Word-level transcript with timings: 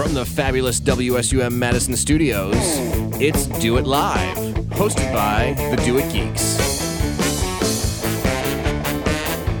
From 0.00 0.14
the 0.14 0.24
fabulous 0.24 0.80
WSUM 0.80 1.52
Madison 1.52 1.94
studios, 1.94 2.56
it's 3.20 3.44
Do 3.60 3.76
It 3.76 3.84
Live, 3.84 4.34
hosted 4.68 5.12
by 5.12 5.52
the 5.70 5.76
Do 5.84 5.98
It 5.98 6.10
Geeks. 6.10 6.56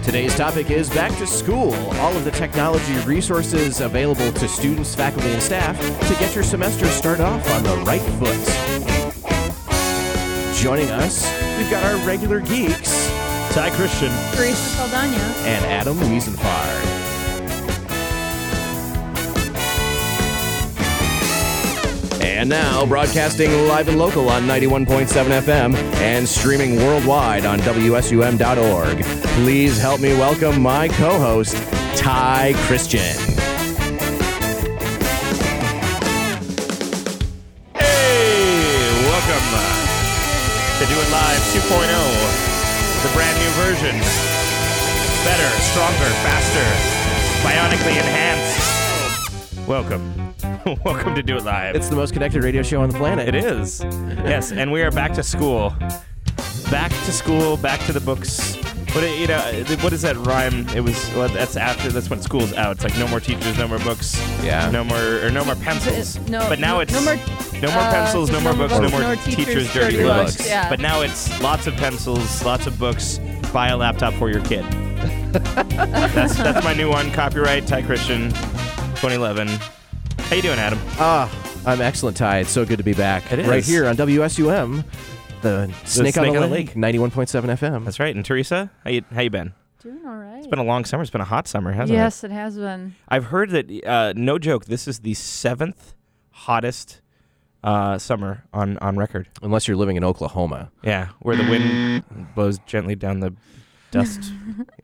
Today's 0.02 0.34
topic 0.34 0.70
is 0.70 0.88
back 0.88 1.14
to 1.18 1.26
school, 1.26 1.74
all 1.98 2.16
of 2.16 2.24
the 2.24 2.30
technology 2.30 2.96
resources 3.04 3.82
available 3.82 4.32
to 4.32 4.48
students, 4.48 4.94
faculty, 4.94 5.30
and 5.30 5.42
staff 5.42 5.78
to 6.08 6.14
get 6.14 6.34
your 6.34 6.42
semester 6.42 6.86
started 6.86 7.22
off 7.22 7.46
on 7.50 7.62
the 7.62 7.76
right 7.84 8.00
foot. 8.18 8.34
Joining 10.56 10.88
us, 10.88 11.30
we've 11.58 11.70
got 11.70 11.84
our 11.84 11.98
regular 12.06 12.40
geeks 12.40 13.10
Ty 13.52 13.70
Christian. 13.76 14.10
Teresa 14.36 14.54
Saldana. 14.54 15.16
and 15.44 15.64
Adam 15.66 15.98
Wiesenfarth. 15.98 16.79
And 22.40 22.48
now, 22.48 22.86
broadcasting 22.86 23.50
live 23.68 23.88
and 23.88 23.98
local 23.98 24.30
on 24.30 24.44
91.7 24.44 25.06
FM 25.42 25.74
and 26.00 26.26
streaming 26.26 26.76
worldwide 26.76 27.44
on 27.44 27.58
WSUM.org. 27.58 29.04
Please 29.44 29.78
help 29.78 30.00
me 30.00 30.14
welcome 30.14 30.62
my 30.62 30.88
co 30.88 31.18
host, 31.18 31.54
Ty 31.98 32.54
Christian. 32.64 33.14
Hey, 37.74 38.88
welcome 39.04 39.46
to 40.78 40.86
Do 40.88 40.96
It 40.96 41.10
Live 41.12 41.44
2.0, 41.52 41.92
the 43.02 43.10
brand 43.12 43.36
new 43.36 43.50
version. 43.60 44.00
Better, 45.26 45.50
stronger, 45.60 46.08
faster, 46.24 46.64
bionically 47.46 48.00
enhanced. 48.00 49.68
Welcome. 49.68 50.29
welcome 50.84 51.14
to 51.14 51.22
Do 51.22 51.36
It 51.36 51.44
Live. 51.44 51.74
It's 51.76 51.88
the 51.88 51.96
most 51.96 52.12
connected 52.12 52.42
radio 52.44 52.62
show 52.62 52.80
on 52.82 52.90
the 52.90 52.96
planet. 52.98 53.28
It 53.28 53.34
is. 53.34 53.80
yes, 53.82 54.52
and 54.52 54.70
we 54.72 54.82
are 54.82 54.90
back 54.90 55.12
to 55.14 55.22
school. 55.22 55.70
Back 56.70 56.90
to 56.90 57.12
school, 57.12 57.56
back 57.56 57.80
to 57.86 57.92
the 57.92 58.00
books. 58.00 58.56
What 58.94 59.02
you 59.18 59.26
know? 59.28 59.38
What 59.82 59.92
is 59.92 60.02
that 60.02 60.16
rhyme? 60.16 60.68
It 60.70 60.80
was. 60.80 60.96
Well, 61.14 61.28
that's 61.28 61.56
after. 61.56 61.90
That's 61.90 62.10
when 62.10 62.20
school's 62.20 62.52
out. 62.54 62.76
It's 62.76 62.84
like 62.84 62.98
no 62.98 63.06
more 63.08 63.20
teachers, 63.20 63.56
no 63.56 63.68
more 63.68 63.78
books. 63.78 64.18
Yeah. 64.42 64.68
No 64.70 64.82
more 64.82 65.24
or 65.24 65.30
no 65.30 65.44
more 65.44 65.54
pencils. 65.56 66.18
No, 66.28 66.40
But 66.48 66.58
now 66.58 66.74
no- 66.74 66.80
it's 66.80 66.92
no 66.92 67.02
more, 67.04 67.16
no 67.60 67.70
more 67.70 67.82
uh, 67.82 67.92
pencils, 67.92 68.30
no 68.30 68.40
more 68.40 68.54
books, 68.54 68.72
no 68.78 68.88
more 68.90 69.16
teachers, 69.16 69.72
dirty 69.72 70.02
books. 70.02 70.46
Yeah. 70.46 70.68
But 70.68 70.80
now 70.80 71.02
it's 71.02 71.40
lots 71.40 71.66
of 71.68 71.74
pencils, 71.76 72.44
lots 72.44 72.66
of 72.66 72.78
books. 72.78 73.18
Buy 73.52 73.68
a 73.68 73.76
laptop 73.76 74.14
for 74.14 74.28
your 74.30 74.42
kid. 74.44 74.64
that's 75.32 76.36
that's 76.36 76.64
my 76.64 76.74
new 76.74 76.88
one. 76.90 77.10
Copyright 77.12 77.66
Ty 77.66 77.82
Christian, 77.82 78.30
2011. 78.30 79.48
How 80.30 80.36
you 80.36 80.42
doing, 80.42 80.60
Adam? 80.60 80.78
Ah, 81.00 81.28
I'm 81.66 81.80
excellent, 81.80 82.16
Ty. 82.16 82.38
It's 82.38 82.50
so 82.50 82.64
good 82.64 82.78
to 82.78 82.84
be 82.84 82.94
back. 82.94 83.32
It 83.32 83.44
Right 83.48 83.58
is. 83.58 83.66
here 83.66 83.88
on 83.88 83.96
WSUM, 83.96 84.84
the, 85.42 85.66
Snake, 85.66 85.76
on 85.76 85.84
Snake 85.86 86.14
the 86.14 86.20
on 86.20 86.34
the 86.34 86.46
Lake, 86.46 86.74
91.7 86.74 87.56
FM. 87.58 87.84
That's 87.84 87.98
right. 87.98 88.14
And 88.14 88.24
Teresa, 88.24 88.70
how 88.84 88.90
you 88.90 89.02
how 89.12 89.22
you 89.22 89.30
been? 89.30 89.54
Doing 89.82 90.06
all 90.06 90.14
right. 90.14 90.38
It's 90.38 90.46
been 90.46 90.60
a 90.60 90.64
long 90.64 90.84
summer. 90.84 91.02
It's 91.02 91.10
been 91.10 91.20
a 91.20 91.24
hot 91.24 91.48
summer, 91.48 91.72
hasn't 91.72 91.96
it? 91.96 92.00
yes, 92.00 92.22
it 92.22 92.30
has 92.30 92.56
been. 92.56 92.94
I've 93.08 93.24
heard 93.24 93.50
that. 93.50 93.84
Uh, 93.84 94.12
no 94.14 94.38
joke. 94.38 94.66
This 94.66 94.86
is 94.86 95.00
the 95.00 95.14
seventh 95.14 95.94
hottest 96.30 97.00
uh, 97.64 97.98
summer 97.98 98.44
on 98.52 98.78
on 98.78 98.96
record. 98.96 99.28
Unless 99.42 99.66
you're 99.66 99.76
living 99.76 99.96
in 99.96 100.04
Oklahoma. 100.04 100.70
Yeah, 100.84 101.08
where 101.18 101.34
the 101.34 101.50
wind 101.50 102.04
blows 102.36 102.60
gently 102.66 102.94
down 102.94 103.18
the 103.18 103.34
dust. 103.90 104.30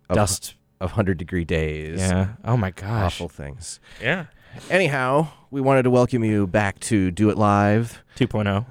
Of, 0.09 0.17
dust. 0.17 0.55
Of 0.79 0.91
100 0.91 1.17
degree 1.17 1.45
days. 1.45 2.01
Yeah. 2.01 2.35
Oh 2.45 2.57
my 2.57 2.71
gosh. 2.71 3.15
Awful 3.15 3.29
things. 3.29 3.81
Yeah. 4.01 4.27
Anyhow, 4.71 5.29
we 5.51 5.61
wanted 5.61 5.85
to 5.85 5.91
welcome 5.91 6.23
you 6.25 6.47
back 6.47 6.81
to 6.81 7.11
Do 7.11 7.31
It 7.31 7.39
Live. 7.39 8.03
2.0, 8.17 8.47
oh. 8.47 8.67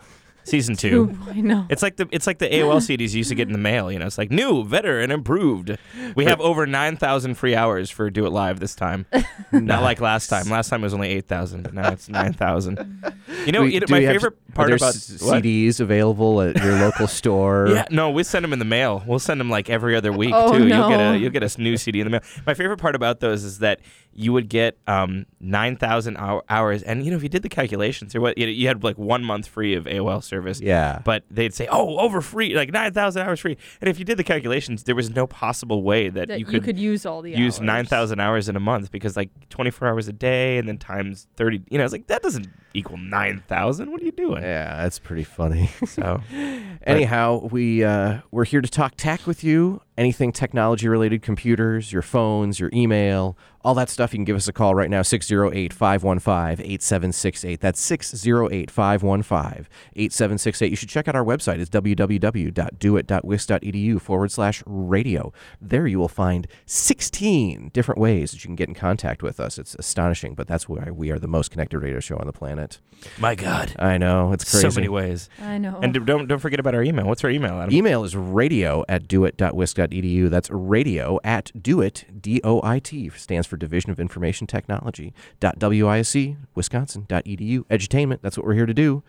Season 0.45 0.75
two. 0.77 1.17
I 1.29 1.41
know. 1.41 1.65
It's 1.69 1.83
like 1.83 1.97
the 1.97 2.07
it's 2.11 2.25
like 2.27 2.38
the 2.39 2.47
AOL 2.47 2.77
CDs 2.97 3.11
you 3.11 3.17
used 3.17 3.29
to 3.29 3.35
get 3.35 3.47
in 3.47 3.51
the 3.53 3.59
mail. 3.59 3.91
You 3.91 4.00
know, 4.00 4.06
it's 4.06 4.17
like 4.17 4.31
new, 4.31 4.63
better, 4.63 5.01
and 5.01 5.11
improved. 5.11 5.78
We 6.16 6.25
have 6.25 6.39
over 6.39 6.66
nine 6.66 6.95
thousand 6.97 7.35
free 7.35 7.56
hours 7.56 7.89
for 7.89 8.09
Do 8.09 8.25
It 8.25 8.29
Live 8.31 8.59
this 8.61 8.73
time. 8.75 9.05
Not 9.51 9.84
like 9.84 10.00
last 10.00 10.28
time. 10.29 10.47
Last 10.50 10.69
time 10.69 10.81
it 10.81 10.85
was 10.85 10.94
only 10.94 11.09
eight 11.09 11.28
thousand, 11.28 11.63
but 11.63 11.73
now 11.73 11.91
it's 11.91 12.07
nine 12.07 12.31
thousand. 12.34 13.03
You 13.45 13.51
know, 13.51 13.61
We- 13.63 13.73
you 13.73 13.79
know, 13.81 13.85
do 13.88 13.91
my 13.94 14.00
we 14.00 14.05
have- 14.05 14.13
favorite 14.16 14.34
are 14.34 14.53
part 14.53 14.67
there 14.69 14.75
about 14.78 14.95
s- 14.95 15.22
what? 15.22 15.44
CDs 15.44 15.79
available 15.81 16.41
at 16.41 16.55
your 16.63 16.79
local 16.79 17.07
store. 17.07 17.67
Yeah, 17.69 17.85
no, 17.91 18.09
we 18.09 18.23
send 18.23 18.44
them 18.45 18.53
in 18.53 18.59
the 18.59 18.66
mail. 18.66 19.03
We'll 19.05 19.19
send 19.19 19.39
them 19.39 19.50
like 19.50 19.69
every 19.69 19.95
other 19.95 20.13
week 20.13 20.31
Oh, 20.34 20.53
too. 20.53 20.67
You'll 20.67 20.88
get 20.89 20.97
no. 20.97 21.13
a 21.13 21.17
you'll 21.17 21.31
get 21.31 21.44
a 21.44 21.61
new 21.61 21.75
CD 21.78 22.00
in 22.00 22.05
the 22.05 22.11
mail. 22.11 22.22
My 22.45 22.53
favorite 22.53 22.78
part 22.78 22.95
about 22.95 23.19
those 23.19 23.44
is 23.44 23.59
that 23.59 23.79
you 24.18 24.31
would 24.31 24.48
get 24.48 24.78
um, 24.88 25.26
nine 25.42 25.76
thousand 25.76 26.18
hours, 26.18 26.81
and 26.84 27.03
you 27.03 27.12
know 27.12 27.18
if 27.18 27.24
you 27.24 27.30
did 27.30 27.44
the 27.44 27.50
calculations, 27.50 28.16
or 28.16 28.22
what 28.22 28.38
you, 28.38 28.48
you 28.48 28.68
had 28.68 28.84
like 28.84 28.98
one 28.98 29.24
month 29.24 29.46
free 29.46 29.76
of 29.76 29.84
AOL 29.84 30.24
service. 30.24 30.62
Yeah. 30.62 31.02
But 31.03 31.24
they'd 31.30 31.53
say, 31.53 31.68
"Oh, 31.70 31.98
over 32.00 32.22
free, 32.22 32.56
like 32.56 32.72
nine 32.72 32.94
thousand 32.94 33.24
hours 33.24 33.42
free." 33.42 33.58
And 33.81 33.90
if 33.90 34.00
you 34.00 34.06
did 34.06 34.18
the 34.18 34.24
calculations, 34.24 34.84
there 34.84 34.96
was 34.96 35.09
no 35.09 35.28
possible 35.28 35.84
way 35.84 36.08
that, 36.09 36.30
that 36.30 36.40
you 36.40 36.46
could, 36.46 36.80
use 36.80 37.06
all 37.06 37.22
the 37.22 37.31
use 37.31 37.59
nine 37.59 37.86
thousand 37.86 38.20
hours 38.22 38.48
in 38.50 38.56
a 38.56 38.59
month 38.59 38.92
because 38.92 39.18
like 39.18 39.30
twenty 39.50 39.70
four 39.70 39.88
hours 39.88 40.08
a 40.08 40.14
day 40.14 40.58
and 40.58 40.68
then 40.68 40.78
times 40.78 41.28
thirty. 41.36 41.62
You 41.70 41.78
know, 41.78 41.84
it's 41.84 41.94
like 41.94 42.08
that 42.08 42.22
doesn't 42.22 42.47
equal 42.74 42.97
nine 42.97 43.44
thousand. 43.47 43.92
What 43.92 44.02
are 44.02 44.06
you 44.06 44.12
doing? 44.14 44.44
Yeah, 44.44 44.82
that's 44.82 45.00
pretty 45.00 45.26
funny. 45.26 45.70
So 45.86 46.22
Anyhow, 46.86 47.47
we 47.52 47.84
uh, 47.84 48.20
we're 48.32 48.46
here 48.46 48.62
to 48.62 48.70
talk 48.70 48.94
tech 48.96 49.26
with 49.26 49.44
you. 49.44 49.82
Anything 49.97 50.32
technology 50.32 50.88
related, 50.88 51.22
computers, 51.22 51.92
your 51.92 52.02
phones, 52.02 52.59
your 52.59 52.70
email, 52.74 53.38
all 53.66 53.74
that 53.74 53.90
stuff. 53.90 54.14
You 54.14 54.20
can 54.20 54.26
give 54.26 54.36
us 54.38 54.48
a 54.48 54.53
call 54.53 54.76
right 54.76 54.90
now 54.92 55.02
608-515-8768. 55.02 57.59
That's 57.59 57.81
608-515-8768. 57.90 60.70
You 60.70 60.76
should 60.76 60.90
check 60.90 61.08
out 61.08 61.16
our 61.16 61.26
website. 61.26 61.58
It's 61.59 61.72
www.doit.wisc.edu 61.72 64.02
forward 64.02 64.31
slash 64.31 64.62
radio. 64.68 65.34
There 65.59 65.88
you 65.88 65.98
will 65.98 66.08
find 66.08 66.48
16 66.68 67.72
different 67.74 68.00
ways 68.00 68.30
that 68.31 68.44
you 68.44 68.48
can 68.48 68.56
get 68.56 68.70
in 68.70 68.76
contact 68.76 69.24
with 69.24 69.40
us. 69.40 69.58
It's 69.58 69.74
astonishing, 69.76 70.36
but 70.36 70.46
that's 70.47 70.70
why 70.70 70.92
we 70.92 71.09
are 71.09 71.18
the 71.18 71.28
most 71.28 71.50
connected 71.50 71.80
radio 71.80 72.00
show 72.00 72.18
on 72.18 72.28
the 72.28 72.34
planet. 72.34 72.80
my 73.18 73.34
God, 73.34 73.74
I 73.80 73.97
know, 73.97 74.32
it's 74.32 74.47
crazy. 74.50 74.70
so 74.70 74.76
many 74.76 74.90
ways. 74.90 75.28
I 75.42 75.58
know. 75.58 75.80
And 75.82 76.06
don't 76.06 76.28
don't 76.28 76.38
forget 76.40 76.59
about 76.59 76.76
our 76.76 76.84
email. 76.84 77.08
What's 77.08 77.24
our 77.24 77.32
email, 77.32 77.59
Adam? 77.59 77.74
Email 77.74 78.03
is 78.03 78.16
radio 78.16 78.86
at 78.88 79.08
doit.wisc.edu. 79.08 80.30
That's 80.30 80.52
radio 80.52 81.20
at 81.24 81.52
doit, 81.59 82.06
D 82.22 82.42
O 82.44 82.62
I 82.64 82.78
T, 82.80 83.09
stands 83.09 83.47
for 83.47 83.54
Division 83.55 83.91
of 83.91 83.99
Information 83.99 84.47
Technology, 84.47 85.13
dot 85.39 85.59
WISC, 85.59 86.35
Wisconsin.edu. 86.55 87.66
Edutainment, 87.66 88.19
that's 88.21 88.38
what 88.38 88.45
we're 88.45 88.53
here 88.55 88.66
to 88.66 88.73
do. 88.73 89.03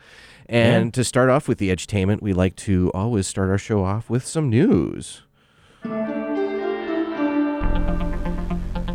And 0.48 0.86
Yeah. 0.86 0.90
to 0.92 1.04
start 1.04 1.28
off 1.30 1.48
with 1.48 1.58
the 1.58 1.70
edutainment, 1.70 2.22
we 2.22 2.32
like 2.32 2.56
to 2.56 2.90
always 2.94 3.26
start 3.26 3.50
our 3.50 3.58
show 3.58 3.84
off 3.84 4.08
with 4.10 4.24
some 4.26 4.48
news. 4.50 5.22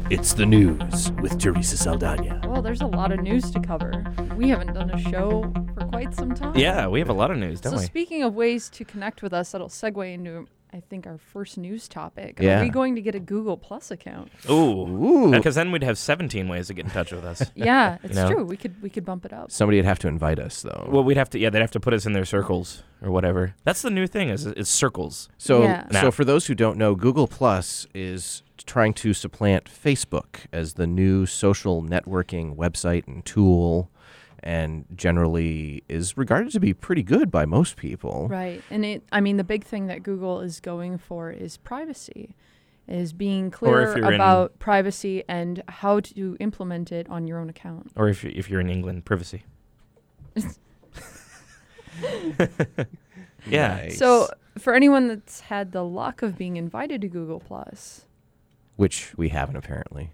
It's 0.10 0.34
the 0.34 0.46
news 0.46 1.12
with 1.22 1.40
Teresa 1.40 1.78
Saldana. 1.78 2.42
well, 2.46 2.62
there's 2.62 2.82
a 2.82 2.86
lot 2.88 3.14
of 3.14 3.22
news 3.22 3.50
to 3.52 3.62
cover. 3.62 4.04
We 4.36 4.50
haven't 4.50 4.74
done 4.74 4.90
a 4.92 5.00
show 5.10 5.44
for 5.74 5.86
quite 5.88 6.14
some 6.14 6.34
time. 6.34 6.54
yeah, 6.58 6.86
we 6.88 7.00
have 7.00 7.08
a 7.08 7.14
lot 7.14 7.32
of 7.32 7.38
news, 7.38 7.62
don't 7.62 7.72
So 7.74 7.80
we? 7.80 7.86
speaking 7.86 8.22
of 8.22 8.34
ways 8.36 8.68
to 8.72 8.84
connect 8.84 9.22
with 9.24 9.32
us, 9.34 9.54
that'll 9.54 9.70
segue 9.70 10.14
into 10.14 10.48
I 10.74 10.80
think 10.80 11.06
our 11.06 11.18
first 11.18 11.58
news 11.58 11.88
topic. 11.90 12.38
Yeah. 12.40 12.60
Are 12.60 12.64
we 12.64 12.70
going 12.70 12.96
to 12.96 13.02
get 13.02 13.14
a 13.14 13.20
Google 13.20 13.58
Plus 13.58 13.92
account? 13.92 14.32
Ooh, 14.50 14.88
Ooh. 14.88 15.32
because 15.32 15.56
then 15.56 15.72
we'd 15.72 15.84
have 15.84 15.98
17 15.98 16.48
ways 16.48 16.68
to 16.68 16.74
get 16.74 16.86
in 16.86 16.92
touch 16.92 17.12
with 17.12 17.26
us. 17.26 17.44
Yeah, 17.56 17.98
it's 18.04 18.16
know? 18.16 18.30
true. 18.32 18.46
We 18.46 18.56
could 18.58 18.82
we 18.82 18.90
could 18.90 19.04
bump 19.06 19.26
it 19.26 19.34
up. 19.34 19.52
Somebody 19.52 19.78
would 19.78 19.86
have 19.86 20.00
to 20.00 20.08
invite 20.08 20.40
us, 20.40 20.62
though. 20.62 20.88
well, 20.90 21.04
we'd 21.04 21.18
have 21.18 21.30
to, 21.32 21.40
yeah, 21.40 21.50
they'd 21.50 21.60
have 21.60 21.72
to 21.72 21.80
put 21.82 21.94
us 21.94 22.06
in 22.06 22.14
their 22.14 22.24
circles 22.26 22.84
or 23.02 23.12
whatever. 23.12 23.54
That's 23.66 23.82
the 23.82 23.90
new 23.90 24.08
thing 24.08 24.30
is 24.30 24.46
is 24.46 24.70
circles. 24.70 25.28
So, 25.38 25.64
Yeah. 25.64 25.88
so 25.92 26.02
Now- 26.04 26.12
for 26.12 26.24
those 26.24 26.48
who 26.48 26.56
don't 26.56 26.78
know, 26.78 26.96
Google 26.96 27.28
Plus 27.28 27.86
is 27.94 28.42
trying 28.66 28.94
to 28.94 29.14
supplant 29.14 29.66
Facebook 29.66 30.46
as 30.54 30.76
the 30.76 30.88
new 30.88 31.26
social 31.26 31.84
networking 31.84 32.56
website 32.56 33.06
and 33.08 33.26
tool, 33.26 33.90
and 34.44 34.86
generally 34.96 35.84
is 35.88 36.18
regarded 36.18 36.52
to 36.54 36.60
be 36.60 36.74
pretty 36.74 37.04
good 37.04 37.30
by 37.32 37.46
most 37.46 37.78
people. 37.78 38.28
Right. 38.30 38.62
And 38.70 38.84
it 38.86 39.04
I 39.12 39.22
mean 39.22 39.38
the 39.38 39.44
big 39.44 39.64
thing 39.64 39.88
that 39.88 40.04
Google 40.04 40.42
is 40.42 40.60
going 40.60 40.98
for 40.98 41.32
is 41.32 41.58
privacy. 41.58 42.36
Is 42.88 43.14
being 43.14 43.52
clear 43.52 43.96
you're 43.98 44.08
in- 44.10 44.16
about 44.16 44.58
privacy 44.60 45.24
and 45.28 45.64
how 45.68 46.00
to 46.02 46.36
implement 46.40 46.92
it 46.92 47.08
on 47.10 47.28
your 47.28 47.40
own 47.40 47.50
account. 47.50 47.92
Or 47.96 48.10
if, 48.10 48.24
you- 48.24 48.34
if 48.36 48.50
you're 48.50 48.60
in 48.60 48.70
England, 48.70 49.06
privacy. 49.06 49.44
yeah. 53.48 53.68
Nice. 53.76 53.98
So 53.98 54.28
for 54.58 54.74
anyone 54.74 55.08
that's 55.08 55.42
had 55.42 55.72
the 55.72 55.84
luck 55.84 56.22
of 56.22 56.38
being 56.38 56.58
invited 56.58 57.02
to 57.02 57.08
Google 57.08 57.40
Plus, 57.40 58.06
which 58.82 59.16
we 59.16 59.30
haven't 59.30 59.56
apparently. 59.56 60.10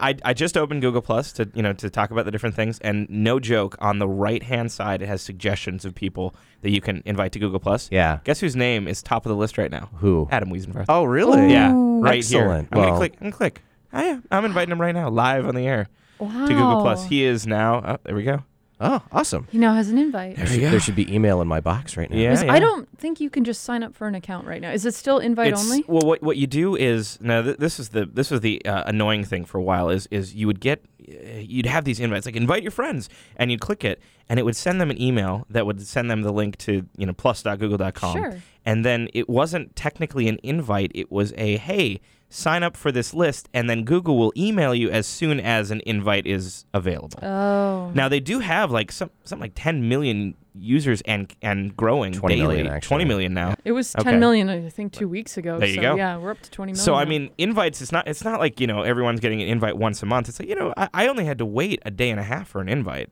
I, 0.00 0.16
I 0.24 0.34
just 0.34 0.56
opened 0.56 0.82
Google 0.82 1.00
Plus 1.00 1.30
to 1.34 1.48
you 1.54 1.62
know 1.62 1.72
to 1.74 1.88
talk 1.88 2.10
about 2.10 2.24
the 2.24 2.32
different 2.32 2.56
things, 2.56 2.80
and 2.80 3.08
no 3.08 3.38
joke, 3.38 3.76
on 3.78 4.00
the 4.00 4.08
right 4.08 4.42
hand 4.42 4.72
side 4.72 5.02
it 5.02 5.06
has 5.06 5.22
suggestions 5.22 5.84
of 5.84 5.94
people 5.94 6.34
that 6.62 6.70
you 6.70 6.80
can 6.80 7.00
invite 7.06 7.30
to 7.32 7.38
Google 7.38 7.60
Plus. 7.60 7.88
Yeah. 7.92 8.18
Guess 8.24 8.40
whose 8.40 8.56
name 8.56 8.88
is 8.88 9.04
top 9.04 9.24
of 9.24 9.30
the 9.30 9.36
list 9.36 9.56
right 9.56 9.70
now? 9.70 9.88
Who? 9.98 10.26
Adam 10.32 10.50
Wiesenfarth. 10.50 10.86
Oh, 10.88 11.04
really? 11.04 11.52
yeah, 11.52 11.72
Ooh. 11.72 12.00
right 12.00 12.24
here. 12.24 12.40
Excellent. 12.40 12.68
I'm 12.72 12.78
Well- 12.78 12.88
gonna 12.88 12.98
click. 12.98 13.12
I'm 13.20 13.26
gonna 13.26 13.36
click. 13.36 13.62
Oh, 13.92 14.02
yeah, 14.02 14.18
I'm 14.32 14.44
inviting 14.44 14.72
him 14.72 14.80
right 14.80 14.94
now, 14.94 15.08
live 15.10 15.46
on 15.46 15.54
the 15.54 15.66
air. 15.66 15.88
Wow. 16.18 16.46
to 16.46 16.52
Google 16.52 16.80
Plus. 16.82 17.06
He 17.06 17.22
is 17.24 17.46
now. 17.46 17.80
Oh, 17.86 17.96
there 18.02 18.16
we 18.16 18.24
go. 18.24 18.42
Oh, 18.80 19.02
awesome. 19.10 19.48
He 19.50 19.58
now 19.58 19.74
has 19.74 19.88
an 19.88 19.98
invite. 19.98 20.36
There, 20.36 20.46
should, 20.46 20.60
there 20.60 20.80
should 20.80 20.94
be 20.94 21.12
email 21.12 21.40
in 21.40 21.48
my 21.48 21.60
box 21.60 21.96
right 21.96 22.08
now. 22.08 22.16
Yeah, 22.16 22.32
Is- 22.32 22.42
yeah. 22.44 22.52
I 22.52 22.60
don't 22.60 22.88
think 22.98 23.20
you 23.20 23.28
can 23.28 23.42
just 23.44 23.64
sign 23.64 23.82
up 23.82 23.94
for 23.94 24.06
an 24.06 24.14
account 24.14 24.46
right 24.46 24.60
now. 24.60 24.70
Is 24.70 24.86
it 24.86 24.94
still 24.94 25.18
invite 25.18 25.48
It's- 25.48 25.64
only? 25.64 25.84
Well, 25.88 26.02
what 26.06 26.22
what 26.22 26.36
you 26.36 26.46
do 26.46 26.76
is 26.76 27.18
now 27.20 27.42
th- 27.42 27.56
this 27.58 27.80
is 27.80 27.88
the 27.90 28.06
this 28.06 28.30
was 28.30 28.40
the 28.40 28.64
uh, 28.64 28.84
annoying 28.86 29.24
thing 29.24 29.44
for 29.44 29.58
a 29.58 29.62
while 29.62 29.90
is 29.90 30.06
is 30.12 30.34
you 30.34 30.46
would 30.46 30.60
get 30.60 30.84
uh, 31.08 31.38
you'd 31.38 31.66
have 31.66 31.84
these 31.84 31.98
invites 31.98 32.26
like 32.26 32.36
invite 32.36 32.62
your 32.62 32.70
friends 32.70 33.08
and 33.36 33.50
you'd 33.50 33.60
click 33.60 33.82
it 33.84 34.00
and 34.28 34.38
it 34.38 34.44
would 34.44 34.56
send 34.56 34.80
them 34.80 34.90
an 34.90 35.00
email 35.00 35.44
that 35.50 35.66
would 35.66 35.80
send 35.86 36.10
them 36.10 36.22
the 36.22 36.32
link 36.32 36.56
to 36.58 36.86
you 36.96 37.06
know 37.06 37.12
plus.google.com 37.14 38.16
Sure. 38.16 38.42
and 38.64 38.84
then 38.84 39.08
it 39.14 39.28
wasn't 39.28 39.74
technically 39.74 40.28
an 40.28 40.38
invite 40.42 40.92
it 40.94 41.10
was 41.10 41.32
a 41.36 41.56
hey 41.56 42.00
sign 42.30 42.62
up 42.62 42.76
for 42.76 42.92
this 42.92 43.14
list 43.14 43.48
and 43.54 43.70
then 43.70 43.84
Google 43.84 44.18
will 44.18 44.32
email 44.36 44.74
you 44.74 44.90
as 44.90 45.06
soon 45.06 45.40
as 45.40 45.70
an 45.70 45.80
invite 45.86 46.26
is 46.26 46.66
available. 46.74 47.18
Oh. 47.22 47.90
Now 47.94 48.08
they 48.08 48.20
do 48.20 48.40
have 48.40 48.70
like 48.70 48.92
some 48.92 49.10
something 49.24 49.42
like 49.44 49.52
10 49.54 49.88
million 49.88 50.34
users 50.54 51.00
and 51.02 51.32
and 51.40 51.74
growing 51.76 52.12
20 52.12 52.34
daily. 52.36 52.46
million, 52.56 52.66
actually. 52.66 52.88
20 52.88 53.04
million 53.06 53.32
now. 53.34 53.54
it 53.64 53.72
was 53.72 53.94
Okay. 53.96 54.10
10 54.10 54.20
million, 54.20 54.48
I 54.50 54.68
think, 54.68 54.92
two 54.92 55.08
weeks 55.08 55.36
ago. 55.38 55.58
There 55.58 55.68
you 55.68 55.76
so 55.76 55.80
go. 55.82 55.94
Yeah, 55.96 56.18
we're 56.18 56.32
up 56.32 56.40
to 56.42 56.50
20 56.50 56.72
million. 56.72 56.84
So 56.84 56.94
I 56.94 57.04
now. 57.04 57.10
mean, 57.10 57.30
invites. 57.38 57.80
It's 57.80 57.92
not. 57.92 58.06
It's 58.08 58.24
not 58.24 58.40
like 58.40 58.60
you 58.60 58.66
know 58.66 58.82
everyone's 58.82 59.20
getting 59.20 59.40
an 59.40 59.48
invite 59.48 59.76
once 59.78 60.02
a 60.02 60.06
month. 60.06 60.28
It's 60.28 60.38
like 60.40 60.48
you 60.48 60.54
know 60.56 60.74
I, 60.76 60.88
I 60.92 61.08
only 61.08 61.24
had 61.24 61.38
to 61.38 61.46
wait 61.46 61.80
a 61.86 61.90
day 61.90 62.10
and 62.10 62.20
a 62.20 62.24
half 62.24 62.48
for 62.48 62.60
an 62.60 62.68
invite. 62.68 63.08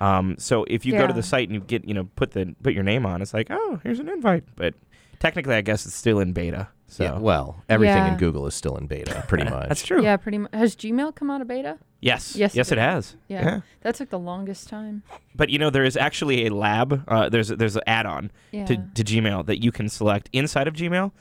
Um, 0.00 0.36
so 0.38 0.64
if 0.68 0.86
you 0.86 0.92
go 0.92 1.06
to 1.06 1.12
the 1.12 1.22
site 1.24 1.48
and 1.48 1.54
you 1.54 1.60
get 1.60 1.84
you 1.86 1.94
know 1.94 2.08
put 2.16 2.30
the 2.32 2.54
put 2.62 2.72
your 2.74 2.84
name 2.84 3.04
on, 3.06 3.20
it's 3.22 3.34
like 3.34 3.48
oh 3.50 3.78
here's 3.84 3.98
an 4.00 4.08
invite. 4.08 4.44
But 4.56 4.74
technically, 5.20 5.54
I 5.54 5.60
guess 5.60 5.84
it's 5.86 5.94
still 5.94 6.18
in 6.20 6.32
beta. 6.32 6.68
So 6.90 7.04
Yeah, 7.04 7.18
well, 7.18 7.62
everything 7.68 8.06
in 8.06 8.16
Google 8.16 8.46
is 8.46 8.54
still 8.54 8.76
in 8.76 8.86
beta, 8.86 9.24
pretty 9.28 9.44
much. 9.44 9.68
that's 9.68 9.82
true. 9.84 10.02
Yeah, 10.02 10.16
pretty 10.16 10.38
much. 10.38 10.52
Has 10.54 10.74
Gmail 10.74 11.14
come 11.14 11.30
out 11.30 11.40
of 11.42 11.46
beta? 11.48 11.78
Yes. 12.00 12.34
Yes, 12.34 12.54
Yes, 12.54 12.72
it 12.72 12.78
it 12.78 12.80
has. 12.80 13.16
Yeah. 13.28 13.60
That 13.82 13.94
took 13.96 14.08
the 14.10 14.18
longest 14.18 14.68
time. 14.68 15.02
But 15.34 15.50
you 15.50 15.58
know 15.58 15.68
there 15.70 15.84
is 15.84 15.96
actually 15.96 16.46
a 16.46 16.54
lab. 16.54 17.04
Uh, 17.06 17.28
there's 17.28 17.48
there's 17.48 17.76
an 17.76 17.82
add-on 17.86 18.30
Yeah. 18.52 18.64
to, 18.66 18.76
to 18.76 19.04
Gmail 19.04 19.46
that 19.46 19.62
you 19.62 19.70
can 19.70 19.88
select 19.88 20.28
inside 20.32 20.66
of 20.68 20.74
Gmail. 20.74 21.12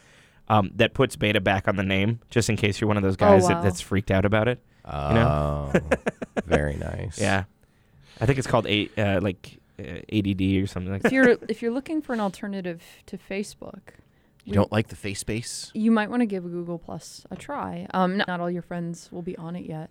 Um, 0.50 0.72
that 0.76 0.94
puts 0.94 1.18
beta 1.18 1.42
back 1.42 1.68
on 1.68 1.76
the 1.76 1.84
name, 1.84 2.22
just 2.30 2.50
in 2.50 2.56
case 2.56 2.80
you're 2.80 2.88
one 2.88 2.96
of 2.96 3.04
those 3.04 3.18
guys 3.18 3.44
Oh, 3.44 3.48
that, 3.50 3.64
that's 3.64 3.82
freaked 3.82 4.12
out 4.12 4.24
about 4.24 4.48
it. 4.48 4.64
Oh, 4.86 5.14
know? 5.14 5.74
very 6.46 6.76
nice. 6.78 7.20
Yeah, 7.20 7.44
I 8.22 8.26
think 8.26 8.40
it's 8.40 8.48
called 8.48 8.66
a 8.68 8.90
uh, 8.98 9.20
like 9.20 9.60
uh, 9.78 9.84
ADD 10.14 10.42
or 10.64 10.68
something 10.68 10.94
like 10.94 11.02
that. 11.02 11.08
if 11.10 11.12
you're 11.12 11.38
if 11.50 11.62
you're 11.62 11.72
looking 11.74 12.02
for 12.02 12.14
an 12.14 12.22
alternative 12.22 12.82
to 13.08 13.18
Facebook, 13.18 13.82
You 14.48 14.54
don't 14.54 14.72
like 14.72 14.88
the 14.88 14.96
face 14.96 15.20
space? 15.20 15.72
you 15.74 15.92
might 15.92 16.10
want 16.10 16.22
to 16.22 16.26
give 16.26 16.44
Google 16.44 16.80
Plus 16.80 17.26
a 17.30 17.36
try. 17.36 17.86
Um, 17.94 18.18
not, 18.18 18.28
not 18.28 18.40
all 18.40 18.50
your 18.50 18.62
friends 18.62 19.10
will 19.12 19.22
be 19.22 19.36
on 19.38 19.56
it 19.56 19.66
yet. 19.66 19.90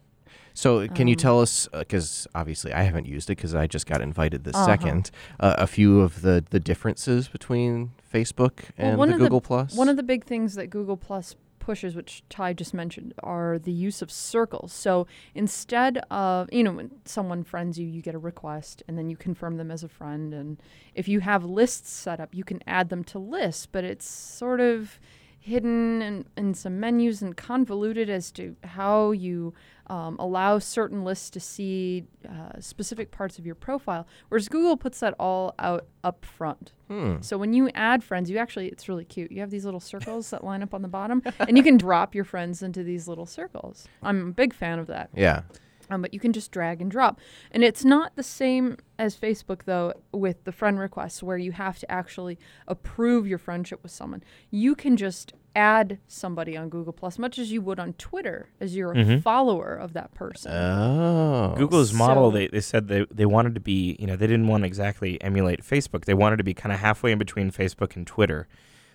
So, 0.55 0.89
can 0.89 1.07
you 1.09 1.13
Um, 1.15 1.19
tell 1.19 1.41
us? 1.41 1.69
Because 1.73 2.27
obviously, 2.35 2.73
I 2.73 2.83
haven't 2.83 3.07
used 3.07 3.29
it 3.29 3.37
because 3.37 3.55
I 3.55 3.67
just 3.67 3.87
got 3.87 4.01
invited 4.01 4.45
this 4.45 4.55
Uh-huh. 4.57 4.65
second. 4.67 5.11
Uh, 5.39 5.55
a 5.59 5.67
few 5.67 6.01
of 6.01 6.23
the 6.23 6.43
the 6.51 6.59
differences 6.59 7.29
between 7.29 7.93
Facebook 8.13 8.71
and 8.79 8.97
one 8.99 9.09
the 9.09 9.15
of 9.15 9.21
the- 9.21 9.27
Google 9.27 9.41
Plus. 9.43 9.75
One 9.77 9.89
of 9.91 9.97
the 9.97 10.03
big 10.03 10.25
things 10.25 10.55
that 10.55 10.69
Google 10.69 10.97
Plus 10.97 11.37
pushes, 11.67 11.97
which 11.97 12.23
Ty 12.29 12.53
just 12.53 12.73
mentioned, 12.73 13.13
are 13.25 13.59
the 13.59 13.73
use 13.73 14.01
of 14.01 14.09
circles. 14.09 14.73
So 14.73 15.09
instead 15.35 15.99
of, 16.13 16.49
you 16.53 16.63
know, 16.63 16.71
when 16.71 16.93
someone 17.05 17.43
friends 17.43 17.77
you, 17.77 17.89
you 17.89 18.03
get 18.03 18.15
a 18.15 18.19
request 18.19 18.85
and 18.87 18.97
then 18.97 19.11
you 19.11 19.17
confirm 19.17 19.57
them 19.57 19.73
as 19.73 19.83
a 19.83 19.89
friend. 19.89 20.33
And 20.33 20.63
if 20.95 21.09
you 21.09 21.19
have 21.21 21.45
lists 21.45 21.91
set 21.91 22.21
up, 22.21 22.37
you 22.37 22.45
can 22.45 22.63
add 22.69 22.89
them 22.89 23.03
to 23.05 23.19
lists, 23.19 23.67
but 23.67 23.83
it's 23.83 24.09
sort 24.09 24.61
of 24.61 25.01
hidden 25.41 26.03
in, 26.03 26.25
in 26.37 26.55
some 26.55 26.79
menus 26.79 27.21
and 27.21 27.37
convoluted 27.37 28.09
as 28.09 28.31
to 28.31 28.55
how 28.63 29.11
you 29.11 29.53
um, 29.89 30.17
allow 30.19 30.59
certain 30.59 31.05
lists 31.05 31.31
to 31.31 31.41
see 31.41 32.05
uh, 32.29 32.61
specific 32.61 33.11
parts 33.11 33.39
of 33.39 33.47
your 33.47 33.55
profile, 33.55 34.07
whereas 34.29 34.49
Google 34.49 34.77
puts 34.77 35.01
that 35.01 35.15
all 35.19 35.55
out 35.59 35.87
up 36.03 36.25
front. 36.25 36.73
Hmm. 36.89 37.17
So 37.21 37.37
when 37.39 37.53
you 37.53 37.71
add 37.75 38.05
friends, 38.05 38.31
you 38.31 38.39
actually 38.39 38.69
it's 38.69 38.89
really 38.89 39.05
cute. 39.05 39.31
You 39.33 39.41
have 39.41 39.51
these 39.51 39.65
little 39.65 39.81
circles 39.81 40.31
that 40.31 40.45
line 40.45 40.63
up 40.63 40.75
on 40.75 40.83
the 40.83 40.89
bottom, 40.89 41.23
and 41.39 41.57
you 41.57 41.63
can 41.63 41.77
drop 41.87 42.15
your 42.15 42.25
friends 42.25 42.63
into 42.63 42.83
these 42.83 43.09
little 43.09 43.27
circles. 43.27 43.89
I'm 44.03 44.29
a 44.29 44.33
big 44.33 44.55
fan 44.55 44.79
of 44.79 44.87
that. 44.89 45.11
Yeah. 45.15 45.43
Um, 45.91 46.03
but 46.03 46.13
you 46.13 46.21
can 46.21 46.33
just 46.33 46.51
drag 46.51 46.81
and 46.81 46.91
drop, 46.91 47.21
and 47.53 47.63
it's 47.63 47.85
not 47.85 48.17
the 48.17 48.23
same 48.23 48.77
as 48.99 49.17
Facebook 49.17 49.65
though 49.67 49.93
with 50.13 50.43
the 50.45 50.53
friend 50.53 50.79
requests 50.79 51.23
where 51.23 51.39
you 51.39 51.53
have 51.53 51.79
to 51.79 51.91
actually 51.91 52.39
approve 52.67 53.27
your 53.27 53.39
friendship 53.39 53.83
with 53.83 53.93
someone. 53.93 54.23
You 54.51 54.75
can 54.75 54.97
just 54.97 55.33
add 55.55 55.99
somebody 56.07 56.55
on 56.57 56.69
Google 56.69 56.93
Plus, 56.93 57.19
much 57.19 57.39
as 57.39 57.51
you 57.51 57.63
would 57.63 57.79
on 57.79 57.95
Twitter, 57.95 58.49
as 58.61 58.77
you're 58.77 58.93
a 58.93 58.97
Mhm. 58.97 59.23
follower 59.23 59.75
of 59.75 59.95
that 59.95 60.13
person. 60.13 60.53
Oh. 60.53 61.55
Google's 61.57 61.93
model, 61.95 62.31
they, 62.31 62.49
they 62.49 62.61
said 62.61 62.89
they, 62.89 63.07
they 63.11 63.25
wanted 63.25 63.55
to 63.55 63.61
be, 63.61 63.97
you 63.99 64.07
know, 64.07 64.17
they 64.17 64.27
didn't 64.27 64.49
want 64.49 64.65
to 64.65 64.67
exactly 64.67 65.19
emulate 65.23 65.63
Facebook. 65.65 66.05
They 66.05 66.13
wanted 66.15 66.37
to 66.37 66.45
be 66.45 66.53
kind 66.53 66.73
of 66.75 66.81
halfway 66.81 67.11
in 67.13 67.19
between 67.19 67.51
Facebook 67.51 67.97
and 67.97 68.07
Twitter 68.07 68.47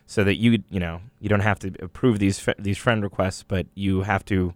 so 0.05 0.23
that 0.23 0.35
you, 0.35 0.61
you 0.69 0.79
know, 0.79 1.01
you 1.19 1.29
don't 1.29 1.39
have 1.39 1.57
to 1.59 1.71
approve 1.81 2.19
these 2.19 2.47
these 2.59 2.77
friend 2.77 3.01
requests, 3.01 3.41
but 3.43 3.65
you 3.73 4.01
have 4.03 4.23
to, 4.25 4.53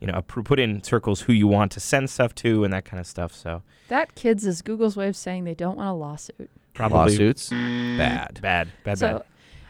you 0.00 0.06
know, 0.06 0.22
put 0.22 0.60
in 0.60 0.82
circles 0.82 1.22
who 1.22 1.32
you 1.32 1.46
want 1.46 1.72
to 1.72 1.80
send 1.80 2.08
stuff 2.10 2.34
to 2.36 2.64
and 2.64 2.72
that 2.72 2.84
kind 2.84 3.00
of 3.00 3.06
stuff. 3.06 3.34
So 3.34 3.62
that 3.88 4.14
kids 4.14 4.46
is 4.46 4.62
Google's 4.62 4.96
way 4.96 5.08
of 5.08 5.16
saying 5.16 5.44
they 5.44 5.54
don't 5.54 5.76
want 5.76 5.88
a 5.88 5.92
lawsuit. 5.92 6.50
probably 6.74 7.12
lawsuits. 7.12 7.50
Bad. 7.50 8.38
bad, 8.40 8.68
bad, 8.84 8.98
so 8.98 9.06
bad. 9.18 9.22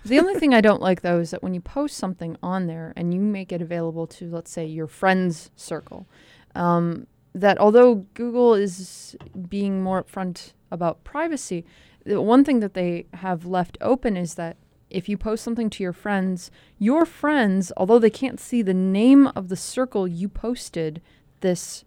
the 0.05 0.19
only 0.19 0.35
thing 0.35 0.53
I 0.53 0.61
don't 0.61 0.83
like 0.83 1.01
though 1.03 1.21
is 1.21 1.31
that 1.31 1.43
when 1.43 1.55
you 1.55 1.61
post 1.61 1.97
something 1.97 2.37
on 2.43 2.67
there 2.67 2.93
and 2.97 3.15
you 3.15 3.21
make 3.21 3.53
it 3.53 3.63
available 3.63 4.07
to 4.07 4.31
let's 4.31 4.51
say 4.51 4.67
your 4.67 4.87
friends 4.87 5.51
circle, 5.57 6.07
um, 6.55 7.07
that 7.35 7.59
although 7.59 8.07
Google 8.15 8.55
is 8.55 9.17
being 9.49 9.83
more 9.83 10.03
upfront 10.03 10.53
about 10.71 11.05
privacy, 11.05 11.65
the 12.05 12.21
one 12.21 12.45
thing 12.45 12.61
that 12.61 12.75
they 12.75 13.07
have 13.15 13.47
left 13.47 13.79
open 13.81 14.17
is 14.17 14.35
that 14.35 14.57
if 14.91 15.09
you 15.09 15.17
post 15.19 15.45
something 15.45 15.69
to 15.71 15.83
your 15.83 15.93
friends, 15.93 16.51
your 16.79 17.05
friends, 17.05 17.73
although 17.77 17.99
they 17.99 18.11
can't 18.11 18.41
see 18.41 18.63
the 18.63 18.75
name 18.75 19.27
of 19.29 19.49
the 19.49 19.57
circle 19.57 20.09
you 20.09 20.29
posted 20.29 21.03
this 21.41 21.85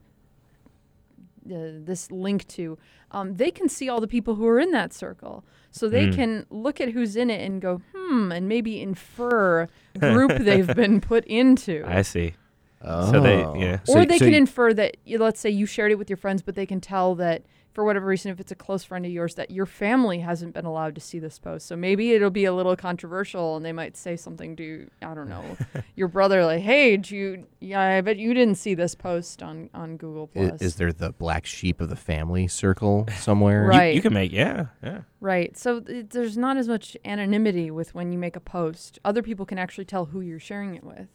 uh, 1.48 1.74
this 1.84 2.12
link 2.12 2.48
to, 2.48 2.78
um, 3.10 3.36
they 3.36 3.50
can 3.50 3.68
see 3.68 3.90
all 3.90 4.00
the 4.00 4.08
people 4.08 4.36
who 4.36 4.48
are 4.48 4.60
in 4.60 4.72
that 4.72 4.94
circle. 4.94 5.44
So 5.72 5.90
they 5.90 6.08
Mm. 6.08 6.16
can 6.16 6.46
look 6.52 6.80
at 6.80 6.90
who's 6.90 7.16
in 7.16 7.30
it 7.32 7.42
and 7.42 7.60
go, 7.60 7.82
hmm, 7.96 8.32
and 8.32 8.48
maybe 8.48 8.80
infer 8.80 9.68
group 10.00 10.38
they've 10.38 10.68
been 10.76 11.02
put 11.02 11.26
into. 11.26 11.84
I 11.88 12.04
see. 12.04 12.36
Oh. 12.84 13.12
So 13.12 13.20
they, 13.22 13.38
yeah. 13.60 13.80
or 13.88 14.02
So- 14.02 14.06
they 14.06 14.18
so 14.20 14.26
can 14.26 14.32
you- 14.34 14.38
infer 14.38 14.74
that, 14.76 14.98
let's 15.08 15.40
say 15.40 15.50
you 15.50 15.66
shared 15.66 15.92
it 15.92 15.96
with 15.98 16.10
your 16.10 16.18
friends, 16.18 16.42
but 16.44 16.54
they 16.56 16.66
can 16.68 16.80
tell 16.80 17.16
that 17.16 17.42
for 17.74 17.86
whatever 17.86 18.06
reason, 18.06 18.32
if 18.32 18.40
it's 18.40 18.52
a 18.52 18.56
close 18.56 18.84
friend 18.84 19.06
of 19.06 19.12
yours, 19.12 19.36
that 19.36 19.50
your 19.52 19.66
family 19.66 20.20
hasn't 20.20 20.54
been 20.54 20.66
allowed 20.66 20.96
to 20.96 21.02
see 21.02 21.20
this 21.20 21.40
post. 21.40 21.68
So 21.68 21.76
maybe 21.76 22.12
it'll 22.12 22.30
be 22.30 22.46
a 22.46 22.54
little 22.54 22.76
controversial, 22.76 23.56
and 23.56 23.66
they 23.66 23.72
might 23.72 23.96
say 23.96 24.16
something 24.18 24.56
to, 24.58 24.90
I 25.02 25.14
don't 25.14 25.30
know, 25.30 25.58
your 25.96 26.08
brother, 26.08 26.46
like, 26.46 26.62
"Hey, 26.62 26.98
did 26.98 27.10
you? 27.12 27.48
Yeah, 27.60 27.82
I 27.82 28.02
bet 28.02 28.18
you 28.18 28.34
didn't 28.34 28.56
see 28.56 28.74
this 28.74 28.96
post 28.96 29.42
on 29.42 29.70
on 29.74 29.98
Google 29.98 30.30
I- 30.36 30.40
Plus." 30.50 30.62
Is, 30.62 30.76
there 30.76 30.92
the 30.92 31.12
black 31.12 31.46
sheep 31.46 31.80
of 31.82 31.90
the 31.90 31.96
family 31.96 32.48
circle 32.48 33.08
somewhere? 33.18 33.66
Right. 33.66 33.90
You, 33.90 33.96
you 33.96 34.02
can 34.02 34.14
make, 34.14 34.32
yeah, 34.32 34.68
yeah. 34.84 35.02
Right. 35.20 35.56
So 35.58 35.80
th- 35.80 36.08
there's 36.10 36.38
not 36.38 36.58
as 36.58 36.68
much 36.68 36.98
anonymity 37.06 37.72
with 37.72 37.94
when 37.96 38.12
you 38.12 38.18
make 38.18 38.36
a 38.36 38.40
post. 38.42 39.00
Other 39.06 39.22
people 39.22 39.46
can 39.46 39.58
actually 39.58 39.86
tell 39.86 40.06
who 40.06 40.22
you're 40.22 40.40
sharing 40.40 40.76
it 40.76 40.84
with. 40.84 41.08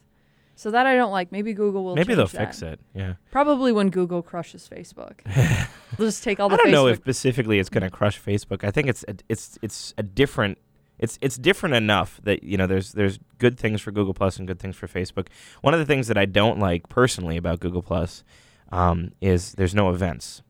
So 0.58 0.70
that 0.70 0.86
I 0.86 0.96
don't 0.96 1.12
like. 1.12 1.30
Maybe 1.30 1.52
Google 1.52 1.84
will. 1.84 1.94
Maybe 1.94 2.14
they'll 2.14 2.26
that. 2.26 2.46
fix 2.46 2.62
it. 2.62 2.80
Yeah. 2.94 3.14
Probably 3.30 3.72
when 3.72 3.90
Google 3.90 4.22
crushes 4.22 4.68
Facebook. 4.70 5.22
they'll 5.96 6.06
just 6.08 6.24
take 6.24 6.40
all 6.40 6.48
the. 6.48 6.54
I 6.54 6.56
don't 6.56 6.66
Facebook. 6.68 6.72
know 6.72 6.86
if 6.88 6.96
specifically 6.96 7.58
it's 7.58 7.68
going 7.68 7.82
to 7.82 7.90
crush 7.90 8.20
Facebook. 8.20 8.64
I 8.64 8.70
think 8.70 8.88
it's 8.88 9.04
a, 9.06 9.16
it's 9.28 9.58
it's 9.60 9.92
a 9.98 10.02
different 10.02 10.56
it's 10.98 11.18
it's 11.20 11.36
different 11.36 11.74
enough 11.74 12.20
that 12.24 12.42
you 12.42 12.56
know 12.56 12.66
there's 12.66 12.92
there's 12.92 13.18
good 13.38 13.58
things 13.58 13.82
for 13.82 13.90
Google 13.92 14.14
Plus 14.14 14.38
and 14.38 14.48
good 14.48 14.58
things 14.58 14.76
for 14.76 14.86
Facebook. 14.88 15.28
One 15.60 15.74
of 15.74 15.78
the 15.80 15.86
things 15.86 16.08
that 16.08 16.16
I 16.16 16.24
don't 16.24 16.58
like 16.58 16.88
personally 16.88 17.36
about 17.36 17.60
Google 17.60 17.82
Plus 17.82 18.24
um, 18.72 19.12
is 19.20 19.52
there's 19.52 19.74
no 19.74 19.90
events, 19.90 20.40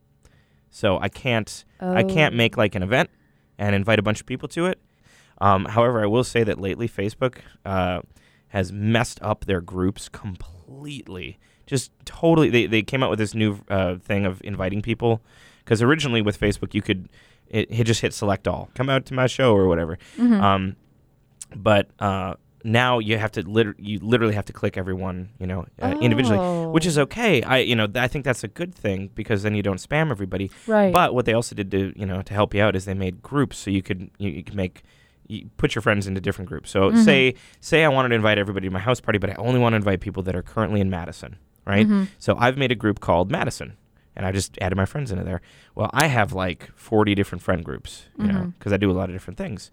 so 0.69 0.99
I 0.99 1.09
can't 1.09 1.65
I 1.81 2.03
can't 2.03 2.33
Oh. 2.33 2.37
make 2.37 2.55
like 2.55 2.75
an 2.75 2.83
event 2.83 3.09
and 3.57 3.75
invite 3.75 3.99
a 3.99 4.03
bunch 4.03 4.21
of 4.21 4.25
people 4.25 4.47
to 4.49 4.67
it. 4.67 4.79
Um, 5.39 5.65
however, 5.65 6.01
I 6.01 6.07
will 6.07 6.23
say 6.23 6.43
that 6.45 6.61
lately 6.61 6.87
Facebook 6.87 7.39
uh, 7.65 7.99
has 8.49 8.71
messed 8.71 9.19
up 9.21 9.45
their 9.45 9.61
groups 9.61 10.09
completely. 10.09 11.37
Just 11.65 11.91
totally, 12.05 12.49
they, 12.49 12.65
they 12.65 12.81
came 12.81 13.03
out 13.03 13.09
with 13.09 13.19
this 13.19 13.33
new 13.35 13.59
uh, 13.69 13.95
thing 13.97 14.25
of 14.25 14.41
inviting 14.43 14.81
people 14.81 15.21
because 15.63 15.81
originally 15.81 16.21
with 16.21 16.39
Facebook 16.39 16.73
you 16.73 16.81
could 16.81 17.09
it, 17.49 17.67
it 17.69 17.83
just 17.85 18.01
hit 18.01 18.13
select 18.13 18.47
all, 18.47 18.69
come 18.73 18.89
out 18.89 19.05
to 19.05 19.13
my 19.13 19.27
show 19.27 19.53
or 19.53 19.67
whatever. 19.67 19.97
Mhm. 20.17 20.41
Um, 20.41 20.75
but 21.55 21.89
uh, 21.99 22.35
now 22.63 22.99
you 22.99 23.17
have 23.17 23.31
to 23.33 23.41
liter- 23.47 23.75
you 23.77 23.99
literally 24.01 24.33
have 24.35 24.45
to 24.45 24.53
click 24.53 24.77
everyone, 24.77 25.29
you 25.39 25.47
know, 25.47 25.65
uh, 25.81 25.95
individually, 26.01 26.67
which 26.67 26.85
is 26.85 26.97
Oh. 26.97 27.03
okay. 27.03 27.41
I 27.43 27.57
you 27.59 27.75
know 27.75 27.87
th- 27.87 27.97
I 27.97 28.07
think 28.07 28.25
that's 28.25 28.43
a 28.43 28.49
good 28.49 28.73
thing 28.75 29.09
because 29.15 29.43
then 29.43 29.55
you 29.55 29.63
don't 29.63 29.77
spam 29.79 30.09
everybody. 30.11 30.51
right. 30.67 30.91
But 30.91 31.13
what 31.13 31.25
they 31.25 31.33
also 31.33 31.55
did 31.55 31.69
to 31.71 31.93
you 31.97 32.05
know 32.05 32.21
to 32.21 32.33
help 32.33 32.53
you 32.53 32.61
out 32.61 32.75
is 32.75 32.85
they 32.85 32.93
made 32.93 33.21
groups 33.21 33.57
so 33.57 33.71
you 33.71 33.81
could 33.81 34.09
you, 34.17 34.29
you 34.29 34.43
could 34.43 34.55
make 34.55 34.83
you 35.27 35.49
put 35.57 35.75
your 35.75 35.81
friends 35.81 36.07
into 36.07 36.21
different 36.21 36.47
groups. 36.49 36.69
So 36.69 36.91
Mhm. 36.91 37.03
say 37.05 37.33
say 37.59 37.83
I 37.83 37.89
wanted 37.89 38.09
to 38.09 38.15
invite 38.15 38.37
everybody 38.37 38.67
to 38.67 38.71
my 38.73 38.79
house 38.79 38.99
party, 39.01 39.17
but 39.19 39.29
I 39.29 39.35
only 39.35 39.59
want 39.59 39.73
to 39.73 39.77
invite 39.77 39.99
people 39.99 40.23
that 40.23 40.35
are 40.35 40.41
currently 40.41 40.79
in 40.81 40.89
Madison, 40.89 41.35
right? 41.65 41.87
Mhm. 41.87 42.07
So 42.19 42.35
I've 42.37 42.57
made 42.57 42.71
a 42.71 42.75
group 42.75 42.99
called 42.99 43.29
Madison, 43.31 43.73
and 44.15 44.25
I 44.25 44.31
just 44.31 44.57
added 44.61 44.75
my 44.75 44.85
friends 44.85 45.11
into 45.11 45.23
there. 45.23 45.41
Well, 45.75 45.89
I 45.93 46.07
have 46.07 46.33
like 46.33 46.69
40 46.75 47.13
different 47.15 47.41
friend 47.41 47.63
groups, 47.63 48.05
you 48.17 48.27
know, 48.27 48.33
Mhm. 48.39 48.53
because 48.57 48.71
I 48.73 48.77
do 48.77 48.89
a 48.89 48.93
lot 48.93 49.09
of 49.09 49.15
different 49.15 49.37
things. 49.37 49.69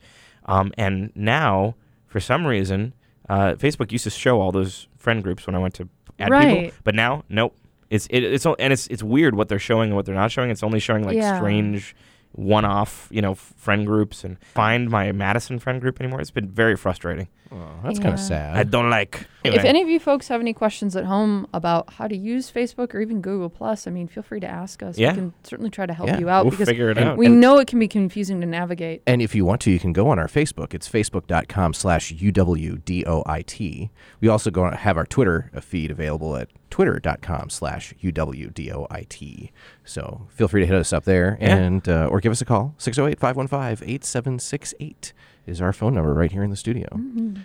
Um, 0.46 0.72
and 0.76 1.10
now, 1.14 1.74
for 2.06 2.20
some 2.20 2.46
reason, 2.46 2.92
uh, 3.28 3.54
Facebook 3.54 3.92
used 3.92 4.04
to 4.04 4.10
show 4.10 4.40
all 4.40 4.52
those 4.52 4.88
friend 4.98 5.22
groups 5.22 5.46
when 5.46 5.54
I 5.54 5.58
went 5.58 5.74
to 5.74 5.88
add 6.18 6.30
people, 6.32 6.72
but 6.84 6.94
now, 6.94 7.24
nope. 7.28 7.56
It's 7.90 8.06
it, 8.08 8.20
it's 8.24 8.44
and 8.46 8.72
it's 8.72 8.86
it's 8.88 9.02
weird 9.02 9.34
what 9.36 9.48
they're 9.48 9.58
showing 9.58 9.90
and 9.90 9.96
what 9.96 10.04
they're 10.04 10.14
not 10.16 10.32
showing. 10.32 10.50
It's 10.50 10.62
only 10.64 10.80
showing 10.80 11.04
like 11.04 11.16
Yeah. 11.16 11.36
strange 11.36 11.94
one-off, 12.34 13.08
you 13.10 13.22
know, 13.22 13.34
friend 13.34 13.86
groups 13.86 14.24
and 14.24 14.38
find 14.44 14.90
my 14.90 15.12
Madison 15.12 15.58
friend 15.58 15.80
group 15.80 16.00
anymore. 16.00 16.20
It's 16.20 16.30
been 16.30 16.48
very 16.50 16.76
frustrating. 16.76 17.28
Oh, 17.52 17.68
that's 17.84 18.00
kind 18.00 18.12
of 18.14 18.18
sad. 18.18 18.56
I 18.56 18.64
don't 18.64 18.90
like. 18.90 19.28
If 19.44 19.62
any 19.64 19.80
of 19.82 19.88
you 19.88 20.00
folks 20.00 20.26
have 20.28 20.40
any 20.40 20.52
questions 20.52 20.96
at 20.96 21.04
home 21.04 21.46
about 21.54 21.92
how 21.92 22.08
to 22.08 22.16
use 22.16 22.50
Facebook 22.50 22.92
or 22.94 23.00
even 23.00 23.20
Google 23.20 23.48
Plus, 23.48 23.86
I 23.86 23.90
mean, 23.92 24.08
feel 24.08 24.24
free 24.24 24.40
to 24.40 24.46
ask 24.48 24.82
us. 24.82 24.98
Yeah. 24.98 25.10
We 25.10 25.16
can 25.16 25.34
certainly 25.44 25.70
try 25.70 25.86
to 25.86 25.92
help 25.94 26.08
Yeah, 26.08 26.18
you 26.18 26.28
out 26.28 26.44
we'll 26.46 26.50
because 26.50 26.68
figure 26.68 26.90
it 26.90 26.98
out. 26.98 27.16
we 27.16 27.26
And- 27.26 27.40
know 27.40 27.58
it 27.58 27.68
can 27.68 27.78
be 27.78 27.86
confusing 27.86 28.40
to 28.40 28.46
navigate. 28.46 29.02
And 29.06 29.22
if 29.22 29.34
you 29.36 29.44
want 29.44 29.60
to, 29.62 29.70
you 29.70 29.78
can 29.78 29.92
go 29.92 30.08
on 30.08 30.18
our 30.18 30.26
Facebook. 30.26 30.74
It's 30.74 30.88
facebook.com 30.88 31.74
slash 31.74 32.12
UWDOIT. 32.12 33.90
We 34.20 34.28
also 34.28 34.50
go 34.50 34.70
have 34.70 34.96
our 34.96 35.06
Twitter 35.06 35.50
feed 35.60 35.90
available 35.92 36.36
at 36.36 36.48
twitter.com 36.74 37.48
slash 37.50 37.94
UWDOIT. 38.02 39.50
So 39.84 40.26
feel 40.30 40.48
free 40.48 40.62
to 40.62 40.66
hit 40.66 40.74
us 40.74 40.92
up 40.92 41.04
there 41.04 41.38
Yeah. 41.40 41.54
and 41.56 41.88
uh, 41.88 42.08
or 42.10 42.18
give 42.18 42.32
us 42.32 42.40
a 42.40 42.44
call. 42.44 42.74
608-515-8768 42.80 45.12
is 45.46 45.60
our 45.60 45.72
phone 45.72 45.94
number 45.94 46.12
right 46.12 46.32
here 46.32 46.42
in 46.42 46.50
the 46.50 46.56
studio. 46.56 46.88
Mm-hmm. 46.92 47.36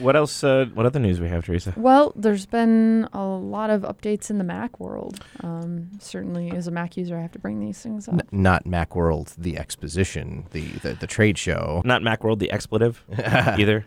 What 0.00 0.14
else? 0.14 0.44
Uh, 0.44 0.66
what 0.74 0.86
other 0.86 1.00
news 1.00 1.20
we 1.20 1.28
have, 1.28 1.44
Teresa? 1.44 1.74
Well, 1.76 2.12
there's 2.14 2.46
been 2.46 3.08
a 3.12 3.24
lot 3.24 3.68
of 3.70 3.82
updates 3.82 4.30
in 4.30 4.38
the 4.38 4.44
Mac 4.44 4.78
world. 4.78 5.18
Um, 5.42 5.90
certainly, 5.98 6.52
as 6.52 6.68
a 6.68 6.70
Mac 6.70 6.96
user, 6.96 7.18
I 7.18 7.22
have 7.22 7.32
to 7.32 7.40
bring 7.40 7.58
these 7.58 7.80
things 7.82 8.06
up. 8.06 8.14
N- 8.14 8.22
not 8.30 8.64
Macworld, 8.64 9.34
the 9.36 9.58
exposition, 9.58 10.46
the, 10.52 10.66
the, 10.84 10.94
the 10.94 11.08
trade 11.08 11.36
show. 11.36 11.82
Not 11.84 12.00
Mac 12.02 12.22
World, 12.22 12.38
the 12.38 12.52
expletive, 12.52 13.04
either. 13.58 13.84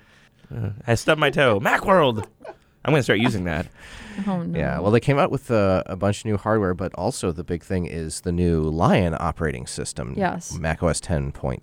Uh, 0.53 0.71
I 0.85 0.95
stubbed 0.95 1.21
my 1.21 1.29
toe. 1.31 1.61
Macworld. 1.61 2.27
I'm 2.85 2.91
gonna 2.93 3.03
start 3.03 3.19
using 3.19 3.43
that. 3.45 3.67
Oh 4.27 4.43
no. 4.43 4.57
Yeah, 4.57 4.79
well, 4.79 4.91
they 4.91 5.01
came 5.01 5.19
out 5.19 5.29
with 5.29 5.51
uh, 5.51 5.83
a 5.87 5.97
bunch 5.97 6.19
of 6.19 6.25
new 6.25 6.37
hardware, 6.37 6.73
but 6.73 6.93
also 6.95 7.33
the 7.33 7.43
big 7.43 7.61
thing 7.63 7.85
is 7.85 8.21
the 8.21 8.31
new 8.31 8.61
Lion 8.61 9.13
operating 9.19 9.67
system. 9.67 10.13
Yes. 10.15 10.53
Mac 10.57 10.81
OS 10.81 11.01
10.7. 11.01 11.61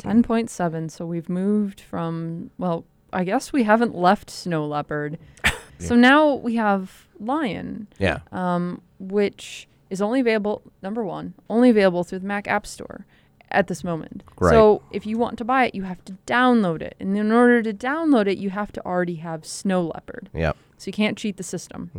10.7. 0.00 0.90
So 0.92 1.04
we've 1.04 1.28
moved 1.28 1.80
from, 1.80 2.50
well, 2.56 2.84
I 3.12 3.24
guess 3.24 3.52
we 3.52 3.64
haven't 3.64 3.96
left 3.96 4.30
Snow 4.30 4.64
Leopard. 4.64 5.18
So 5.80 5.96
now 5.96 6.34
we 6.34 6.54
have 6.54 7.08
Lion, 7.18 7.88
Yeah. 7.98 8.20
um, 8.30 8.80
which 9.00 9.66
is 9.90 10.00
only 10.00 10.20
available, 10.20 10.62
number 10.82 11.02
one, 11.02 11.34
only 11.50 11.70
available 11.70 12.04
through 12.04 12.20
the 12.20 12.26
Mac 12.26 12.46
App 12.46 12.64
Store 12.68 13.04
at 13.52 13.68
this 13.68 13.84
moment. 13.84 14.22
Right. 14.40 14.50
So 14.50 14.82
if 14.90 15.06
you 15.06 15.18
want 15.18 15.38
to 15.38 15.44
buy 15.44 15.66
it, 15.66 15.74
you 15.74 15.82
have 15.84 16.04
to 16.06 16.14
download 16.26 16.82
it. 16.82 16.96
And 17.00 17.16
in 17.16 17.30
order 17.32 17.62
to 17.62 17.72
download 17.72 18.26
it, 18.26 18.38
you 18.38 18.50
have 18.50 18.72
to 18.72 18.84
already 18.84 19.16
have 19.16 19.44
Snow 19.46 19.82
Leopard. 19.94 20.28
Yep. 20.34 20.56
So 20.78 20.88
you 20.88 20.92
can't 20.92 21.16
cheat 21.16 21.36
the 21.36 21.42
system. 21.42 21.90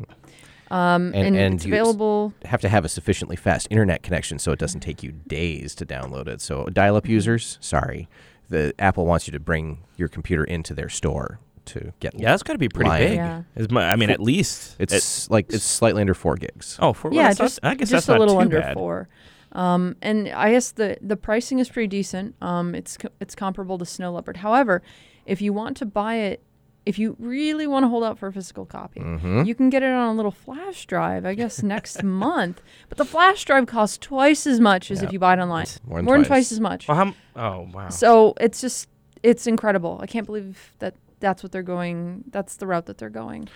Um, 0.71 1.13
And- 1.13 1.27
and, 1.27 1.35
and 1.35 1.55
it's 1.55 1.65
you 1.65 1.73
available. 1.73 2.33
Have 2.45 2.61
to 2.61 2.69
have 2.69 2.83
a 2.85 2.89
sufficiently 2.89 3.35
fast 3.35 3.67
internet 3.69 4.01
connection 4.03 4.39
so 4.39 4.51
it 4.51 4.59
doesn't 4.59 4.79
take 4.81 5.03
you 5.03 5.11
days 5.27 5.75
to 5.75 5.85
download 5.85 6.27
it. 6.27 6.41
So 6.41 6.65
dial-up 6.65 7.07
users, 7.07 7.57
sorry, 7.61 8.07
the 8.49 8.73
Apple 8.79 9.05
wants 9.05 9.27
you 9.27 9.31
to 9.31 9.39
bring 9.39 9.79
your 9.97 10.07
computer 10.07 10.43
into 10.43 10.73
their 10.73 10.89
store 10.89 11.39
to 11.65 11.93
get. 11.99 12.19
Yeah, 12.19 12.31
that's 12.31 12.43
got 12.43 12.53
to 12.53 12.59
be 12.59 12.67
pretty 12.69 12.89
Lion. 12.89 13.07
big. 13.07 13.15
Yeah. 13.15 13.43
Is 13.55 13.71
my, 13.71 13.89
I 13.89 13.95
mean, 13.95 14.09
at 14.09 14.19
least 14.19 14.75
It's 14.79 15.29
like 15.29 15.53
it's 15.53 15.63
slightly 15.63 16.01
under 16.01 16.13
four 16.13 16.35
gigs. 16.35 16.77
oh, 16.81 16.91
for 16.93 17.09
well, 17.09 17.17
yeah, 17.17 17.27
that's 17.29 17.39
not- 17.39 17.45
just 17.45 17.59
I 17.63 17.75
guess 17.75 17.89
just 17.89 18.07
that's 18.07 18.17
a 18.17 18.19
little 18.19 18.35
too 18.35 18.41
under 18.41 18.59
bad. 18.59 18.73
four. 18.73 19.07
Um, 19.53 19.95
and 20.01 20.29
I 20.29 20.51
guess 20.51 20.71
the 20.71 20.97
the 21.01 21.15
pricing 21.15 21.59
is 21.59 21.69
pretty 21.69 21.87
decent. 21.87 22.35
Um, 22.41 22.75
it's 22.75 22.97
co- 22.97 23.09
it's 23.19 23.35
comparable 23.35 23.77
to 23.77 23.85
Snow 23.85 24.11
Leopard. 24.13 24.37
However, 24.37 24.81
if 25.25 25.41
you 25.41 25.53
want 25.53 25.77
to 25.77 25.85
buy 25.85 26.15
it, 26.15 26.41
if 26.85 26.97
you 26.99 27.15
really 27.19 27.65
want 27.67 27.83
to 27.83 27.87
hold 27.87 28.03
out 28.03 28.17
for 28.19 28.27
a 28.27 28.33
physical 28.33 28.65
copy, 28.65 28.99
Mm-hmm. 28.99 29.43
you 29.43 29.53
can 29.55 29.69
get 29.69 29.83
it 29.83 29.91
on 29.91 30.07
a 30.09 30.13
little 30.13 30.31
flash 30.31 30.85
drive. 30.87 31.23
I 31.25 31.33
guess 31.35 31.61
next 31.63 32.01
month. 32.25 32.61
But 32.89 32.97
the 32.97 33.05
flash 33.05 33.45
drive 33.45 33.67
costs 33.67 33.97
twice 33.99 34.45
as 34.47 34.59
much 34.59 34.89
as 34.91 34.99
Yeah. 35.01 35.07
if 35.07 35.13
you 35.13 35.19
buy 35.19 35.33
it 35.33 35.39
online. 35.39 35.67
More 35.85 35.99
than 35.99 36.05
More 36.05 36.15
than 36.15 36.21
twice. 36.25 36.27
twice 36.49 36.51
as 36.51 36.59
much. 36.59 36.87
Well, 36.87 36.99
m- 36.99 37.15
oh 37.35 37.69
wow. 37.73 37.89
So 37.89 38.33
it's 38.41 38.59
just 38.59 38.89
it's 39.21 39.45
incredible. 39.47 39.99
I 40.01 40.07
can't 40.07 40.25
believe 40.25 40.73
that 40.79 40.95
that's 41.19 41.43
what 41.43 41.51
they're 41.51 41.61
going. 41.63 42.23
That's 42.31 42.55
the 42.57 42.65
route 42.67 42.87
that 42.87 42.97
they're 42.97 43.09
going. 43.09 43.47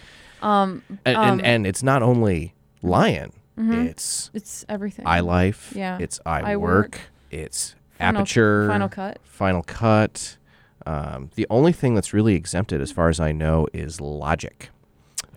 Um, 0.43 0.83
And, 1.05 1.17
um, 1.17 1.29
and 1.31 1.41
and 1.45 1.67
it's 1.67 1.81
not 1.81 2.03
only 2.03 2.53
Lion. 2.83 3.31
Mhm. 3.57 3.85
It's 3.87 4.29
it's 4.33 4.65
everything. 4.69 5.05
iLife. 5.05 5.75
Yeah. 5.75 5.97
It's 5.99 6.19
iWork. 6.25 6.45
iWork. 6.57 6.95
It's 7.31 7.75
Final- 7.97 8.21
Aperture. 8.21 8.67
Final 8.69 8.89
Cut. 8.89 9.19
Final 9.23 9.63
Cut. 9.63 10.37
Um, 10.85 11.31
the 11.35 11.45
only 11.49 11.73
thing 11.73 11.95
that's 11.95 12.13
really 12.13 12.35
exempted, 12.35 12.79
as 12.79 12.91
far 12.91 13.09
as 13.09 13.19
I 13.19 13.31
know, 13.33 13.67
is 13.73 13.99
Logic, 13.99 14.69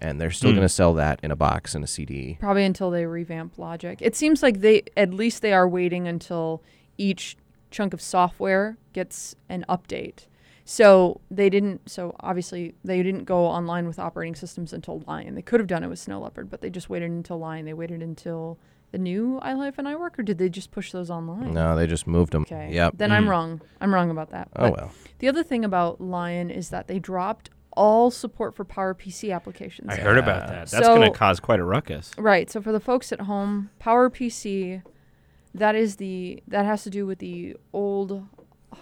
and 0.01 0.21
they're 0.21 0.31
still 0.31 0.51
Hmm. 0.51 0.57
going 0.57 0.65
to 0.69 0.73
sell 0.73 0.95
that 0.95 1.19
in 1.25 1.31
a 1.33 1.37
box 1.37 1.75
and 1.75 1.83
a 1.83 1.89
CD. 1.89 2.37
Probably 2.39 2.65
until 2.65 2.91
they 2.91 3.05
revamp 3.07 3.59
Logic. 3.59 3.99
It 4.01 4.15
seems 4.15 4.43
like 4.43 4.61
they 4.61 4.83
at 4.97 5.13
least 5.13 5.43
they 5.43 5.53
are 5.53 5.69
waiting 5.69 6.07
until 6.07 6.63
each 6.99 7.37
chunk 7.71 7.93
of 7.95 8.01
software 8.01 8.77
gets 8.93 9.35
an 9.49 9.65
update. 9.69 10.27
So 10.71 11.21
they 11.33 11.51
didn't 11.51 11.91
so 11.91 12.15
obviously 12.21 12.77
they 12.85 13.03
didn't 13.03 13.25
go 13.25 13.45
online 13.45 13.89
with 13.89 13.99
operating 13.99 14.37
systems 14.37 14.73
until 14.73 15.03
Lion. 15.05 15.35
They 15.35 15.43
could 15.43 15.59
have 15.59 15.67
done 15.67 15.83
it 15.83 15.89
with 15.89 15.99
Snow 15.99 16.21
Leopard, 16.21 16.49
but 16.49 16.61
they 16.61 16.71
just 16.71 16.89
waited 16.89 17.11
until 17.11 17.41
Lion. 17.41 17.65
They 17.65 17.73
waited 17.73 18.05
until 18.05 18.57
the 18.93 18.99
new 18.99 19.41
iLife 19.43 19.79
and 19.79 19.89
iWork 19.89 20.17
or 20.17 20.23
did 20.23 20.39
they 20.39 20.49
just 20.49 20.71
push 20.71 20.93
those 20.93 21.11
online? 21.11 21.53
No, 21.55 21.75
they 21.75 21.89
just 21.89 22.07
moved 22.07 22.33
them. 22.33 22.43
Okay. 22.43 22.71
Yep. 22.73 22.99
Then 22.99 23.11
I'm 23.11 23.25
Mm. 23.25 23.31
wrong. 23.31 23.61
I'm 23.81 23.93
wrong 23.93 24.11
about 24.11 24.31
that. 24.31 24.47
Oh 24.55 24.71
But 24.71 24.77
well. 24.77 24.91
The 25.19 25.27
other 25.27 25.43
thing 25.43 25.65
about 25.65 26.01
Lion 26.01 26.51
is 26.53 26.69
that 26.69 26.87
they 26.87 27.01
dropped 27.01 27.51
all 27.73 28.13
support 28.13 28.55
for 28.55 28.65
PowerPC 28.65 29.35
applications. 29.35 29.89
I 29.91 29.97
heard 29.97 30.19
about 30.19 30.47
that. 30.47 30.69
That's 30.71 30.87
going 30.87 31.03
to 31.13 31.19
cause 31.19 31.41
quite 31.41 31.59
a 31.59 31.65
ruckus. 31.65 32.13
Right. 32.17 32.49
So 32.49 32.63
for 32.63 32.71
the 32.71 32.79
folks 32.79 33.11
at 33.11 33.23
home, 33.23 33.71
PowerPC, 33.81 34.83
that 35.53 35.75
is 35.75 35.97
the 35.97 36.45
that 36.47 36.65
has 36.65 36.85
to 36.85 36.91
do 36.91 37.07
with 37.07 37.19
the 37.19 37.57
old 37.73 38.25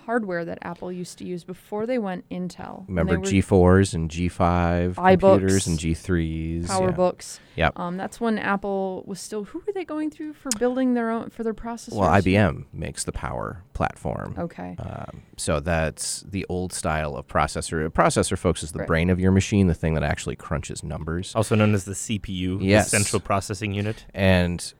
hardware 0.06 0.44
that 0.44 0.58
Apple 0.62 0.90
used 0.92 1.18
to 1.18 1.24
use 1.24 1.44
before 1.44 1.86
they 1.86 1.98
went 1.98 2.28
Intel. 2.30 2.86
Remember 2.88 3.16
G4s 3.18 3.94
and 3.94 4.10
G5 4.10 4.94
iBooks, 4.94 5.20
computers 5.20 5.66
and 5.66 5.78
G3s. 5.78 6.62
yeah. 6.62 6.68
PowerBooks. 6.68 7.40
Yep. 7.56 7.72
Um, 7.78 7.96
that's 7.96 8.20
when 8.20 8.38
Apple 8.38 9.02
was 9.06 9.18
still. 9.20 9.44
Who 9.44 9.58
were 9.66 9.72
they 9.72 9.84
going 9.84 10.10
through 10.10 10.34
for 10.34 10.50
building 10.58 10.94
their 10.94 11.10
own 11.10 11.30
for 11.30 11.42
their 11.42 11.54
processors? 11.54 11.94
Well, 11.94 12.08
IBM 12.10 12.66
makes 12.72 13.02
the 13.04 13.10
Power 13.12 13.64
platform. 13.72 14.34
Okay. 14.38 14.76
Um, 14.78 15.22
so 15.36 15.58
that's 15.60 16.22
the 16.22 16.46
old 16.48 16.72
style 16.72 17.16
of 17.16 17.26
processor. 17.26 17.84
A 17.84 17.90
processor, 17.90 18.36
folks, 18.38 18.62
is 18.62 18.72
the 18.72 18.80
Right. 18.80 18.86
brain 18.88 19.10
of 19.10 19.18
your 19.18 19.32
machine, 19.32 19.66
the 19.66 19.74
thing 19.74 19.94
that 19.94 20.02
actually 20.04 20.36
crunches 20.36 20.82
numbers. 20.84 21.32
Also 21.34 21.54
known 21.56 21.74
as 21.74 21.84
the 21.84 21.94
CPU, 21.94 22.58
Yes. 22.60 22.90
the 22.90 22.96
Central 22.98 23.20
Processing 23.20 23.72
Unit. 23.74 24.04
And 24.14 24.72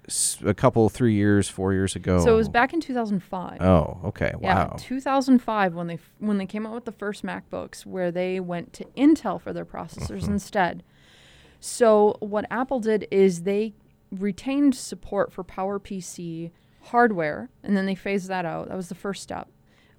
a 0.44 0.54
couple, 0.54 0.88
three 0.88 1.14
years, 1.14 1.48
four 1.48 1.72
years 1.72 1.96
ago. 1.96 2.20
So 2.24 2.32
it 2.34 2.36
was 2.36 2.48
back 2.48 2.72
in 2.72 2.80
2005. 2.80 3.60
Oh, 3.60 3.98
okay. 4.06 4.32
Yeah, 4.40 4.54
Wow. 4.68 4.76
2005 5.02 5.74
when 5.74 5.86
they 5.86 5.98
when 6.18 6.38
they 6.38 6.46
came 6.46 6.66
out 6.66 6.74
with 6.74 6.84
the 6.84 6.92
first 6.92 7.24
MacBooks, 7.24 7.86
where 7.86 8.10
they 8.10 8.40
went 8.40 8.72
to 8.74 8.84
Intel 8.96 9.40
for 9.40 9.52
their 9.52 9.64
processors 9.64 10.22
Mm-hmm. 10.22 10.32
instead. 10.32 10.82
So 11.60 12.16
what 12.20 12.44
Apple 12.50 12.80
did 12.80 13.06
is 13.10 13.42
they 13.42 13.74
retained 14.10 14.74
support 14.74 15.32
for 15.32 15.44
PowerPC 15.44 16.50
hardware, 16.84 17.50
and 17.62 17.76
then 17.76 17.86
they 17.86 17.94
phased 17.94 18.28
that 18.28 18.44
out. 18.44 18.68
That 18.68 18.76
was 18.76 18.88
the 18.88 18.94
first 18.94 19.22
step. 19.22 19.48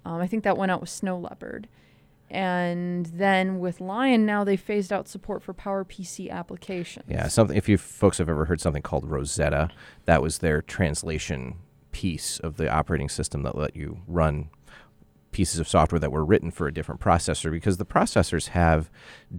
Um, 0.04 0.20
I 0.20 0.26
think 0.26 0.44
that 0.44 0.56
went 0.56 0.70
out 0.72 0.80
with 0.80 0.88
Snow 0.90 1.18
Leopard, 1.18 1.68
and 2.30 3.06
then 3.06 3.58
with 3.58 3.80
Lion, 3.80 4.24
now 4.24 4.44
they 4.44 4.56
phased 4.56 4.92
out 4.92 5.06
support 5.08 5.42
for 5.42 5.52
PowerPC 5.52 6.30
applications. 6.30 7.04
Yeah, 7.08 7.28
something. 7.28 7.56
If 7.56 7.68
you 7.68 7.76
folks 7.76 8.18
have 8.18 8.28
ever 8.28 8.46
heard 8.46 8.60
something 8.60 8.82
called 8.82 9.04
Rosetta, 9.04 9.68
that 10.06 10.22
was 10.22 10.38
their 10.38 10.62
translation 10.62 11.56
piece 11.92 12.38
of 12.38 12.56
the 12.56 12.70
operating 12.70 13.08
system 13.08 13.42
that 13.42 13.56
let 13.56 13.74
you 13.76 14.00
run 14.06 14.48
pieces 15.32 15.60
of 15.60 15.68
software 15.68 15.98
that 15.98 16.10
were 16.10 16.24
written 16.24 16.50
for 16.50 16.66
a 16.66 16.72
different 16.72 17.00
processor 17.00 17.50
because 17.50 17.76
the 17.76 17.84
processors 17.84 18.48
have 18.48 18.90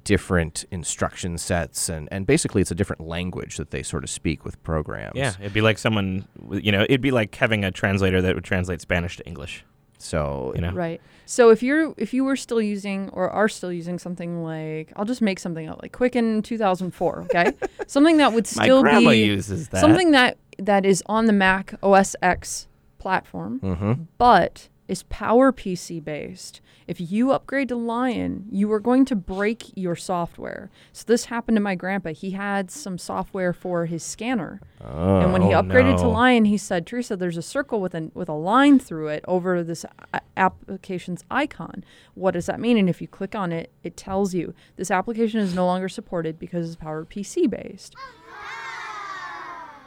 different 0.04 0.66
instruction 0.72 1.38
sets 1.38 1.90
and, 1.90 2.08
and 2.12 2.26
basically 2.26 2.62
it's 2.62 2.72
a 2.72 2.76
different 2.76 3.02
language 3.02 3.58
that 3.58 3.72
they 3.72 3.84
sort 3.84 4.04
of 4.04 4.10
speak 4.10 4.46
with 4.46 4.62
programs. 4.64 5.14
Yeah, 5.16 5.34
it'd 5.40 5.54
be 5.54 5.62
like 5.62 5.78
someone, 5.78 6.28
you 6.52 6.72
know, 6.72 6.84
it'd 6.84 7.02
be 7.02 7.12
like 7.12 7.36
having 7.36 7.66
a 7.66 7.72
translator 7.72 8.22
that 8.22 8.36
would 8.36 8.44
translate 8.44 8.82
Spanish 8.82 9.18
to 9.18 9.26
English. 9.28 9.66
So 9.98 10.52
You 10.56 10.62
know, 10.62 10.72
Right. 10.72 11.00
So 11.26 11.50
if 11.50 11.62
you're 11.64 11.94
if 11.98 12.14
you 12.14 12.24
were 12.24 12.36
still 12.36 12.62
using 12.62 13.10
or 13.10 13.30
are 13.30 13.48
still 13.48 13.72
using 13.72 14.00
something 14.00 14.44
like 14.44 14.92
I'll 14.96 15.06
just 15.06 15.22
make 15.22 15.40
something 15.40 15.70
up 15.70 15.82
like 15.82 15.92
Quicken 15.92 16.42
2004, 16.42 17.22
okay? 17.26 17.54
something 17.88 18.18
that 18.18 18.34
would 18.34 18.48
still 18.48 18.62
my 18.62 18.66
still 18.66 18.82
grandma 18.82 19.10
be 19.12 19.18
uses 19.26 19.70
that. 19.70 19.80
something 19.80 20.12
that 20.12 20.38
that 20.58 20.86
is 20.86 21.04
on 21.06 21.28
the 21.28 21.34
Mac 21.34 21.76
OS 21.84 22.16
X 22.22 22.68
platform, 22.98 23.60
hmm 23.60 23.94
but 24.18 24.68
is 24.92 25.04
PowerPC 25.04 26.04
based. 26.04 26.60
If 26.86 27.00
you 27.00 27.32
upgrade 27.32 27.70
to 27.70 27.78
Lion, 27.78 28.46
you 28.52 28.70
are 28.74 28.80
going 28.82 29.06
to 29.06 29.16
break 29.16 29.72
your 29.74 29.96
software. 29.96 30.70
So 30.92 31.06
this 31.08 31.26
happened 31.26 31.56
to 31.56 31.62
my 31.62 31.76
grandpa. 31.76 32.10
He 32.14 32.32
had 32.32 32.70
some 32.70 32.98
software 32.98 33.54
for 33.54 33.86
his 33.86 34.04
scanner. 34.04 34.60
and 34.82 35.32
when 35.32 35.44
he 35.44 35.54
Oh, 35.54 35.62
upgraded 35.64 35.98
to. 36.00 36.08
Lion, 36.10 36.44
he 36.46 36.58
said, 36.58 36.86
"Teresa, 36.86 37.16
there's 37.16 37.38
a 37.38 37.42
circle 37.42 37.80
with 37.80 37.96
a 37.96 38.12
with 38.14 38.28
a 38.28 38.34
line 38.34 38.80
through 38.80 39.08
it 39.08 39.24
over 39.28 39.64
this 39.64 39.86
a- 40.14 40.20
application's 40.36 41.24
icon. 41.32 41.86
What 42.16 42.32
does 42.32 42.48
that 42.48 42.60
mean?" 42.60 42.78
And 42.78 42.90
if 42.90 43.02
you 43.02 43.08
click 43.08 43.34
on 43.34 43.54
it, 43.54 43.72
it 43.84 43.96
tells 43.96 44.34
you 44.34 44.54
this 44.76 44.92
application 44.92 45.40
is 45.40 45.56
no 45.56 45.66
longer 45.66 45.88
supported 45.88 46.38
because 46.38 46.68
it's 46.68 46.82
PowerPC 46.82 47.48
based. 47.50 47.96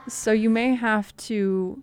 So 0.08 0.32
you 0.32 0.48
may 0.50 0.74
have 0.74 1.14
to 1.28 1.82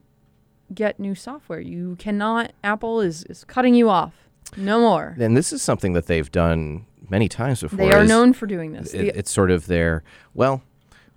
get 0.74 1.00
new 1.00 1.16
software. 1.16 1.60
You 1.60 1.96
cannot. 1.98 2.52
Apple 2.64 3.02
is, 3.02 3.24
is 3.26 3.44
cutting 3.44 3.76
you 3.76 3.90
off. 3.90 4.14
No 4.58 4.80
more. 4.80 5.16
And 5.20 5.36
this 5.38 5.54
is 5.54 5.62
something 5.62 5.94
that 5.94 6.08
they've 6.08 6.32
done 6.32 6.86
many 7.10 7.28
times 7.30 7.62
before. 7.62 7.78
They 7.78 7.92
are 7.92 8.04
known 8.06 8.34
for 8.34 8.46
doing 8.48 8.74
this. 8.74 8.94
it- 8.94 9.16
it's 9.16 9.32
sort 9.32 9.52
of 9.52 9.68
their, 9.68 10.04
well, 10.34 10.62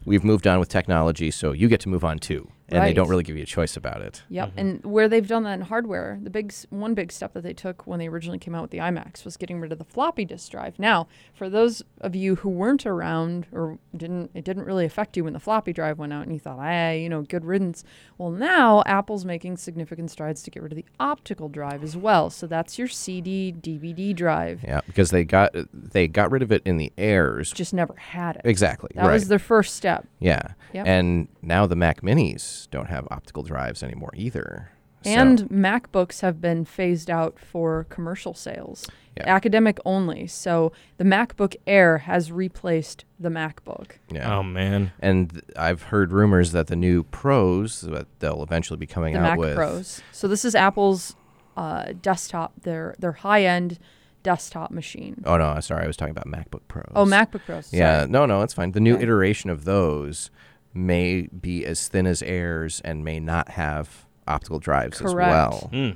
we've 0.05 0.25
moved 0.25 0.47
on 0.47 0.59
with 0.61 0.69
technology, 0.69 1.31
so 1.31 1.53
you 1.53 1.69
get 1.69 1.81
to 1.81 1.89
move 1.89 2.05
on 2.05 2.19
too. 2.19 2.49
And 2.69 2.83
they 2.83 2.95
don't 2.95 3.09
really 3.09 3.23
give 3.23 3.37
you 3.37 3.43
a 3.43 3.47
choice 3.47 3.77
about 3.77 4.01
it. 4.01 4.23
Yep, 4.31 4.53
and 4.57 4.85
where 4.85 5.09
they've 5.09 5.27
done 5.27 5.43
that 5.45 5.55
in 5.55 5.61
hardware, 5.63 6.19
the 6.23 6.31
big 6.31 6.53
one 6.71 6.95
big 6.95 7.13
step 7.13 7.35
that 7.35 7.43
they 7.43 7.53
took 7.53 7.87
when 7.87 7.99
they 7.99 8.09
originally 8.09 8.39
came 8.39 8.55
out 8.55 8.63
with 8.63 8.71
the 8.71 8.79
iMacs 8.79 9.25
was 9.25 9.37
getting 9.37 9.61
rid 9.61 9.71
of 9.71 9.79
the 9.79 9.85
floppy 9.85 10.25
disk 10.25 10.51
drive. 10.51 10.79
Now, 10.79 11.07
for 11.35 11.51
those 11.51 11.83
of 12.01 12.17
you 12.17 12.37
who 12.37 12.49
weren't 12.49 12.87
around 12.87 13.47
or 13.53 13.79
didn't, 13.95 14.31
it 14.35 14.45
didn't 14.45 14.65
really 14.65 14.87
affect 14.87 15.17
you 15.17 15.25
when 15.25 15.35
the 15.35 15.41
floppy 15.41 15.73
drive 15.75 15.99
went 15.99 16.13
out, 16.13 16.23
and 16.23 16.33
you 16.33 16.39
thought, 16.39 16.59
ah, 16.59 16.91
you 16.91 17.09
know, 17.09 17.23
good 17.23 17.45
riddance. 17.45 17.85
Well, 18.17 18.31
now 18.31 18.83
Apple's 18.87 19.27
making 19.27 19.59
significant 19.59 20.11
strides 20.11 20.43
to 20.45 20.51
get 20.51 20.63
rid 20.63 20.73
of 20.73 20.77
the 20.77 20.87
optical 20.99 21.51
drive 21.51 21.83
as 21.83 21.97
well. 21.97 22.31
So 22.31 22.47
that's 22.47 22.79
your 22.79 22.89
CD, 22.89 23.55
DVD 23.61 24.15
drive. 24.15 24.63
Yeah, 24.65 24.81
because 24.87 25.11
they 25.11 25.25
got 25.25 25.55
they 25.73 26.09
got 26.09 26.31
rid 26.31 26.43
of 26.43 26.51
it 26.51 26.63
in 26.65 26.79
the 26.79 26.93
airs. 26.97 27.53
Just 27.53 27.75
never 27.75 27.95
had 27.95 28.37
it. 28.37 28.43
Exactly. 28.45 28.91
That 28.95 29.07
right. 29.07 29.13
was 29.13 29.29
their 29.29 29.39
first 29.39 29.77
step. 29.77 30.07
yeah. 30.19 30.53
Yep. 30.73 30.87
And 30.87 31.29
now 31.41 31.67
the 31.67 31.77
Mac 31.77 32.01
Minis 32.01 32.54
don't 32.71 32.89
have 32.89 33.07
optical 33.11 33.43
drives 33.43 33.83
anymore 33.83 34.11
either. 34.15 34.71
So- 35.05 35.11
And 35.11 35.41
MacBooks 35.51 36.21
have 36.23 36.41
been 36.41 36.65
phased 36.65 37.11
out 37.11 37.39
for 37.39 37.85
commercial 37.91 38.33
sales, 38.33 38.87
Yeah. 39.19 39.25
academic 39.35 39.79
only. 39.85 40.27
So 40.27 40.73
the 40.97 41.05
MacBook 41.05 41.55
Air 41.67 41.99
has 41.99 42.33
replaced 42.33 43.05
the 43.21 43.29
MacBook. 43.29 43.93
yeah. 44.11 44.35
Oh 44.39 44.43
man. 44.43 44.93
and 45.01 45.31
th- 45.31 45.45
I've 45.57 45.83
heard 45.85 46.11
rumors 46.11 46.53
that 46.53 46.69
the 46.69 46.77
new 46.77 47.03
Pros 47.05 47.83
that 47.83 48.07
they'll 48.21 48.43
eventually 48.43 48.79
be 48.79 48.87
coming 48.87 49.13
The 49.13 49.21
out 49.21 49.23
Mac 49.23 49.39
with. 49.39 49.55
Pros. 49.55 50.01
So 50.11 50.27
this 50.27 50.43
is 50.45 50.55
Apple's 50.55 51.15
uh, 51.57 51.93
desktop, 52.03 52.53
their 52.63 52.95
their 52.99 53.13
high 53.13 53.45
end 53.45 53.79
desktop 54.23 54.71
machine. 54.71 55.23
Oh 55.27 55.37
no, 55.37 55.61
sorry, 55.61 55.85
I 55.85 55.87
was 55.87 55.97
talking 55.99 56.17
about 56.17 56.27
MacBook 56.27 56.63
Pros. 56.67 56.91
Oh, 56.97 57.05
MacBook 57.05 57.45
Pros. 57.45 57.73
Yeah, 57.75 58.07
no, 58.09 58.25
no, 58.27 58.41
it's 58.43 58.55
fine. 58.55 58.73
The 58.73 58.81
new 58.81 58.95
Okay. 58.95 59.03
iteration 59.05 59.51
of 59.51 59.65
those 59.67 60.31
may 60.75 61.23
be 61.29 61.65
as 61.65 61.89
thin 61.89 62.07
as 62.07 62.23
airs 62.23 62.81
and 62.85 63.05
may 63.05 63.21
not 63.21 63.51
have 63.51 64.07
optical 64.27 64.59
drives 64.59 65.01
as 65.01 65.15
well. 65.15 65.69
Hmm. 65.73 65.91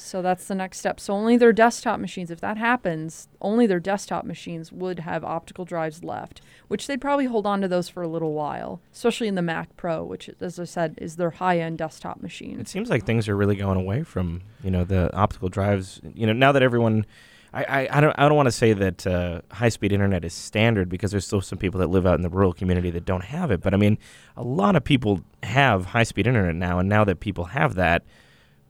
So 0.00 0.22
that's 0.22 0.46
the 0.46 0.54
next 0.54 0.78
step. 0.78 0.98
So 0.98 1.12
only 1.12 1.36
their 1.36 1.52
desktop 1.52 2.00
machines, 2.00 2.30
if 2.30 2.40
that 2.40 2.56
happens, 2.56 3.28
only 3.40 3.66
their 3.66 3.80
desktop 3.80 4.24
machines 4.24 4.72
would 4.72 5.00
have 5.00 5.22
optical 5.22 5.66
drives 5.66 6.02
left, 6.02 6.40
which 6.68 6.86
they'd 6.86 7.00
probably 7.00 7.26
hold 7.26 7.46
on 7.46 7.60
to 7.60 7.68
those 7.68 7.88
for 7.90 8.02
a 8.02 8.08
little 8.08 8.32
while, 8.32 8.80
especially 8.92 9.28
in 9.28 9.34
the 9.34 9.42
Mac 9.42 9.76
Pro, 9.76 10.02
which, 10.02 10.30
as 10.40 10.58
I 10.58 10.64
said, 10.64 10.94
is 10.96 11.16
their 11.16 11.30
high-end 11.30 11.78
desktop 11.78 12.22
machine. 12.22 12.58
It 12.58 12.68
seems 12.68 12.88
like 12.88 13.04
things 13.04 13.28
are 13.28 13.36
really 13.36 13.56
going 13.56 13.76
away 13.76 14.02
from 14.02 14.40
you 14.64 14.70
know 14.70 14.84
the 14.84 15.14
optical 15.14 15.50
drives. 15.50 16.00
You 16.14 16.26
know 16.26 16.32
now 16.32 16.52
that 16.52 16.62
everyone, 16.62 17.04
I 17.52 17.64
I, 17.64 17.88
I 17.98 18.00
don't 18.00 18.14
I 18.18 18.28
don't 18.28 18.36
want 18.36 18.46
to 18.46 18.52
say 18.52 18.72
that 18.72 19.06
uh, 19.06 19.40
high 19.50 19.68
speed 19.70 19.92
internet 19.92 20.24
is 20.24 20.32
standard 20.32 20.88
because 20.88 21.10
there's 21.10 21.26
still 21.26 21.40
some 21.40 21.58
people 21.58 21.80
that 21.80 21.88
live 21.88 22.06
out 22.06 22.14
in 22.14 22.22
the 22.22 22.28
rural 22.28 22.52
community 22.52 22.90
that 22.90 23.04
don't 23.04 23.24
have 23.24 23.50
it. 23.50 23.60
But 23.60 23.74
I 23.74 23.76
mean, 23.76 23.98
a 24.36 24.42
lot 24.42 24.76
of 24.76 24.84
people 24.84 25.20
have 25.42 25.86
high 25.86 26.04
speed 26.04 26.26
internet 26.26 26.54
now, 26.54 26.78
and 26.78 26.88
now 26.88 27.04
that 27.04 27.20
people 27.20 27.46
have 27.46 27.74
that, 27.74 28.04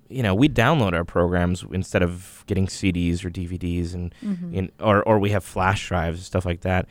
you 0.09 0.23
know, 0.23 0.35
we 0.35 0.49
download 0.49 0.93
our 0.95 1.05
programs 1.05 1.65
instead 1.73 2.03
of 2.03 2.43
getting 2.47 2.67
CDs 2.67 3.25
or 3.25 3.31
DVDs, 3.31 3.95
and 3.95 4.15
Mhm. 4.25 4.55
in, 4.55 4.73
or 4.81 5.03
or 5.03 5.19
we 5.19 5.31
have 5.31 5.45
flash 5.45 5.87
drives 5.89 6.19
and 6.21 6.25
stuff 6.25 6.45
like 6.47 6.63
that. 6.63 6.87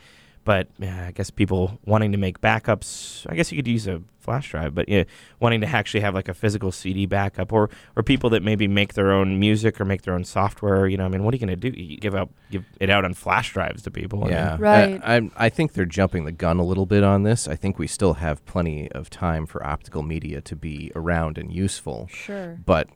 But 0.50 0.66
yeah, 0.80 1.06
I 1.06 1.12
guess 1.12 1.30
people 1.30 1.78
wanting 1.84 2.10
to 2.10 2.18
make 2.18 2.40
backups, 2.40 3.24
I 3.30 3.36
guess 3.36 3.52
you 3.52 3.58
could 3.58 3.68
use 3.68 3.86
a 3.86 4.02
flash 4.18 4.50
drive, 4.50 4.74
but 4.74 4.88
yeah, 4.88 5.04
wanting 5.38 5.60
to 5.60 5.68
actually 5.68 6.00
have 6.00 6.12
like 6.12 6.26
a 6.26 6.34
physical 6.34 6.72
CD 6.72 7.06
backup, 7.06 7.52
or 7.52 7.70
or 7.94 8.02
people 8.02 8.30
that 8.30 8.42
maybe 8.42 8.66
make 8.66 8.94
their 8.94 9.12
own 9.12 9.38
music 9.38 9.80
or 9.80 9.84
make 9.84 10.02
their 10.02 10.12
own 10.12 10.24
software. 10.24 10.88
You 10.88 10.96
know, 10.96 11.04
I 11.04 11.08
mean, 11.08 11.22
what 11.22 11.32
are 11.32 11.36
you 11.36 11.46
going 11.46 11.60
to 11.60 11.70
do? 11.70 11.80
You 11.80 11.98
give 11.98 12.16
out 12.16 12.30
give 12.50 12.64
it 12.80 12.90
out 12.90 13.04
on 13.04 13.14
flash 13.14 13.52
drives 13.52 13.82
to 13.82 13.92
people? 13.92 14.24
I 14.24 14.26
mean, 14.26 14.32
Yeah, 14.32 14.56
Right. 14.58 14.94
Uh, 14.96 15.06
I, 15.06 15.16
I, 15.18 15.30
I 15.36 15.48
think 15.50 15.74
they're 15.74 15.84
jumping 15.84 16.24
the 16.24 16.32
gun 16.32 16.58
a 16.58 16.64
little 16.64 16.86
bit 16.86 17.04
on 17.04 17.22
this. 17.22 17.46
I 17.46 17.54
think 17.54 17.78
we 17.78 17.86
still 17.86 18.14
have 18.14 18.44
plenty 18.44 18.90
of 18.90 19.08
time 19.08 19.46
for 19.46 19.64
optical 19.64 20.02
media 20.02 20.40
to 20.40 20.56
be 20.56 20.90
around 20.96 21.38
and 21.38 21.52
useful. 21.52 22.08
Sure. 22.10 22.58
But 22.66 22.88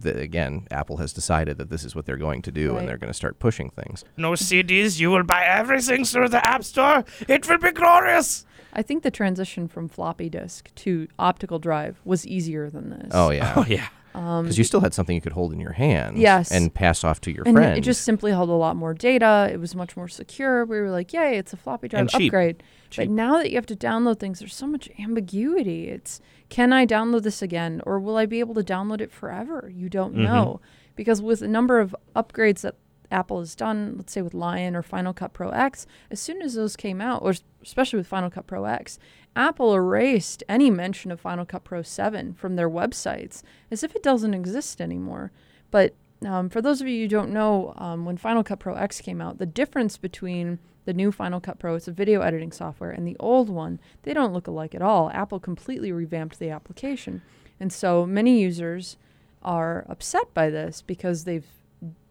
the, 0.00 0.18
again, 0.18 0.66
Apple 0.70 0.96
has 0.98 1.12
decided 1.12 1.58
that 1.58 1.70
this 1.70 1.84
is 1.84 1.94
what 1.94 2.06
they're 2.06 2.16
going 2.16 2.42
to 2.42 2.52
do, 2.52 2.70
Right. 2.72 2.78
and 2.80 2.88
they're 2.88 2.98
going 2.98 3.12
to 3.12 3.14
start 3.16 3.38
pushing 3.38 3.70
things. 3.70 4.04
no 4.16 4.32
CDs. 4.32 4.98
You 5.00 5.10
will 5.10 5.24
buy 5.24 5.44
everything 5.44 6.04
through 6.04 6.28
the 6.28 6.46
App 6.46 6.64
Store. 6.64 7.04
It 7.28 7.48
will 7.48 7.58
be 7.58 7.72
glorious. 7.72 8.44
I 8.72 8.82
think 8.82 9.02
the 9.02 9.10
transition 9.10 9.68
from 9.68 9.88
floppy 9.88 10.28
disk 10.28 10.70
to 10.76 11.08
optical 11.18 11.58
drive 11.58 12.00
was 12.04 12.26
easier 12.26 12.68
than 12.68 12.90
this. 12.90 13.10
Oh 13.12 13.30
yeah, 13.30 13.54
Oh 13.56 13.64
yeah. 13.66 13.88
Um, 14.16 14.44
because 14.44 14.56
you 14.58 14.64
still 14.64 14.80
had 14.80 14.94
something 14.94 15.14
you 15.14 15.20
could 15.20 15.32
hold 15.32 15.52
in 15.52 15.60
your 15.60 15.72
hand, 15.72 16.16
Yes. 16.18 16.50
and 16.50 16.72
pass 16.72 17.04
off 17.04 17.20
to 17.22 17.30
your 17.30 17.44
and 17.46 17.54
friends. 17.56 17.78
it 17.78 17.82
just 17.82 18.02
simply 18.02 18.30
held 18.32 18.48
a 18.48 18.52
lot 18.54 18.74
more 18.74 18.94
data. 18.94 19.48
It 19.52 19.58
was 19.60 19.74
much 19.74 19.96
more 19.96 20.08
secure. 20.08 20.64
We 20.64 20.80
were 20.80 20.90
like, 20.90 21.12
yay, 21.12 21.36
it's 21.36 21.52
a 21.52 21.56
floppy 21.56 21.88
drive 21.88 22.08
cheap. 22.08 22.28
upgrade. 22.30 22.62
Cheap. 22.90 23.08
But 23.08 23.10
now 23.10 23.36
that 23.36 23.50
you 23.50 23.56
have 23.56 23.66
to 23.66 23.76
download 23.76 24.18
things, 24.18 24.38
there's 24.38 24.54
so 24.54 24.66
much 24.66 24.88
ambiguity. 24.98 25.88
It's 25.88 26.20
can 26.48 26.72
I 26.72 26.86
download 26.86 27.22
this 27.24 27.42
again 27.42 27.82
or 27.84 27.98
will 28.00 28.16
I 28.16 28.24
be 28.26 28.40
able 28.40 28.54
to 28.54 28.62
download 28.62 29.00
it 29.00 29.10
forever? 29.12 29.70
You 29.74 29.88
don't 29.88 30.14
Mhm. 30.14 30.22
know. 30.24 30.60
Because 30.94 31.20
with 31.20 31.42
a 31.42 31.48
number 31.48 31.78
of 31.80 31.94
upgrades 32.14 32.62
that 32.62 32.76
Apple 33.10 33.40
has 33.40 33.54
done, 33.54 33.94
let's 33.96 34.12
say 34.12 34.22
with 34.22 34.34
Lion 34.34 34.76
or 34.76 34.82
Final 34.82 35.12
Cut 35.12 35.32
Pro 35.32 35.50
X, 35.50 35.86
as 36.10 36.20
soon 36.20 36.42
as 36.42 36.54
those 36.54 36.76
came 36.76 37.00
out, 37.00 37.22
or 37.22 37.34
especially 37.62 37.98
with 37.98 38.06
Final 38.06 38.30
Cut 38.30 38.46
Pro 38.46 38.64
X, 38.64 38.98
Apple 39.34 39.74
erased 39.74 40.42
any 40.48 40.70
mention 40.70 41.10
of 41.10 41.20
Final 41.20 41.44
Cut 41.44 41.64
Pro 41.64 41.82
7 41.82 42.32
from 42.34 42.56
their 42.56 42.70
websites 42.70 43.42
as 43.70 43.82
if 43.82 43.94
it 43.94 44.02
doesn't 44.02 44.34
exist 44.34 44.80
anymore. 44.80 45.30
But 45.70 45.94
um, 46.24 46.48
for 46.48 46.62
those 46.62 46.80
of 46.80 46.88
you 46.88 47.02
who 47.02 47.08
don't 47.08 47.32
know, 47.32 47.74
um, 47.76 48.04
when 48.06 48.16
Final 48.16 48.42
Cut 48.42 48.60
Pro 48.60 48.74
X 48.74 49.00
came 49.00 49.20
out, 49.20 49.38
the 49.38 49.46
difference 49.46 49.98
between 49.98 50.58
the 50.86 50.94
new 50.94 51.12
Final 51.12 51.40
Cut 51.40 51.58
Pro, 51.58 51.74
it's 51.74 51.88
a 51.88 51.92
video 51.92 52.22
editing 52.22 52.52
software, 52.52 52.90
and 52.90 53.06
the 53.06 53.16
old 53.20 53.50
one, 53.50 53.78
they 54.04 54.14
don't 54.14 54.32
look 54.32 54.46
alike 54.46 54.74
at 54.74 54.82
all. 54.82 55.10
Apple 55.10 55.40
completely 55.40 55.92
revamped 55.92 56.38
the 56.38 56.50
application. 56.50 57.22
And 57.60 57.72
so 57.72 58.06
many 58.06 58.40
users 58.40 58.96
are 59.42 59.84
upset 59.88 60.32
by 60.32 60.48
this 60.48 60.82
because 60.82 61.24
they've 61.24 61.46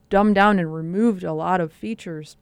dumbed 0.09 0.35
down 0.35 0.59
and 0.59 0.73
removed 0.73 1.23
a 1.23 1.33
lot 1.33 1.61
of 1.61 1.71
features 1.73 2.37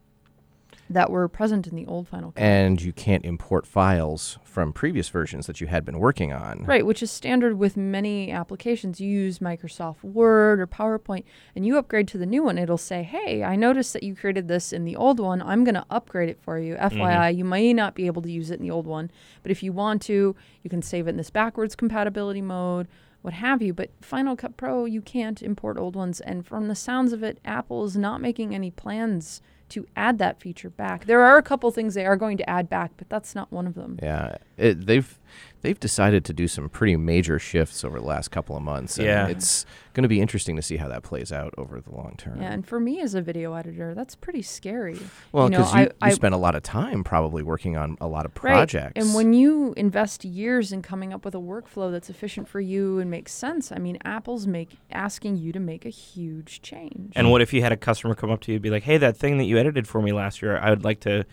that 0.90 1.10
were 1.10 1.26
present 1.28 1.66
in 1.66 1.74
the 1.76 1.86
old 1.86 2.06
Final 2.06 2.32
Cut. 2.32 2.42
and 2.42 2.82
you 2.82 2.92
can't 2.92 3.24
import 3.24 3.66
files 3.66 4.38
from 4.44 4.70
previous 4.70 5.08
versions 5.08 5.46
that 5.46 5.58
you 5.58 5.66
had 5.66 5.82
been 5.82 5.98
working 5.98 6.30
on. 6.30 6.62
Right, 6.64 6.84
which 6.84 7.02
is 7.02 7.10
standard 7.10 7.58
with 7.58 7.74
many 7.76 8.30
applications. 8.30 9.00
You 9.00 9.08
use 9.08 9.38
Microsoft 9.38 10.04
Word 10.04 10.60
or 10.60 10.66
PowerPoint 10.66 11.24
and 11.56 11.64
you 11.64 11.78
upgrade 11.78 12.06
to 12.08 12.18
the 12.18 12.26
new 12.26 12.42
one, 12.42 12.58
it'll 12.58 12.76
say, 12.76 13.02
Hey, 13.02 13.42
I 13.42 13.56
noticed 13.56 13.94
that 13.94 14.02
you 14.02 14.14
created 14.14 14.46
this 14.46 14.74
in 14.74 14.84
the 14.84 14.94
old 14.94 15.18
one. 15.18 15.40
I'm 15.40 15.64
going 15.64 15.74
to 15.74 15.86
upgrade 15.90 16.28
it 16.28 16.38
for 16.42 16.58
you. 16.58 16.74
Mm-hmm. 16.74 17.00
FYI, 17.00 17.34
you 17.34 17.44
may 17.44 17.72
not 17.72 17.94
be 17.94 18.06
able 18.06 18.20
to 18.22 18.30
use 18.30 18.50
it 18.50 18.60
in 18.60 18.62
the 18.62 18.70
old 18.70 18.86
one, 18.86 19.10
but 19.42 19.50
if 19.50 19.62
you 19.62 19.72
want 19.72 20.02
to, 20.02 20.36
you 20.62 20.70
can 20.70 20.82
save 20.82 21.06
it 21.06 21.10
in 21.10 21.16
this 21.16 21.30
backwards 21.30 21.74
compatibility 21.74 22.42
mode, 22.42 22.88
what 23.24 23.32
have 23.32 23.62
you. 23.62 23.72
But 23.72 23.90
Final 24.02 24.36
Cut 24.36 24.58
Pro, 24.58 24.84
you 24.84 25.00
can't 25.00 25.42
import 25.42 25.78
old 25.78 25.96
ones. 25.96 26.20
And 26.20 26.46
from 26.46 26.68
the 26.68 26.74
sounds 26.74 27.14
of 27.14 27.22
it, 27.22 27.38
Apple 27.42 27.82
is 27.84 27.96
not 27.96 28.20
making 28.20 28.54
any 28.54 28.70
plans 28.70 29.40
to 29.70 29.86
add 29.96 30.18
that 30.18 30.42
feature 30.42 30.68
back. 30.68 31.06
There 31.06 31.22
are 31.22 31.38
a 31.38 31.42
couple 31.42 31.70
things 31.70 31.94
they 31.94 32.04
are 32.04 32.18
going 32.18 32.36
to 32.36 32.48
add 32.48 32.68
back, 32.68 32.92
but 32.98 33.08
that's 33.08 33.34
not 33.34 33.50
one 33.50 33.66
of 33.66 33.76
them. 33.76 33.98
Yeah, 34.02 34.36
it, 34.58 34.84
they've 34.84 35.18
they've 35.62 35.78
decided 35.80 36.24
to 36.26 36.32
do 36.32 36.46
some 36.46 36.68
pretty 36.68 36.96
major 36.96 37.38
shifts 37.38 37.84
over 37.84 37.98
the 37.98 38.04
last 38.04 38.30
couple 38.30 38.56
of 38.56 38.62
months. 38.62 38.98
and 38.98 39.06
Yeah. 39.06 39.26
it's 39.28 39.64
going 39.94 40.02
to 40.02 40.08
be 40.08 40.20
interesting 40.20 40.56
to 40.56 40.62
see 40.62 40.76
how 40.76 40.88
that 40.88 41.02
plays 41.02 41.32
out 41.32 41.54
over 41.56 41.80
the 41.80 41.90
long 41.94 42.14
term. 42.18 42.40
Yeah, 42.42 42.52
and 42.52 42.66
for 42.66 42.78
me 42.80 43.00
as 43.00 43.14
a 43.14 43.22
video 43.22 43.54
editor, 43.54 43.94
that's 43.94 44.14
pretty 44.14 44.42
scary. 44.42 44.98
well, 45.32 45.44
you 45.44 45.50
know, 45.50 45.58
because 45.58 45.72
you, 45.74 45.80
I- 45.80 45.82
you 45.84 45.90
I- 46.02 46.10
spend 46.10 46.34
a 46.34 46.38
lot 46.38 46.54
of 46.54 46.62
time 46.62 47.02
probably 47.04 47.42
working 47.42 47.76
on 47.76 47.96
a 48.00 48.06
lot 48.06 48.26
of 48.26 48.32
Right. 48.42 48.52
projects. 48.52 48.92
And 48.96 49.14
when 49.14 49.32
you 49.32 49.72
invest 49.76 50.24
years 50.24 50.72
in 50.72 50.82
coming 50.82 51.12
up 51.12 51.24
with 51.24 51.34
a 51.34 51.38
workflow 51.38 51.90
that's 51.92 52.10
efficient 52.10 52.48
for 52.48 52.60
you 52.60 52.98
and 52.98 53.10
makes 53.10 53.32
sense, 53.32 53.70
I 53.72 53.78
mean, 53.78 53.98
Apple's 54.04 54.46
make 54.46 54.76
asking 54.90 55.36
you 55.38 55.52
to 55.52 55.60
make 55.60 55.86
a 55.86 55.90
huge 55.90 56.60
change. 56.62 57.12
And 57.16 57.30
what 57.30 57.40
if 57.40 57.52
you 57.52 57.62
had 57.62 57.72
a 57.72 57.76
customer 57.76 58.14
come 58.14 58.30
up 58.30 58.40
to 58.42 58.52
you 58.52 58.56
and 58.56 58.62
be 58.62 58.70
like, 58.70 58.82
"Hey, 58.82 58.98
that 58.98 59.16
thing 59.16 59.38
that 59.38 59.44
you 59.44 59.56
edited 59.58 59.86
for 59.88 60.02
me 60.02 60.12
last 60.12 60.42
year, 60.42 60.58
I 60.58 60.70
would 60.70 60.84
like 60.84 61.00
to, 61.00 61.24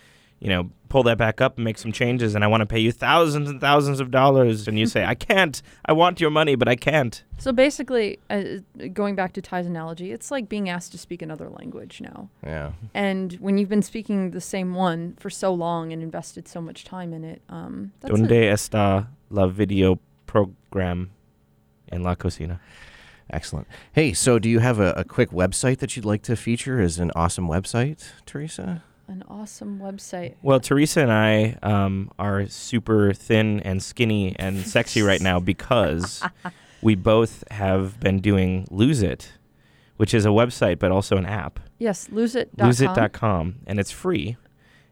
you 0.41 0.49
know, 0.49 0.69
pull 0.89 1.03
that 1.03 1.17
back 1.17 1.39
up 1.39 1.55
and 1.55 1.63
make 1.63 1.77
some 1.77 1.91
changes, 1.91 2.33
and 2.33 2.43
I 2.43 2.47
want 2.47 2.61
to 2.61 2.65
pay 2.65 2.79
you 2.79 2.91
thousands 2.91 3.47
and 3.47 3.61
thousands 3.61 3.99
of 3.99 4.09
dollars, 4.09 4.67
and 4.67 4.77
you 4.77 4.87
say, 4.87 5.05
I 5.13 5.13
can't. 5.15 5.61
I 5.85 5.93
want 5.93 6.19
your 6.19 6.31
money, 6.31 6.55
but 6.55 6.67
I 6.67 6.75
can't. 6.75 7.23
So 7.37 7.51
basically, 7.53 8.19
uh, 8.29 8.43
going 8.91 9.15
back 9.15 9.33
to 9.33 9.41
Ty's 9.41 9.67
analogy, 9.67 10.11
it's 10.11 10.31
like 10.31 10.49
being 10.49 10.67
asked 10.67 10.91
to 10.93 10.97
speak 10.97 11.21
another 11.21 11.47
language 11.47 12.01
now. 12.01 12.29
Yeah. 12.43 12.71
And 12.93 13.33
when 13.33 13.57
you've 13.59 13.69
been 13.69 13.83
speaking 13.83 14.31
the 14.31 14.41
same 14.41 14.73
one 14.73 15.15
for 15.19 15.29
so 15.29 15.53
long 15.53 15.93
and 15.93 16.01
invested 16.01 16.47
so 16.47 16.59
much 16.59 16.83
time 16.85 17.13
in 17.13 17.23
it, 17.23 17.41
um, 17.47 17.93
that's 18.01 18.11
Donde 18.13 18.31
a- 18.31 18.51
está 18.53 19.07
la 19.29 19.45
video 19.47 19.99
program 20.25 21.11
en 21.91 22.01
la 22.01 22.15
cocina? 22.15 22.59
Excellent. 23.29 23.67
Hey, 23.93 24.11
so 24.11 24.39
do 24.39 24.49
you 24.49 24.59
have 24.59 24.79
a, 24.79 24.91
a 24.93 25.03
quick 25.05 25.29
website 25.29 25.77
that 25.77 25.95
you'd 25.95 26.03
like 26.03 26.23
to 26.23 26.35
feature 26.35 26.81
as 26.81 26.99
an 26.99 27.11
awesome 27.15 27.47
website, 27.47 28.03
Teresa? 28.25 28.83
An 29.11 29.23
awesome 29.27 29.79
website. 29.79 30.35
Well, 30.41 30.59
Teresa 30.59 31.01
and 31.01 31.11
I 31.11 31.57
um, 31.61 32.09
are 32.17 32.47
super 32.47 33.13
thin 33.13 33.59
and 33.59 33.83
skinny 33.83 34.35
and 34.39 34.65
sexy 34.65 35.01
right 35.01 35.21
now 35.21 35.39
because 35.51 36.23
we 36.81 36.95
both 36.95 37.43
have 37.51 37.99
been 37.99 38.19
doing 38.19 38.67
Lose 38.71 39.03
It, 39.03 39.33
which 39.97 40.13
is 40.13 40.25
a 40.25 40.29
website 40.29 40.79
but 40.79 40.91
also 40.91 41.17
an 41.17 41.25
app. 41.25 41.59
Yes, 41.77 42.07
loseit.com. 42.07 42.69
LoseIt.com, 42.69 43.55
and 43.67 43.79
it's 43.79 43.91
free. 43.91 44.37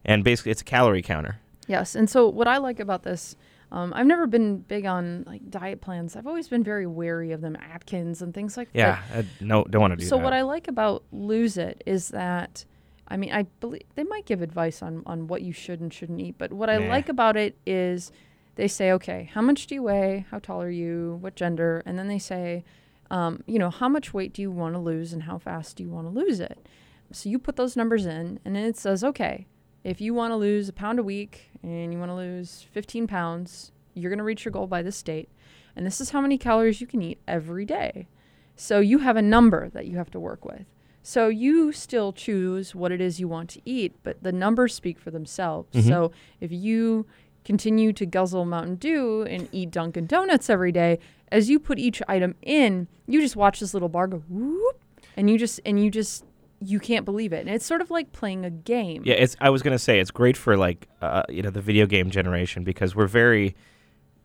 And 0.06 0.24
basically, 0.24 0.52
it's 0.52 0.62
a 0.62 0.66
calorie 0.66 1.02
counter. 1.02 1.40
Yes, 1.68 1.96
and 1.96 2.10
so 2.10 2.28
what 2.28 2.48
I 2.48 2.58
like 2.58 2.80
about 2.80 3.04
this, 3.04 3.36
um, 3.72 3.94
I've 3.94 4.08
never 4.08 4.26
been 4.26 4.58
big 4.58 4.86
on 4.86 5.24
like 5.28 5.50
diet 5.50 5.82
plans. 5.82 6.16
I've 6.16 6.26
always 6.26 6.48
been 6.48 6.64
very 6.64 6.88
wary 6.88 7.32
of 7.32 7.42
them, 7.42 7.56
Atkins 7.56 8.22
and 8.22 8.34
things 8.34 8.58
like 8.58 8.74
that. 8.74 8.80
Yeah, 9.14 9.22
no, 9.40 9.64
don't 9.66 9.82
want 9.82 9.92
to 9.92 9.98
do 9.98 10.06
So 10.06 10.16
that. 10.16 10.20
So 10.20 10.24
what 10.24 10.34
I 10.34 10.42
like 10.42 10.68
about 10.68 11.04
Lose 11.12 11.58
It 11.58 11.84
is 11.86 12.10
that, 12.10 12.66
I 13.10 13.18
mean, 13.18 13.32
I 13.32 13.44
believe 13.60 13.84
they 13.96 14.04
might 14.04 14.26
give 14.26 14.42
advice 14.42 14.82
on 14.82 15.04
on 15.06 15.28
what 15.28 15.42
you 15.42 15.52
should 15.52 15.82
and 15.82 15.94
shouldn't 15.94 16.22
eat, 16.22 16.36
but 16.38 16.54
what 16.54 16.70
I 16.70 16.78
like 16.90 17.10
about 17.10 17.38
it 17.38 17.58
is 17.66 18.12
they 18.56 18.68
say, 18.68 18.92
okay, 18.92 19.30
how 19.34 19.42
much 19.42 19.68
do 19.68 19.76
you 19.76 19.84
weigh? 19.84 20.26
How 20.32 20.40
tall 20.40 20.62
are 20.62 20.70
you? 20.70 21.18
What 21.22 21.36
gender? 21.36 21.82
And 21.86 21.98
then 21.98 22.08
they 22.08 22.20
say, 22.20 22.66
um, 23.10 23.42
you 23.48 23.58
know, 23.58 23.70
how 23.70 23.88
much 23.88 24.14
weight 24.14 24.34
do 24.34 24.42
you 24.42 24.52
want 24.52 24.76
to 24.76 24.80
lose 24.80 25.14
and 25.14 25.24
how 25.24 25.38
fast 25.38 25.78
do 25.78 25.84
you 25.84 25.90
want 25.90 26.08
to 26.08 26.20
lose 26.20 26.40
it? 26.40 26.68
So 27.12 27.30
you 27.30 27.40
put 27.40 27.56
those 27.56 27.76
numbers 27.76 28.06
in, 28.06 28.40
and 28.46 28.56
then 28.56 28.66
it 28.66 28.78
says, 28.78 29.04
okay, 29.04 29.48
if 29.84 30.02
you 30.02 30.14
want 30.14 30.32
to 30.32 30.36
lose 30.36 30.70
a 30.70 30.74
pound 30.74 31.00
a 31.00 31.04
week 31.04 31.50
and 31.64 31.92
you 31.94 32.00
want 32.00 32.12
to 32.12 32.16
lose 32.16 32.68
15 32.72 33.08
pounds, 33.08 33.72
you're 33.94 34.10
going 34.10 34.18
to 34.18 34.24
reach 34.24 34.46
your 34.46 34.52
goal 34.52 34.68
by 34.68 34.82
this 34.82 35.02
date. 35.02 35.30
And 35.76 35.86
this 35.86 36.02
is 36.02 36.10
how 36.10 36.22
many 36.22 36.38
calories 36.38 36.82
you 36.82 36.88
can 36.88 37.02
eat 37.02 37.20
every 37.28 37.66
day. 37.66 38.08
So 38.56 38.80
you 38.80 39.00
have 39.00 39.16
a 39.16 39.22
number 39.22 39.70
that 39.70 39.88
you 39.88 39.98
have 39.98 40.12
to 40.12 40.20
work 40.20 40.44
with. 40.44 40.66
So 41.02 41.28
you 41.28 41.72
still 41.72 42.12
choose 42.14 42.76
what 42.76 42.92
it 42.92 43.02
is 43.02 43.20
you 43.20 43.28
want 43.28 43.50
to 43.52 43.62
eat, 43.66 43.96
but 44.04 44.22
the 44.22 44.32
numbers 44.32 44.74
speak 44.76 45.00
for 45.00 45.12
themselves. 45.12 45.74
Mhm. 45.76 45.88
So 45.88 46.12
if 46.42 46.52
you 46.52 47.06
continue 47.46 47.94
to 47.94 48.06
guzzle 48.06 48.46
Mountain 48.46 48.76
Dew 48.76 49.24
and 49.24 49.48
eat 49.52 49.72
Dunkin' 49.72 50.06
Donuts 50.08 50.50
every 50.50 50.72
day, 50.72 51.00
as 51.32 51.50
you 51.50 51.60
put 51.60 51.80
each 51.80 52.02
item 52.08 52.36
in, 52.42 52.88
you 53.08 53.22
just 53.22 53.36
watch 53.36 53.60
this 53.60 53.74
little 53.74 53.90
bar 53.90 54.08
go 54.08 54.24
whoop, 54.30 54.80
and 55.16 55.30
you 55.30 55.38
just 55.38 55.60
and 55.66 55.84
you 55.84 55.90
just 55.90 56.26
you 56.62 56.80
can't 56.80 57.06
believe 57.06 57.32
it. 57.32 57.40
And 57.40 57.50
it's 57.50 57.66
sort 57.66 57.80
of 57.82 57.90
like 57.90 58.12
playing 58.12 58.44
a 58.44 58.50
game. 58.50 59.04
Yeah, 59.06 59.16
it's. 59.16 59.38
I 59.40 59.50
was 59.50 59.62
gonna 59.64 59.80
say 59.80 60.00
it's 60.00 60.12
great 60.12 60.36
for 60.36 60.58
like 60.58 60.88
uh, 61.02 61.24
you 61.30 61.42
know 61.42 61.50
the 61.50 61.62
video 61.62 61.86
game 61.86 62.10
generation 62.12 62.64
because 62.64 62.96
we're 62.96 63.08
very. 63.08 63.56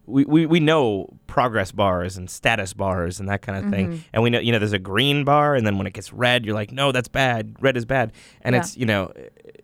We, 0.06 0.24
we, 0.24 0.46
we 0.46 0.60
know 0.60 1.08
progress 1.26 1.72
bars 1.72 2.16
and 2.16 2.28
status 2.28 2.74
bars 2.74 3.20
and 3.20 3.28
that 3.28 3.40
kind 3.42 3.64
of 3.64 3.70
thing. 3.70 3.88
Mhm. 3.92 4.00
And 4.12 4.22
we 4.22 4.30
know, 4.30 4.38
you 4.38 4.52
know, 4.52 4.58
there's 4.58 4.72
a 4.74 4.78
green 4.78 5.24
bar 5.24 5.54
and 5.54 5.66
then 5.66 5.78
when 5.78 5.86
it 5.86 5.94
gets 5.94 6.12
red, 6.12 6.44
you're 6.44 6.54
like, 6.54 6.72
no, 6.72 6.92
that's 6.92 7.08
bad. 7.08 7.56
Red 7.60 7.76
is 7.76 7.84
bad. 7.84 8.12
And 8.42 8.54
Yeah. 8.54 8.60
it's, 8.60 8.76
you 8.76 8.84
know, 8.86 9.12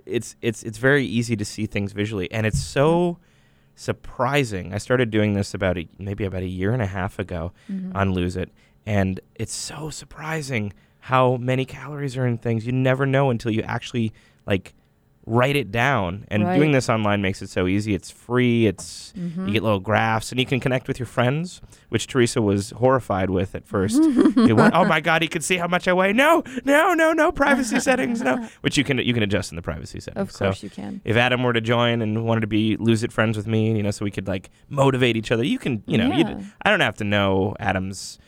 it's, 0.07 0.37
it's, 0.41 0.63
it's 0.63 0.79
very 0.79 1.05
easy 1.05 1.37
to 1.37 1.45
see 1.45 1.67
things 1.67 1.93
visually. 1.93 2.31
And 2.33 2.47
it's 2.47 2.59
so 2.61 3.19
surprising. 3.75 4.73
I 4.75 4.79
started 4.79 5.11
doing 5.11 5.35
this 5.35 5.55
about 5.55 5.79
a, 5.79 5.89
maybe 5.99 6.25
about 6.25 6.43
a 6.43 6.47
year 6.49 6.73
and 6.73 6.83
a 6.83 6.87
half 6.87 7.19
ago 7.19 7.53
Mhm. 7.71 7.95
on 7.95 8.13
Lose 8.13 8.37
It. 8.37 8.51
And 8.87 9.21
it's 9.37 9.55
so 9.55 9.91
surprising 9.91 10.73
how 11.01 11.37
many 11.37 11.65
calories 11.65 12.17
are 12.17 12.27
in 12.27 12.39
things. 12.39 12.67
You 12.67 12.73
never 12.73 13.07
know 13.07 13.31
until 13.31 13.51
you 13.53 13.63
actually 13.63 14.13
like 14.47 14.75
write 15.31 15.55
it 15.55 15.71
down. 15.71 16.25
And 16.29 16.45
Right. 16.45 16.57
doing 16.57 16.73
this 16.73 16.89
online 16.89 17.23
makes 17.23 17.41
it 17.41 17.49
so 17.51 17.67
easy. 17.69 17.95
It's 17.95 18.11
free. 18.11 18.67
It's 18.67 19.13
Mhm. 19.17 19.47
you 19.47 19.53
get 19.53 19.63
little 19.63 19.79
graphs 19.79 20.33
and 20.33 20.41
you 20.41 20.45
can 20.47 20.59
connect 20.59 20.89
with 20.89 20.99
your 20.99 21.07
friends, 21.07 21.61
which 21.89 22.07
Teresa 22.09 22.43
was 22.43 22.71
horrified 22.71 23.31
with 23.31 23.55
at 23.55 23.65
first. 23.67 24.01
It 24.03 24.53
went, 24.57 24.75
oh 24.75 24.85
my 24.85 25.01
god, 25.01 25.23
he 25.23 25.29
could 25.29 25.45
see 25.45 25.57
how 25.57 25.69
much 25.69 25.87
I 25.87 25.93
weigh. 25.93 26.13
No, 26.13 26.43
no, 26.65 26.95
no, 26.95 27.13
no 27.13 27.31
privacy 27.31 27.79
settings, 27.89 28.21
no. 28.23 28.49
Which 28.63 28.77
you 28.77 28.83
can 28.85 28.99
you 28.99 29.15
can 29.15 29.23
adjust 29.23 29.53
in 29.53 29.57
the 29.57 29.63
privacy 29.63 30.01
settings. 30.01 30.21
Of 30.31 30.37
course 30.37 30.63
you 30.63 30.71
can. 30.71 31.01
if 31.05 31.17
Adam 31.17 31.43
were 31.43 31.53
to 31.53 31.61
join 31.61 32.03
and 32.03 32.25
wanted 32.25 32.41
to 32.43 32.47
be 32.49 32.77
lose 32.79 33.05
it 33.05 33.13
friends 33.13 33.37
with 33.37 33.47
me, 33.47 33.77
you 33.77 33.83
know, 33.83 33.91
so 33.93 34.05
we 34.05 34.11
could 34.11 34.27
like 34.27 34.51
motivate 34.69 35.17
each 35.17 35.31
other, 35.31 35.45
you 35.45 35.59
can, 35.59 35.83
you 35.87 35.97
know, 35.97 36.07
you 36.13 36.25
Yeah. 36.25 36.41
I 36.63 36.71
don't 36.71 36.81
have 36.81 36.97
to 36.97 37.05
know 37.05 37.55
Adam's 37.61 38.19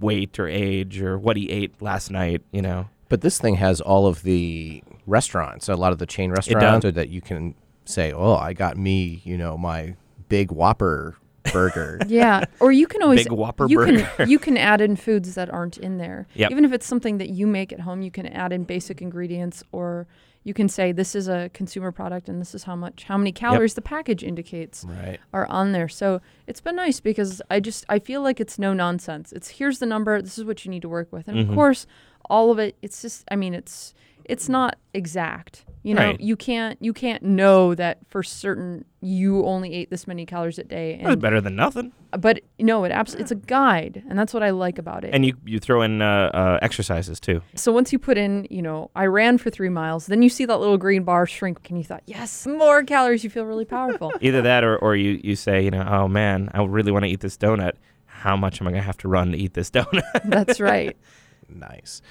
weight 0.00 0.38
or 0.38 0.46
age 0.46 1.00
or 1.00 1.18
what 1.18 1.36
he 1.36 1.50
ate 1.50 1.80
last 1.80 2.10
night, 2.10 2.42
you 2.52 2.62
know. 2.62 2.88
But 3.14 3.20
this 3.20 3.38
thing 3.38 3.54
has 3.54 3.80
all 3.80 4.08
of 4.08 4.24
the 4.24 4.82
restaurants, 5.06 5.68
a 5.68 5.76
lot 5.76 5.92
of 5.92 6.00
the 6.00 6.04
chain 6.04 6.32
restaurants, 6.32 6.82
so 6.82 6.90
that 6.90 7.10
you 7.10 7.20
can 7.20 7.54
say, 7.84 8.10
"Oh, 8.12 8.34
I 8.34 8.54
got 8.54 8.76
me, 8.76 9.22
you 9.22 9.38
know, 9.38 9.56
my 9.56 9.94
big 10.28 10.50
Whopper 10.50 11.14
burger." 11.52 12.00
Yeah, 12.08 12.42
or 12.58 12.72
you 12.72 12.88
can 12.88 13.04
always 13.04 13.22
Big 13.22 13.30
Whopper 13.30 13.68
you 13.68 13.76
burger. 13.76 14.10
can 14.16 14.28
you 14.28 14.40
can 14.40 14.56
add 14.56 14.80
in 14.80 14.96
foods 14.96 15.36
that 15.36 15.48
aren't 15.48 15.78
in 15.78 15.98
there. 15.98 16.26
Yep. 16.34 16.50
Even 16.50 16.64
if 16.64 16.72
it's 16.72 16.86
something 16.86 17.18
that 17.18 17.28
you 17.28 17.46
make 17.46 17.72
at 17.72 17.78
home, 17.78 18.02
you 18.02 18.10
can 18.10 18.26
add 18.26 18.52
in 18.52 18.64
basic 18.64 19.00
ingredients, 19.00 19.62
or 19.70 20.08
you 20.44 20.54
can 20.54 20.68
say 20.68 20.92
this 20.92 21.14
is 21.14 21.26
a 21.26 21.50
consumer 21.54 21.90
product 21.90 22.28
and 22.28 22.40
this 22.40 22.54
is 22.54 22.64
how 22.64 22.76
much 22.76 23.04
how 23.04 23.16
many 23.18 23.32
calories 23.32 23.74
the 23.74 23.82
package 23.82 24.22
indicates 24.22 24.84
right. 24.86 25.18
are 25.32 25.46
on 25.46 25.72
there. 25.72 25.88
So 25.88 26.20
it's 26.46 26.60
been 26.60 26.76
nice 26.76 27.00
because 27.00 27.40
I 27.50 27.60
just 27.60 27.84
I 27.88 27.98
feel 27.98 28.20
like 28.22 28.40
it's 28.40 28.58
no 28.58 28.74
nonsense. 28.74 29.32
It's 29.32 29.48
here's 29.48 29.78
the 29.78 29.86
number. 29.86 30.20
This 30.20 30.38
is 30.38 30.44
what 30.44 30.64
you 30.64 30.70
need 30.70 30.82
to 30.82 30.88
work 30.88 31.10
with, 31.12 31.26
and 31.28 31.38
Mhm. 31.38 31.48
of 31.48 31.54
course, 31.54 31.86
all 32.30 32.50
of 32.52 32.58
it. 32.58 32.76
It's 32.82 33.02
just 33.02 33.24
I 33.30 33.36
mean 33.36 33.54
it's 33.54 33.94
it's 34.24 34.48
not 34.48 34.76
exact. 34.92 35.64
You 35.84 35.92
know, 35.94 36.00
Right. 36.06 36.20
you 36.20 36.34
can't 36.34 36.78
you 36.80 36.92
can't 36.94 37.22
know 37.22 37.74
that 37.74 37.98
for 38.08 38.22
certain 38.22 38.86
you 39.02 39.44
only 39.44 39.74
ate 39.74 39.90
this 39.90 40.06
many 40.06 40.24
calories 40.24 40.58
a 40.58 40.64
day. 40.64 40.96
That's 40.96 41.12
And 41.12 41.20
better 41.20 41.42
than 41.42 41.56
nothing. 41.56 41.92
but 42.18 42.40
no, 42.58 42.84
it 42.84 42.90
absolutely 42.90 43.22
it's 43.24 43.30
a 43.32 43.34
guide, 43.34 44.02
and 44.08 44.18
that's 44.18 44.32
what 44.32 44.42
I 44.42 44.48
like 44.48 44.78
about 44.78 45.04
it. 45.04 45.10
And 45.14 45.26
you 45.26 45.36
you 45.44 45.58
throw 45.60 45.82
in 45.82 46.00
uh, 46.00 46.30
uh, 46.32 46.58
exercises 46.62 47.20
too. 47.20 47.42
so 47.54 47.70
once 47.70 47.92
you 47.92 47.98
put 47.98 48.16
in, 48.16 48.46
you 48.48 48.62
know, 48.62 48.90
I 48.96 49.04
ran 49.04 49.36
for 49.36 49.50
three 49.50 49.68
miles, 49.68 50.06
then 50.06 50.22
you 50.22 50.30
see 50.30 50.46
that 50.46 50.58
little 50.58 50.78
green 50.78 51.04
bar 51.04 51.26
shrink, 51.26 51.68
and 51.68 51.76
you 51.78 51.84
thought, 51.84 52.02
yes, 52.06 52.46
more 52.46 52.82
calories. 52.82 53.22
You 53.22 53.28
feel 53.28 53.44
really 53.44 53.66
powerful. 53.66 54.10
Either 54.22 54.40
that 54.40 54.64
or, 54.64 54.78
or 54.78 54.96
you, 54.96 55.20
you 55.22 55.36
say, 55.36 55.62
you 55.62 55.70
know, 55.70 55.86
oh 55.86 56.08
man, 56.08 56.48
I 56.54 56.64
really 56.64 56.92
want 56.92 57.04
to 57.04 57.10
eat 57.10 57.20
this 57.20 57.36
donut. 57.36 57.72
How 58.06 58.36
much 58.38 58.58
am 58.62 58.66
I 58.68 58.70
going 58.70 58.80
to 58.80 58.86
have 58.86 58.96
to 58.98 59.08
run 59.08 59.32
to 59.32 59.36
eat 59.38 59.52
this 59.52 59.70
donut? 59.70 60.02
that's 60.24 60.60
right. 60.60 60.96
Nice. 61.54 62.02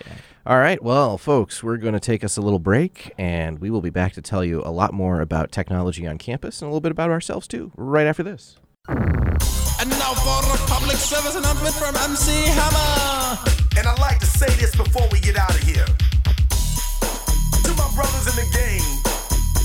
All 0.45 0.57
right. 0.57 0.81
Well, 0.81 1.17
folks, 1.17 1.61
we're 1.61 1.77
going 1.77 1.93
to 1.93 1.99
take 1.99 2.23
us 2.23 2.37
a 2.37 2.41
little 2.41 2.59
break, 2.59 3.13
and 3.17 3.59
we 3.59 3.69
will 3.69 3.81
be 3.81 3.89
back 3.89 4.13
to 4.13 4.21
tell 4.21 4.43
you 4.43 4.61
a 4.63 4.71
lot 4.71 4.93
more 4.93 5.19
about 5.21 5.51
technology 5.51 6.07
on 6.07 6.17
campus 6.17 6.61
and 6.61 6.67
a 6.67 6.69
little 6.71 6.81
bit 6.81 6.91
about 6.91 7.09
ourselves 7.09 7.47
too, 7.47 7.71
right 7.75 8.07
after 8.07 8.23
this. 8.23 8.57
And 8.87 9.89
now 9.89 10.13
for 10.13 10.39
a 10.47 10.57
public 10.67 10.97
service 10.97 11.35
announcement 11.35 11.75
from 11.75 11.95
MC 11.97 12.31
Hammer. 12.47 13.39
And 13.77 13.87
I'd 13.87 13.99
like 13.99 14.19
to 14.19 14.25
say 14.25 14.47
this 14.55 14.75
before 14.75 15.07
we 15.11 15.19
get 15.19 15.35
out 15.35 15.53
of 15.53 15.61
here. 15.63 15.85
To 15.85 17.71
my 17.75 17.89
brothers 17.95 18.27
in 18.31 18.35
the 18.39 18.47
game, 18.55 18.85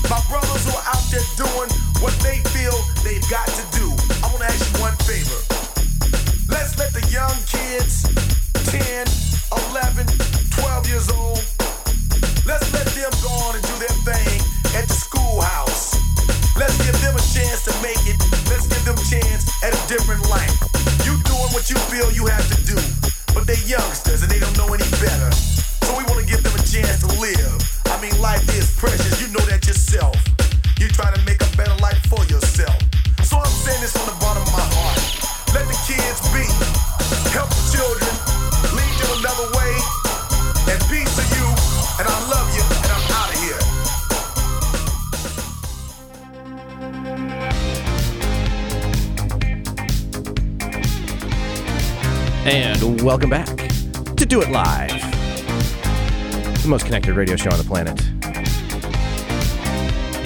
my 0.09 0.19
brothers 0.27 0.65
who 0.65 0.75
are 0.75 0.87
out 0.91 1.05
there 1.11 1.23
doing 1.37 1.69
what 2.01 2.13
they 2.19 2.39
feel 2.51 2.75
they've 3.03 3.23
got 3.29 3.47
to 3.47 3.63
do, 3.77 3.87
I 4.23 4.27
want 4.33 4.41
to 4.43 4.49
ask 4.49 4.59
you 4.73 4.81
one 4.81 4.95
favor. 5.07 5.39
Let's 6.49 6.77
let 6.79 6.91
the 6.91 7.05
young 7.13 7.35
kids, 7.45 8.03
10, 8.65 9.07
11, 9.71 10.05
12 10.51 10.87
years 10.87 11.09
old, 11.09 11.39
let's 12.45 12.67
let 12.73 12.87
them 12.97 13.11
go 13.23 13.31
on 13.47 13.55
and 13.55 13.63
do 13.63 13.75
their 13.79 13.95
thing 14.03 14.39
at 14.75 14.87
the 14.87 14.93
schoolhouse. 14.93 15.95
Let's 16.57 16.75
give 16.83 16.99
them 17.01 17.15
a 17.15 17.23
chance 17.31 17.63
to 17.65 17.73
make 17.81 18.01
it. 18.03 18.19
Let's 18.49 18.67
give 18.67 18.83
them 18.83 18.97
a 18.99 19.05
chance 19.07 19.47
at 19.63 19.71
a 19.71 19.81
different 19.87 20.27
life. 20.29 20.51
You 21.05 21.15
doing 21.23 21.51
what 21.55 21.69
you 21.69 21.77
feel 21.87 22.11
you 22.11 22.25
have 22.27 22.47
to 22.51 22.57
do, 22.65 22.75
but 23.33 23.47
they're 23.47 23.67
youngsters 23.67 24.08
welcome 53.09 53.27
back 53.31 53.47
to 54.17 54.23
Do 54.23 54.39
It 54.39 54.51
Live, 54.51 54.91
the 56.61 56.67
most 56.67 56.85
connected 56.85 57.15
radio 57.15 57.35
show 57.35 57.49
on 57.49 57.57
the 57.57 57.63
planet. 57.63 57.99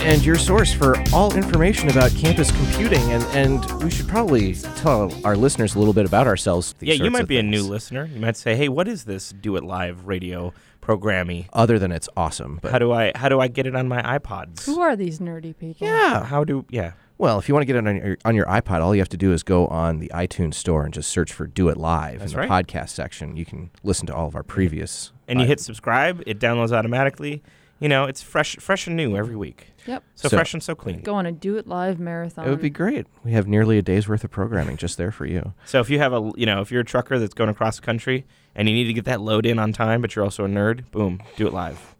and 0.01 0.25
your 0.25 0.35
source 0.35 0.73
for 0.73 1.01
all 1.13 1.33
information 1.33 1.87
about 1.89 2.11
campus 2.11 2.51
computing. 2.51 2.99
And, 3.13 3.23
and 3.27 3.83
we 3.83 3.89
should 3.89 4.09
probably 4.09 4.55
tell 4.55 5.13
our 5.25 5.37
listeners 5.37 5.75
a 5.75 5.79
little 5.79 5.93
bit 5.93 6.05
about 6.05 6.27
ourselves. 6.27 6.75
Yeah, 6.81 6.95
you 6.95 7.09
might 7.09 7.21
of 7.21 7.27
be 7.29 7.37
a 7.37 7.43
new 7.43 7.63
listener. 7.63 8.03
You 8.13 8.19
might 8.19 8.35
say, 8.35 8.57
"Hey, 8.57 8.67
what 8.67 8.89
is 8.89 9.05
this 9.05 9.29
Do 9.29 9.55
It 9.55 9.63
Live 9.63 10.05
radio 10.05 10.53
programmy? 10.81 11.47
Other 11.53 11.79
than 11.79 11.93
it's 11.93 12.09
awesome. 12.17 12.59
But 12.61 12.73
How 12.73 12.79
do 12.79 12.91
I 12.91 13.13
how 13.15 13.29
do 13.29 13.39
I 13.39 13.47
get 13.47 13.65
it 13.65 13.77
on 13.77 13.87
my 13.87 14.01
iPods? 14.01 14.65
Who 14.65 14.81
are 14.81 14.97
these 14.97 15.19
nerdy 15.19 15.57
people? 15.57 15.87
yeah. 15.87 16.25
How 16.25 16.43
do 16.43 16.65
yeah? 16.69 16.91
Well, 17.17 17.39
if 17.39 17.47
you 17.47 17.53
want 17.53 17.61
to 17.61 17.65
get 17.65 17.75
it 17.75 17.87
on 17.87 17.95
your, 17.95 18.17
on 18.25 18.35
your 18.35 18.45
iPod, 18.47 18.81
all 18.81 18.93
you 18.95 19.01
have 19.01 19.09
to 19.09 19.17
do 19.17 19.31
is 19.33 19.43
go 19.43 19.67
on 19.67 19.99
the 19.99 20.09
iTunes 20.13 20.55
store 20.55 20.83
and 20.83 20.93
just 20.93 21.09
search 21.09 21.31
for 21.31 21.45
Do 21.47 21.69
It 21.69 21.77
Live 21.77 22.19
That's 22.19 22.33
in 22.33 22.41
the 22.41 22.47
right. 22.47 22.65
podcast 22.67 22.89
section. 22.89 23.37
You 23.37 23.45
can 23.45 23.69
listen 23.83 24.07
to 24.07 24.15
all 24.15 24.27
of 24.27 24.35
our 24.35 24.43
previous. 24.43 25.11
And 25.27 25.39
you 25.39 25.43
live- 25.43 25.49
hit 25.49 25.59
subscribe, 25.59 26.23
it 26.25 26.39
downloads 26.39 26.71
automatically. 26.71 27.43
You 27.79 27.89
know, 27.89 28.05
it's 28.05 28.21
fresh 28.21 28.55
fresh 28.57 28.87
and 28.87 28.95
new 28.95 29.15
every 29.17 29.35
week. 29.35 29.67
Yep. 29.85 30.03
So, 30.15 30.29
So- 30.29 30.37
fresh 30.37 30.53
and 30.53 30.63
so 30.63 30.73
clean. 30.73 31.01
Go 31.01 31.15
on 31.15 31.25
a 31.25 31.31
do 31.31 31.57
it 31.57 31.67
live 31.67 31.99
marathon. 31.99 32.45
It 32.47 32.49
would 32.49 32.61
be 32.61 32.69
great. 32.69 33.07
We 33.23 33.33
have 33.33 33.47
nearly 33.47 33.77
a 33.77 33.81
day's 33.81 34.07
worth 34.07 34.23
of 34.23 34.31
programming 34.31 34.77
just 34.77 34.97
there 34.97 35.11
for 35.11 35.25
you. 35.25 35.53
So 35.65 35.81
if 35.81 35.89
you 35.89 35.99
have 35.99 36.13
a 36.13 36.31
you 36.35 36.45
know, 36.45 36.61
if 36.61 36.71
you're 36.71 36.81
a 36.81 36.85
trucker 36.85 37.19
that's 37.19 37.33
going 37.33 37.49
across 37.49 37.75
the 37.77 37.81
country 37.85 38.25
and 38.55 38.69
you 38.69 38.73
need 38.73 38.85
to 38.85 38.93
get 38.93 39.05
that 39.05 39.19
load 39.21 39.45
in 39.45 39.59
on 39.59 39.73
time, 39.73 40.01
but 40.01 40.15
you're 40.15 40.23
also 40.23 40.45
a 40.45 40.47
nerd, 40.47 40.89
boom, 40.91 41.21
do 41.35 41.45
it 41.45 41.53
live. 41.53 41.95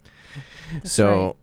That's 0.72 0.92
so, 0.92 1.36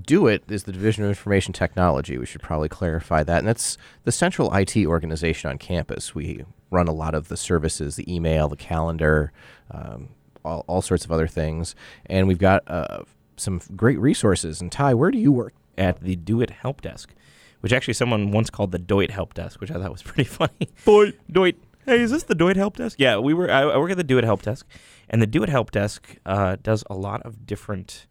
Do 0.00 0.26
It 0.26 0.44
is 0.48 0.64
the 0.64 0.72
Division 0.72 1.04
of 1.04 1.10
Information 1.10 1.52
Technology. 1.52 2.18
We 2.18 2.26
should 2.26 2.42
probably 2.42 2.68
clarify 2.68 3.22
that. 3.22 3.38
And 3.38 3.48
that's 3.48 3.78
the 4.04 4.12
central 4.12 4.52
IT 4.54 4.76
organization 4.86 5.50
on 5.50 5.58
campus. 5.58 6.14
We 6.14 6.44
run 6.70 6.88
a 6.88 6.92
lot 6.92 7.14
of 7.14 7.28
the 7.28 7.36
services, 7.36 7.96
the 7.96 8.12
email, 8.12 8.48
the 8.48 8.56
calendar, 8.56 9.32
um, 9.70 10.08
all, 10.44 10.64
all 10.66 10.82
sorts 10.82 11.04
of 11.04 11.12
other 11.12 11.26
things. 11.26 11.74
And 12.06 12.28
we've 12.28 12.38
got 12.38 12.62
uh, 12.66 13.02
some 13.36 13.60
great 13.74 13.98
resources. 13.98 14.60
And 14.60 14.70
Ty, 14.70 14.94
where 14.94 15.10
do 15.10 15.18
you 15.18 15.32
work? 15.32 15.54
At 15.78 16.00
the 16.00 16.16
Do 16.16 16.40
It 16.40 16.48
Help 16.48 16.80
Desk, 16.80 17.12
which 17.60 17.70
actually 17.70 17.92
someone 17.94 18.30
once 18.30 18.48
called 18.48 18.72
the 18.72 18.78
Doit 18.78 19.10
Help 19.10 19.34
Desk, 19.34 19.60
which 19.60 19.70
I 19.70 19.74
thought 19.74 19.92
was 19.92 20.02
pretty 20.04 20.24
funny. 20.24 20.70
Doit, 20.86 21.14
Doit. 21.30 21.56
Hey, 21.84 22.00
is 22.00 22.10
this 22.10 22.22
the 22.22 22.34
Doit 22.34 22.56
Help 22.56 22.78
Desk? 22.78 22.98
Yeah, 22.98 23.18
we 23.18 23.34
were. 23.34 23.50
I, 23.50 23.60
I 23.60 23.76
work 23.76 23.90
at 23.90 23.98
the 23.98 24.02
Do 24.02 24.16
It 24.16 24.24
Help 24.24 24.40
Desk, 24.40 24.66
and 25.10 25.20
the 25.20 25.26
Do 25.26 25.42
It 25.42 25.50
Help 25.50 25.70
Desk 25.70 26.16
uh, 26.24 26.56
does 26.62 26.82
a 26.88 26.94
lot 26.94 27.20
of 27.22 27.46
different 27.46 28.06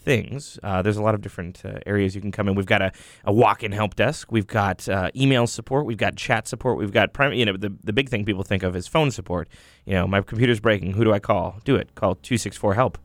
things. 0.00 0.58
Uh, 0.62 0.82
there's 0.82 0.96
a 0.96 1.02
lot 1.02 1.14
of 1.14 1.20
different 1.20 1.64
uh, 1.64 1.78
areas 1.86 2.14
you 2.14 2.20
can 2.20 2.32
come 2.32 2.48
in. 2.48 2.54
We've 2.54 2.66
got 2.66 2.82
a, 2.82 2.92
a 3.24 3.32
walk-in 3.32 3.72
help 3.72 3.94
desk. 3.94 4.32
We've 4.32 4.46
got 4.46 4.88
uh, 4.88 5.10
email 5.14 5.46
support. 5.46 5.86
We've 5.86 5.98
got 5.98 6.16
chat 6.16 6.48
support. 6.48 6.78
We've 6.78 6.92
got 6.92 7.12
prim- 7.12 7.34
you 7.34 7.44
know 7.44 7.56
the 7.56 7.72
the 7.84 7.92
big 7.92 8.08
thing 8.08 8.24
people 8.24 8.42
think 8.42 8.62
of 8.62 8.74
is 8.74 8.86
phone 8.88 9.10
support. 9.10 9.48
You 9.84 9.94
know, 9.94 10.06
my 10.06 10.20
computer's 10.20 10.60
breaking. 10.60 10.92
Who 10.92 11.04
do 11.04 11.12
I 11.12 11.18
call? 11.18 11.60
Do 11.64 11.76
it. 11.76 11.94
Call 11.94 12.16
two 12.16 12.38
six 12.38 12.56
four 12.56 12.74
help. 12.74 12.98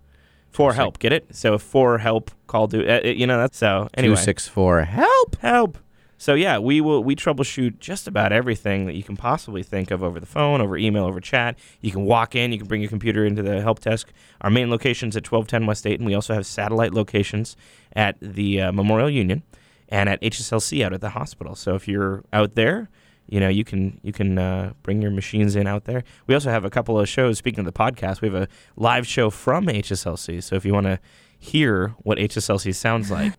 For 0.52 0.72
help, 0.72 1.00
get 1.00 1.12
it? 1.12 1.36
So 1.36 1.58
for 1.58 1.98
help, 1.98 2.32
call 2.48 2.68
do. 2.68 2.88
Uh, 2.88 3.02
you 3.04 3.28
know 3.28 3.38
that's 3.38 3.58
so. 3.58 3.90
Anyway, 3.94 4.16
264 4.16 4.84
Help! 4.84 5.36
help. 5.42 5.78
So 6.18 6.34
yeah, 6.34 6.60
we 6.60 6.80
will 6.82 7.04
we 7.04 7.16
troubleshoot 7.16 7.80
just 7.80 8.08
about 8.08 8.32
everything 8.32 8.86
that 8.86 8.96
you 8.96 9.04
can 9.04 9.18
possibly 9.18 9.64
think 9.64 9.92
of 9.92 10.02
over 10.02 10.20
the 10.20 10.26
phone, 10.26 10.62
over 10.62 10.78
email, 10.78 11.06
over 11.06 11.20
chat. 11.20 11.58
You 11.82 11.92
can 11.92 12.06
walk 12.06 12.36
in, 12.36 12.52
you 12.52 12.58
can 12.58 12.68
bring 12.68 12.82
your 12.82 12.90
computer 12.90 13.26
into 13.26 13.44
the 13.44 13.62
help 13.62 13.82
desk. 13.82 14.12
Our 14.42 14.50
main 14.50 14.70
location's 14.70 15.16
at 15.18 15.30
1210 15.30 15.66
West 15.68 15.84
Dayton, 15.84 16.02
and 16.02 16.08
we 16.08 16.16
also 16.16 16.34
have 16.34 16.46
satellite 16.46 16.94
locations 16.94 17.58
at 17.94 18.18
the 18.22 18.62
uh, 18.62 18.72
Memorial 18.72 19.10
Union 19.10 19.44
and 19.90 20.10
at 20.10 20.22
HSLC 20.22 20.84
out 20.84 20.94
at 20.94 21.02
the 21.02 21.10
hospital. 21.10 21.56
So 21.56 21.76
if 21.76 21.88
you're 21.88 22.24
out 22.32 22.56
there, 22.56 22.90
you 23.28 23.40
know 23.40 23.50
you 23.50 23.64
can 23.64 24.00
you 24.04 24.14
can 24.14 24.38
uh, 24.38 24.74
bring 24.84 25.02
your 25.02 25.12
machines 25.12 25.56
in 25.56 25.68
out 25.68 25.86
there. 25.86 26.04
We 26.28 26.34
also 26.34 26.50
have 26.50 26.64
a 26.64 26.70
couple 26.70 27.00
of 27.00 27.10
shows. 27.10 27.38
Speaking 27.38 27.60
of 27.60 27.66
the 27.66 27.74
podcast, 27.74 28.22
we 28.22 28.30
have 28.30 28.36
a 28.36 28.48
live 28.76 29.08
show 29.08 29.30
from 29.30 29.66
HSLC. 29.66 30.42
So 30.44 30.56
if 30.56 30.64
you 30.66 30.74
want 30.74 30.86
to 30.86 31.00
hear 31.38 31.90
what 32.04 32.18
HSLC 32.18 32.74
sounds 32.74 33.12
like, 33.12 33.34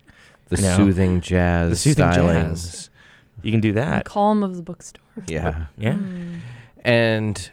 The 0.48 0.61
No. 0.62 0.76
soothing 0.76 1.20
jazz 1.20 1.70
The 1.70 1.76
soothing 1.76 2.04
stylings. 2.06 2.50
jazz. 2.50 2.90
you 3.42 3.50
can 3.50 3.61
do 3.61 3.72
that. 3.72 3.85
The 3.85 3.90
that. 3.96 4.04
calm 4.04 4.42
of 4.42 4.56
the 4.56 4.62
bookstore. 4.62 5.02
Yeah. 5.26 5.66
Yeah. 5.76 5.94
Mm. 5.94 6.38
And 6.85 7.50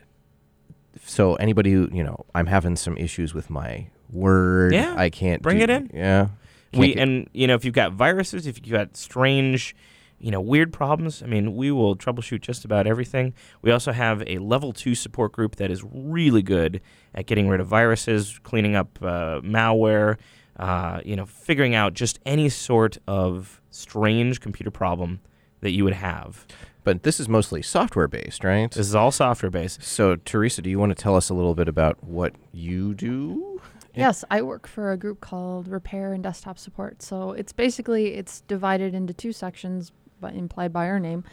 so 1.05 1.35
anybody 1.35 1.71
who, 1.71 1.89
you 1.91 2.03
know, 2.03 2.25
I'm 2.35 2.45
having 2.47 2.75
some 2.75 2.97
issues 2.97 3.33
with 3.33 3.49
my 3.49 3.87
word. 4.09 4.73
Yeah, 4.73 4.93
I 4.97 5.09
can't 5.09 5.41
bring 5.41 5.57
do- 5.57 5.63
it 5.63 5.69
in. 5.69 5.89
Yeah. 5.93 6.27
Can't 6.71 6.79
we 6.81 6.93
get- 6.93 6.99
and 7.03 7.29
you 7.33 7.47
know 7.47 7.55
if 7.55 7.65
you've 7.65 7.73
got 7.73 7.93
viruses, 7.93 8.47
if 8.47 8.57
you've 8.65 8.71
got 8.73 8.95
strange, 8.95 9.75
you 10.19 10.31
know, 10.31 10.39
weird 10.41 10.71
problems, 10.71 11.21
I 11.21 11.25
mean, 11.25 11.55
we 11.55 11.71
will 11.71 11.95
troubleshoot 11.95 12.41
just 12.41 12.63
about 12.63 12.87
everything. 12.87 13.33
We 13.61 13.71
also 13.71 13.91
have 13.91 14.23
a 14.25 14.37
level 14.37 14.71
two 14.71 14.95
support 14.95 15.31
group 15.33 15.57
that 15.57 15.69
is 15.69 15.83
really 15.83 16.41
good 16.41 16.79
at 17.13 17.25
getting 17.25 17.49
rid 17.49 17.59
of 17.59 17.67
viruses, 17.67 18.39
cleaning 18.43 18.75
up 18.75 18.97
uh, 19.01 19.41
malware, 19.41 20.17
uh, 20.57 21.01
you 21.03 21.15
know, 21.15 21.25
figuring 21.25 21.75
out 21.75 21.93
just 21.93 22.19
any 22.25 22.49
sort 22.49 22.97
of 23.07 23.61
strange 23.71 24.39
computer 24.39 24.71
problem 24.71 25.19
that 25.61 25.71
you 25.71 25.83
would 25.83 25.93
have. 25.93 26.45
but 26.83 27.03
this 27.03 27.19
is 27.19 27.29
mostly 27.29 27.61
software 27.61 28.09
based, 28.09 28.43
right? 28.43 28.69
This 28.69 28.85
is 28.87 28.93
all 28.95 29.11
software 29.11 29.49
based. 29.49 29.81
So, 29.81 30.17
Teresa, 30.17 30.61
do 30.61 30.69
you 30.69 30.77
want 30.77 30.89
to 30.89 31.01
tell 31.01 31.15
us 31.15 31.29
a 31.29 31.33
little 31.33 31.55
bit 31.55 31.69
about 31.69 32.03
what 32.03 32.33
you 32.51 32.93
do? 32.93 33.61
Yes, 33.95 34.25
I 34.29 34.41
work 34.41 34.67
for 34.67 34.91
a 34.91 34.97
group 34.97 35.21
called 35.21 35.67
Repair 35.67 36.13
and 36.13 36.23
Desktop 36.23 36.57
Support. 36.57 37.01
So 37.01 37.31
it's 37.31 37.53
basically 37.53 38.15
it's 38.15 38.41
divided 38.41 38.93
into 38.93 39.13
two 39.13 39.31
sections, 39.31 39.91
but 40.19 40.33
implied 40.33 40.73
by 40.73 40.87
our 40.87 40.99
name. 40.99 41.23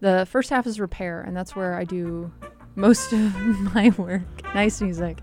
The 0.00 0.26
first 0.28 0.50
half 0.50 0.66
is 0.66 0.80
repair, 0.80 1.20
and 1.20 1.36
that's 1.36 1.54
where 1.54 1.74
I 1.76 1.84
do 1.84 2.32
most 2.76 3.12
of 3.12 3.34
my 3.74 3.90
work. 3.96 4.22
Nice 4.54 4.80
music. 4.80 5.18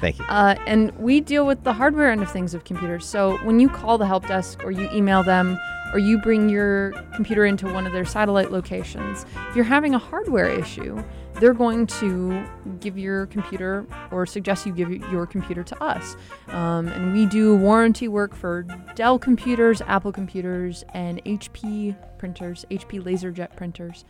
Thank 0.00 0.18
you. 0.18 0.24
Uh, 0.26 0.54
and 0.66 0.90
we 0.98 1.20
deal 1.20 1.46
with 1.46 1.64
the 1.64 1.72
hardware 1.72 2.10
end 2.10 2.22
of 2.22 2.30
things 2.30 2.54
of 2.54 2.64
computers. 2.64 3.04
So 3.06 3.36
when 3.38 3.60
you 3.60 3.68
call 3.68 3.98
the 3.98 4.06
help 4.06 4.26
desk 4.26 4.64
or 4.64 4.70
you 4.70 4.88
email 4.92 5.22
them 5.22 5.58
or 5.92 5.98
you 5.98 6.18
bring 6.18 6.48
your 6.48 6.92
computer 7.14 7.44
into 7.44 7.70
one 7.70 7.86
of 7.86 7.92
their 7.92 8.04
satellite 8.04 8.50
locations, 8.50 9.26
if 9.48 9.56
you're 9.56 9.64
having 9.64 9.94
a 9.94 9.98
hardware 9.98 10.48
issue, 10.48 11.02
they're 11.34 11.54
going 11.54 11.86
to 11.86 12.44
give 12.80 12.98
your 12.98 13.26
computer 13.26 13.86
or 14.10 14.26
suggest 14.26 14.66
you 14.66 14.72
give 14.72 14.90
your 14.90 15.26
computer 15.26 15.62
to 15.62 15.82
us. 15.82 16.16
Um, 16.48 16.88
and 16.88 17.12
we 17.12 17.26
do 17.26 17.56
warranty 17.56 18.08
work 18.08 18.34
for 18.34 18.62
Dell 18.94 19.18
computers, 19.18 19.80
Apple 19.82 20.12
computers, 20.12 20.84
and 20.92 21.22
HP 21.24 21.96
printers, 22.18 22.64
HP 22.70 23.02
LaserJet 23.02 23.56
printers. 23.56 24.04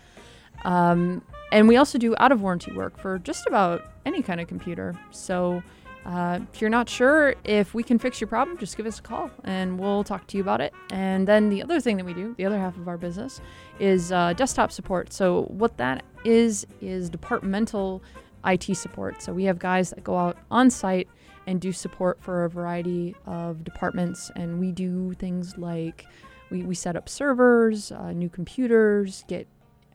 Um, 0.62 1.22
and 1.52 1.66
we 1.68 1.76
also 1.76 1.98
do 1.98 2.14
out 2.18 2.32
of 2.32 2.42
warranty 2.42 2.72
work 2.72 2.98
for 2.98 3.18
just 3.18 3.46
about 3.46 3.84
any 4.06 4.22
kind 4.22 4.40
of 4.40 4.48
computer. 4.48 4.94
So 5.10 5.62
uh, 6.06 6.40
if 6.52 6.60
you're 6.60 6.70
not 6.70 6.88
sure 6.88 7.34
if 7.44 7.74
we 7.74 7.82
can 7.82 7.98
fix 7.98 8.20
your 8.20 8.28
problem, 8.28 8.56
just 8.56 8.76
give 8.76 8.86
us 8.86 8.98
a 8.98 9.02
call 9.02 9.30
and 9.44 9.78
we'll 9.78 10.04
talk 10.04 10.26
to 10.28 10.36
you 10.36 10.42
about 10.42 10.60
it. 10.60 10.72
And 10.90 11.26
then 11.26 11.50
the 11.50 11.62
other 11.62 11.80
thing 11.80 11.96
that 11.98 12.06
we 12.06 12.14
do, 12.14 12.34
the 12.38 12.46
other 12.46 12.58
half 12.58 12.76
of 12.76 12.88
our 12.88 12.96
business, 12.96 13.40
is 13.78 14.12
uh, 14.12 14.32
desktop 14.34 14.72
support. 14.72 15.12
So 15.12 15.42
what 15.44 15.76
that 15.76 16.04
is 16.24 16.66
is 16.80 17.10
departmental 17.10 18.02
IT 18.46 18.74
support. 18.76 19.22
So 19.22 19.32
we 19.32 19.44
have 19.44 19.58
guys 19.58 19.90
that 19.90 20.04
go 20.04 20.16
out 20.16 20.38
on 20.50 20.70
site 20.70 21.08
and 21.46 21.60
do 21.60 21.72
support 21.72 22.20
for 22.20 22.44
a 22.44 22.50
variety 22.50 23.14
of 23.26 23.64
departments, 23.64 24.30
and 24.36 24.60
we 24.60 24.72
do 24.72 25.14
things 25.14 25.58
like 25.58 26.06
we, 26.50 26.62
we 26.62 26.74
set 26.74 26.96
up 26.96 27.08
servers, 27.08 27.92
uh, 27.92 28.12
new 28.12 28.28
computers, 28.28 29.24
get 29.26 29.46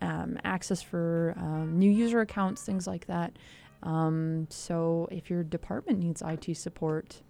um, 0.05 0.37
access 0.43 0.81
for 0.81 1.33
um, 1.37 1.77
new 1.77 1.89
user 1.89 2.21
accounts, 2.21 2.61
things 2.61 2.87
like 2.87 3.07
that. 3.07 3.37
Um, 3.83 4.47
so 4.49 5.07
if 5.11 5.29
your 5.29 5.43
department 5.43 5.99
needs 5.99 6.21
IT 6.25 6.55
support, 6.57 7.21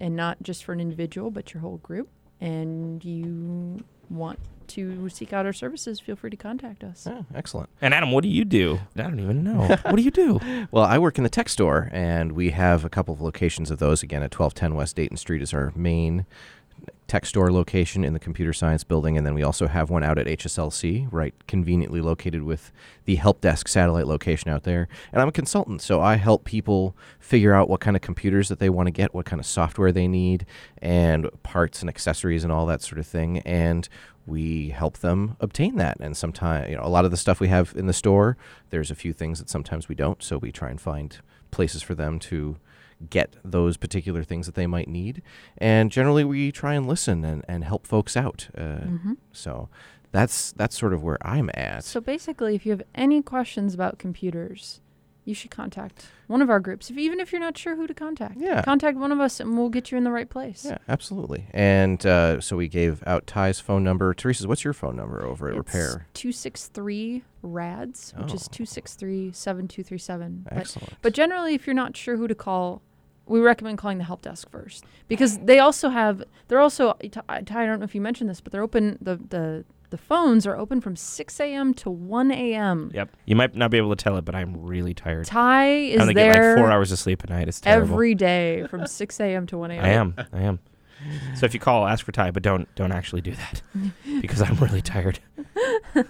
and 0.00 0.14
not 0.14 0.42
just 0.42 0.64
for 0.64 0.72
an 0.72 0.80
individual, 0.80 1.30
but 1.30 1.52
your 1.52 1.60
whole 1.60 1.78
group, 1.78 2.08
and 2.40 3.04
you 3.04 3.84
want 4.10 4.38
to 4.68 5.08
seek 5.08 5.32
out 5.32 5.46
our 5.46 5.52
services, 5.52 5.98
feel 5.98 6.14
free 6.14 6.30
to 6.30 6.36
contact 6.36 6.84
us. 6.84 7.06
Oh, 7.06 7.24
excellent. 7.34 7.70
And 7.80 7.94
Adam, 7.94 8.12
what 8.12 8.22
do 8.22 8.28
you 8.28 8.44
do? 8.44 8.78
I 8.96 9.02
don't 9.02 9.18
even 9.18 9.42
know. 9.42 9.62
what 9.82 9.96
do 9.96 10.02
you 10.02 10.10
do? 10.10 10.40
Well, 10.70 10.84
I 10.84 10.98
work 10.98 11.18
in 11.18 11.24
the 11.24 11.30
tech 11.30 11.48
store, 11.48 11.88
and 11.90 12.32
we 12.32 12.50
have 12.50 12.84
a 12.84 12.90
couple 12.90 13.14
of 13.14 13.20
locations 13.20 13.70
of 13.70 13.78
those. 13.78 14.02
Again, 14.02 14.22
at 14.22 14.38
1210 14.38 14.74
West 14.74 14.96
Dayton 14.96 15.16
Street 15.16 15.42
is 15.42 15.54
our 15.54 15.72
main 15.74 16.26
tech 17.08 17.24
store 17.24 17.50
location 17.50 18.04
in 18.04 18.12
the 18.12 18.18
computer 18.18 18.52
science 18.52 18.84
building, 18.84 19.16
and 19.16 19.26
then 19.26 19.34
we 19.34 19.42
also 19.42 19.66
have 19.66 19.88
one 19.88 20.04
out 20.04 20.18
at 20.18 20.26
HSLC, 20.26 21.08
right 21.10 21.34
conveniently 21.46 22.02
located 22.02 22.42
with 22.42 22.70
the 23.06 23.14
help 23.14 23.40
desk 23.40 23.66
satellite 23.66 24.06
location 24.06 24.50
out 24.50 24.64
there. 24.64 24.88
And 25.10 25.22
I'm 25.22 25.28
a 25.28 25.32
consultant, 25.32 25.80
so 25.80 26.02
I 26.02 26.16
help 26.16 26.44
people 26.44 26.94
figure 27.18 27.54
out 27.54 27.70
what 27.70 27.80
kind 27.80 27.96
of 27.96 28.02
computers 28.02 28.48
that 28.50 28.58
they 28.58 28.68
want 28.68 28.88
to 28.88 28.90
get, 28.90 29.14
what 29.14 29.24
kind 29.24 29.40
of 29.40 29.46
software 29.46 29.90
they 29.90 30.06
need, 30.06 30.44
and 30.82 31.30
parts 31.42 31.80
and 31.80 31.88
accessories 31.88 32.44
and 32.44 32.52
all 32.52 32.66
that 32.66 32.82
sort 32.82 32.98
of 32.98 33.06
thing. 33.06 33.38
And 33.38 33.88
we 34.26 34.68
help 34.68 34.98
them 34.98 35.36
obtain 35.40 35.76
that. 35.76 35.96
And 36.00 36.14
sometimes, 36.14 36.68
you 36.68 36.76
know, 36.76 36.84
a 36.84 36.90
lot 36.90 37.06
of 37.06 37.10
the 37.10 37.16
stuff 37.16 37.40
we 37.40 37.48
have 37.48 37.72
in 37.74 37.86
the 37.86 37.94
store, 37.94 38.36
there's 38.68 38.90
a 38.90 38.94
few 38.94 39.14
things 39.14 39.38
that 39.38 39.48
sometimes 39.48 39.88
we 39.88 39.94
don't. 39.94 40.22
So 40.22 40.36
we 40.36 40.52
try 40.52 40.68
and 40.68 40.78
find 40.78 41.18
places 41.50 41.82
for 41.82 41.94
them 41.94 42.18
to 42.18 42.58
get 43.10 43.36
those 43.44 43.76
particular 43.76 44.24
things 44.24 44.46
that 44.46 44.54
they 44.54 44.66
might 44.66 44.88
need. 44.88 45.22
And 45.56 45.90
generally, 45.90 46.24
we 46.24 46.50
try 46.52 46.74
and 46.74 46.86
listen 46.88 47.24
and, 47.24 47.44
and 47.48 47.64
help 47.64 47.86
folks 47.86 48.16
out. 48.16 48.48
Uh, 48.56 48.60
Mm-hmm. 48.62 49.12
So 49.32 49.68
that's 50.10 50.52
that's 50.52 50.76
sort 50.78 50.92
of 50.94 51.02
where 51.02 51.18
I'm 51.26 51.50
at. 51.54 51.84
So 51.84 52.00
basically, 52.00 52.54
if 52.54 52.64
you 52.66 52.72
have 52.72 52.82
any 52.94 53.22
questions 53.22 53.74
about 53.74 53.98
computers, 53.98 54.80
you 55.24 55.34
should 55.34 55.50
contact 55.50 56.06
one 56.26 56.40
of 56.40 56.48
our 56.48 56.58
groups, 56.58 56.88
if, 56.90 56.96
even 56.96 57.20
if 57.20 57.30
you're 57.32 57.40
not 57.40 57.56
sure 57.58 57.76
who 57.76 57.86
to 57.86 57.92
contact. 57.92 58.36
Yeah. 58.38 58.62
Contact 58.62 58.96
one 58.96 59.12
of 59.12 59.20
us 59.20 59.40
and 59.40 59.58
we'll 59.58 59.68
get 59.68 59.92
you 59.92 59.98
in 59.98 60.04
the 60.04 60.10
right 60.10 60.28
place. 60.30 60.64
Yeah, 60.64 60.78
absolutely. 60.88 61.46
And 61.52 62.04
uh, 62.06 62.40
so 62.40 62.56
we 62.56 62.66
gave 62.68 63.02
out 63.06 63.26
Ty's 63.26 63.60
phone 63.60 63.84
number. 63.84 64.14
Teresa, 64.14 64.48
what's 64.48 64.64
your 64.64 64.72
phone 64.72 64.96
number 64.96 65.22
over 65.22 65.48
at 65.48 65.56
It's 65.56 65.58
Repair? 65.58 66.06
263 66.14 67.24
RADS, 67.42 68.14
which 68.16 68.32
is 68.32 68.44
Oh. 68.48 68.52
263 68.52 69.32
7237. 69.32 70.44
But, 70.48 70.52
Excellent. 70.58 70.94
but 71.02 71.12
generally, 71.12 71.54
if 71.54 71.66
you're 71.66 71.74
not 71.74 71.94
sure 71.96 72.16
who 72.16 72.26
to 72.26 72.34
call, 72.34 72.80
we 73.28 73.40
recommend 73.40 73.78
calling 73.78 73.98
the 73.98 74.04
help 74.04 74.22
desk 74.22 74.50
first 74.50 74.84
because 75.06 75.38
they 75.38 75.58
also 75.58 75.88
have, 75.88 76.22
they're 76.48 76.60
also, 76.60 76.94
Ty, 77.10 77.22
I 77.28 77.40
don't 77.42 77.78
know 77.78 77.84
if 77.84 77.94
you 77.94 78.00
mentioned 78.00 78.30
this, 78.30 78.40
but 78.40 78.52
they're 78.52 78.62
open, 78.62 78.98
the, 79.00 79.16
the, 79.16 79.64
the 79.90 79.98
phones 79.98 80.46
are 80.46 80.56
open 80.56 80.80
from 80.80 80.96
6 80.96 81.40
a.m. 81.40 81.72
to 81.74 81.90
1 81.90 82.30
a.m. 82.30 82.90
Yep. 82.92 83.16
You 83.24 83.36
might 83.36 83.54
not 83.54 83.70
be 83.70 83.78
able 83.78 83.90
to 83.90 84.02
tell 84.02 84.16
it, 84.16 84.24
but 84.24 84.34
I'm 84.34 84.62
really 84.62 84.94
tired. 84.94 85.26
Ty 85.26 85.68
is 85.68 85.72
I 85.72 85.94
is 85.94 86.00
only 86.00 86.14
get 86.14 86.28
like 86.28 86.58
four 86.58 86.70
hours 86.70 86.92
of 86.92 86.98
sleep 86.98 87.24
a 87.24 87.28
night. 87.28 87.48
It's 87.48 87.60
terrible. 87.60 87.92
every 87.92 88.14
day 88.14 88.66
from 88.68 88.86
6 88.86 89.20
a.m. 89.20 89.46
to 89.46 89.58
1 89.58 89.70
a.m. 89.70 89.84
I 89.84 89.88
am. 89.88 90.14
I 90.32 90.42
am. 90.42 90.58
So 91.36 91.46
if 91.46 91.54
you 91.54 91.60
call, 91.60 91.86
ask 91.86 92.04
for 92.04 92.10
Ty, 92.10 92.32
but 92.32 92.42
don't 92.42 92.72
don't 92.74 92.90
actually 92.90 93.20
do 93.20 93.32
that 93.32 93.62
because 94.20 94.42
I'm 94.42 94.56
really 94.56 94.82
tired. 94.82 95.20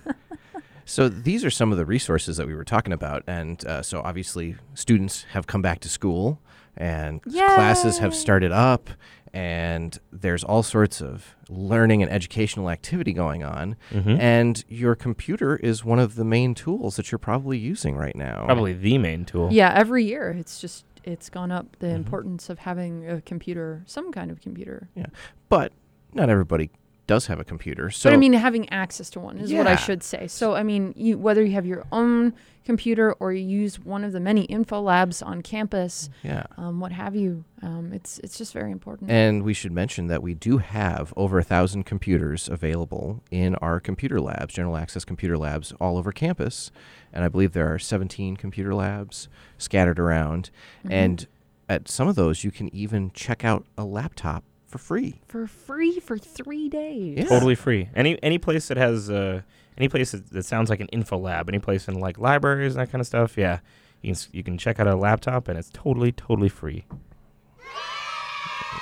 So 0.88 1.10
these 1.10 1.44
are 1.44 1.50
some 1.50 1.70
of 1.70 1.76
the 1.76 1.84
resources 1.84 2.38
that 2.38 2.46
we 2.46 2.54
were 2.54 2.64
talking 2.64 2.94
about, 2.94 3.22
and 3.26 3.62
uh, 3.66 3.82
so 3.82 4.00
obviously 4.00 4.56
students 4.72 5.24
have 5.32 5.46
come 5.46 5.60
back 5.60 5.80
to 5.80 5.88
school, 5.90 6.40
and 6.78 7.20
s- 7.26 7.32
classes 7.34 7.98
have 7.98 8.14
started 8.14 8.50
up, 8.52 8.88
and 9.34 9.98
there's 10.10 10.42
all 10.42 10.62
sorts 10.62 11.02
of 11.02 11.36
learning 11.50 12.02
and 12.02 12.10
educational 12.10 12.70
activity 12.70 13.12
going 13.12 13.42
on, 13.44 13.76
Mhm. 13.92 14.18
and 14.18 14.64
your 14.68 14.94
computer 14.94 15.56
is 15.56 15.84
one 15.84 15.98
of 15.98 16.14
the 16.14 16.24
main 16.24 16.54
tools 16.54 16.96
that 16.96 17.12
you're 17.12 17.18
probably 17.18 17.58
using 17.58 17.94
right 17.96 18.16
now. 18.16 18.44
Probably 18.46 18.72
the 18.72 18.96
main 18.98 19.24
tool. 19.26 19.48
Yeah, 19.52 19.72
every 19.74 20.04
year 20.04 20.30
it's 20.30 20.60
just 20.60 20.84
it's 21.04 21.30
gone 21.30 21.50
up 21.50 21.76
the 21.78 21.86
Mhm. 21.86 21.94
importance 21.96 22.50
of 22.50 22.58
having 22.60 23.08
a 23.08 23.20
computer, 23.22 23.82
some 23.86 24.12
kind 24.12 24.30
of 24.30 24.40
computer. 24.40 24.88
Yeah 24.94 25.06
but 25.48 25.72
not 26.12 26.28
everybody 26.28 26.70
does 27.08 27.26
have 27.26 27.40
a 27.40 27.44
computer. 27.44 27.90
So 27.90 28.08
but 28.10 28.14
I 28.14 28.16
mean, 28.16 28.34
having 28.34 28.68
access 28.68 29.10
to 29.10 29.20
one 29.20 29.38
is 29.38 29.52
what 29.52 29.66
I 29.66 29.74
should 29.74 30.04
say. 30.04 30.28
So 30.28 30.54
I 30.54 30.62
mean, 30.62 30.94
you, 30.96 31.18
whether 31.18 31.42
you 31.42 31.52
have 31.52 31.66
your 31.66 31.84
own 31.90 32.34
computer 32.64 33.14
or 33.14 33.32
you 33.32 33.42
use 33.44 33.80
one 33.80 34.04
of 34.04 34.12
the 34.12 34.20
many 34.20 34.42
info 34.42 34.78
labs 34.80 35.22
on 35.22 35.40
campus, 35.40 36.10
yeah. 36.22 36.44
um, 36.58 36.80
what 36.80 36.92
have 36.92 37.16
you, 37.16 37.44
um, 37.62 37.92
it's 37.94 38.20
it's 38.20 38.36
just 38.38 38.52
very 38.52 38.70
important. 38.70 39.10
And 39.10 39.42
we 39.42 39.54
should 39.54 39.72
mention 39.72 40.06
that 40.08 40.22
we 40.22 40.34
do 40.34 40.58
have 40.58 41.12
over 41.16 41.38
a 41.38 41.42
thousand 41.42 41.84
computers 41.84 42.46
available 42.46 43.22
in 43.30 43.56
our 43.56 43.80
computer 43.80 44.20
labs, 44.20 44.54
general 44.54 44.76
access 44.76 45.04
computer 45.04 45.38
labs, 45.38 45.72
all 45.80 45.96
over 45.96 46.12
campus. 46.12 46.70
And 47.12 47.24
I 47.24 47.28
believe 47.28 47.52
there 47.52 47.72
are 47.72 47.78
17 47.78 48.36
computer 48.36 48.74
labs 48.74 49.28
scattered 49.56 49.98
around. 49.98 50.50
Mhm. 50.84 50.92
And 50.92 51.26
at 51.70 51.88
some 51.88 52.06
of 52.06 52.16
those, 52.16 52.44
you 52.44 52.50
can 52.50 52.72
even 52.74 53.10
check 53.12 53.46
out 53.46 53.64
a 53.78 53.84
laptop 53.84 54.44
for 54.68 54.78
free. 54.78 55.20
for 55.26 55.46
free 55.46 55.98
for 55.98 56.16
three 56.18 56.68
days. 56.68 57.18
Yeah. 57.18 57.24
Totally 57.24 57.54
free. 57.54 57.88
Any 57.96 58.22
any 58.22 58.38
place 58.38 58.68
that 58.68 58.76
has 58.76 59.10
uh, 59.10 59.42
any 59.76 59.88
place 59.88 60.12
that, 60.12 60.30
that 60.30 60.44
sounds 60.44 60.70
like 60.70 60.80
an 60.80 60.88
info 60.88 61.18
lab, 61.18 61.48
any 61.48 61.58
place 61.58 61.88
in 61.88 61.94
like 61.98 62.18
libraries 62.18 62.76
and 62.76 62.80
that 62.82 62.92
kind 62.92 63.00
of 63.00 63.06
stuff, 63.06 63.36
yeah, 63.36 63.60
you 64.02 64.14
can 64.14 64.22
you 64.32 64.42
can 64.42 64.58
check 64.58 64.78
out 64.78 64.86
a 64.86 64.94
laptop 64.94 65.48
and 65.48 65.58
it's 65.58 65.70
totally 65.72 66.12
totally 66.12 66.48
free. 66.48 66.84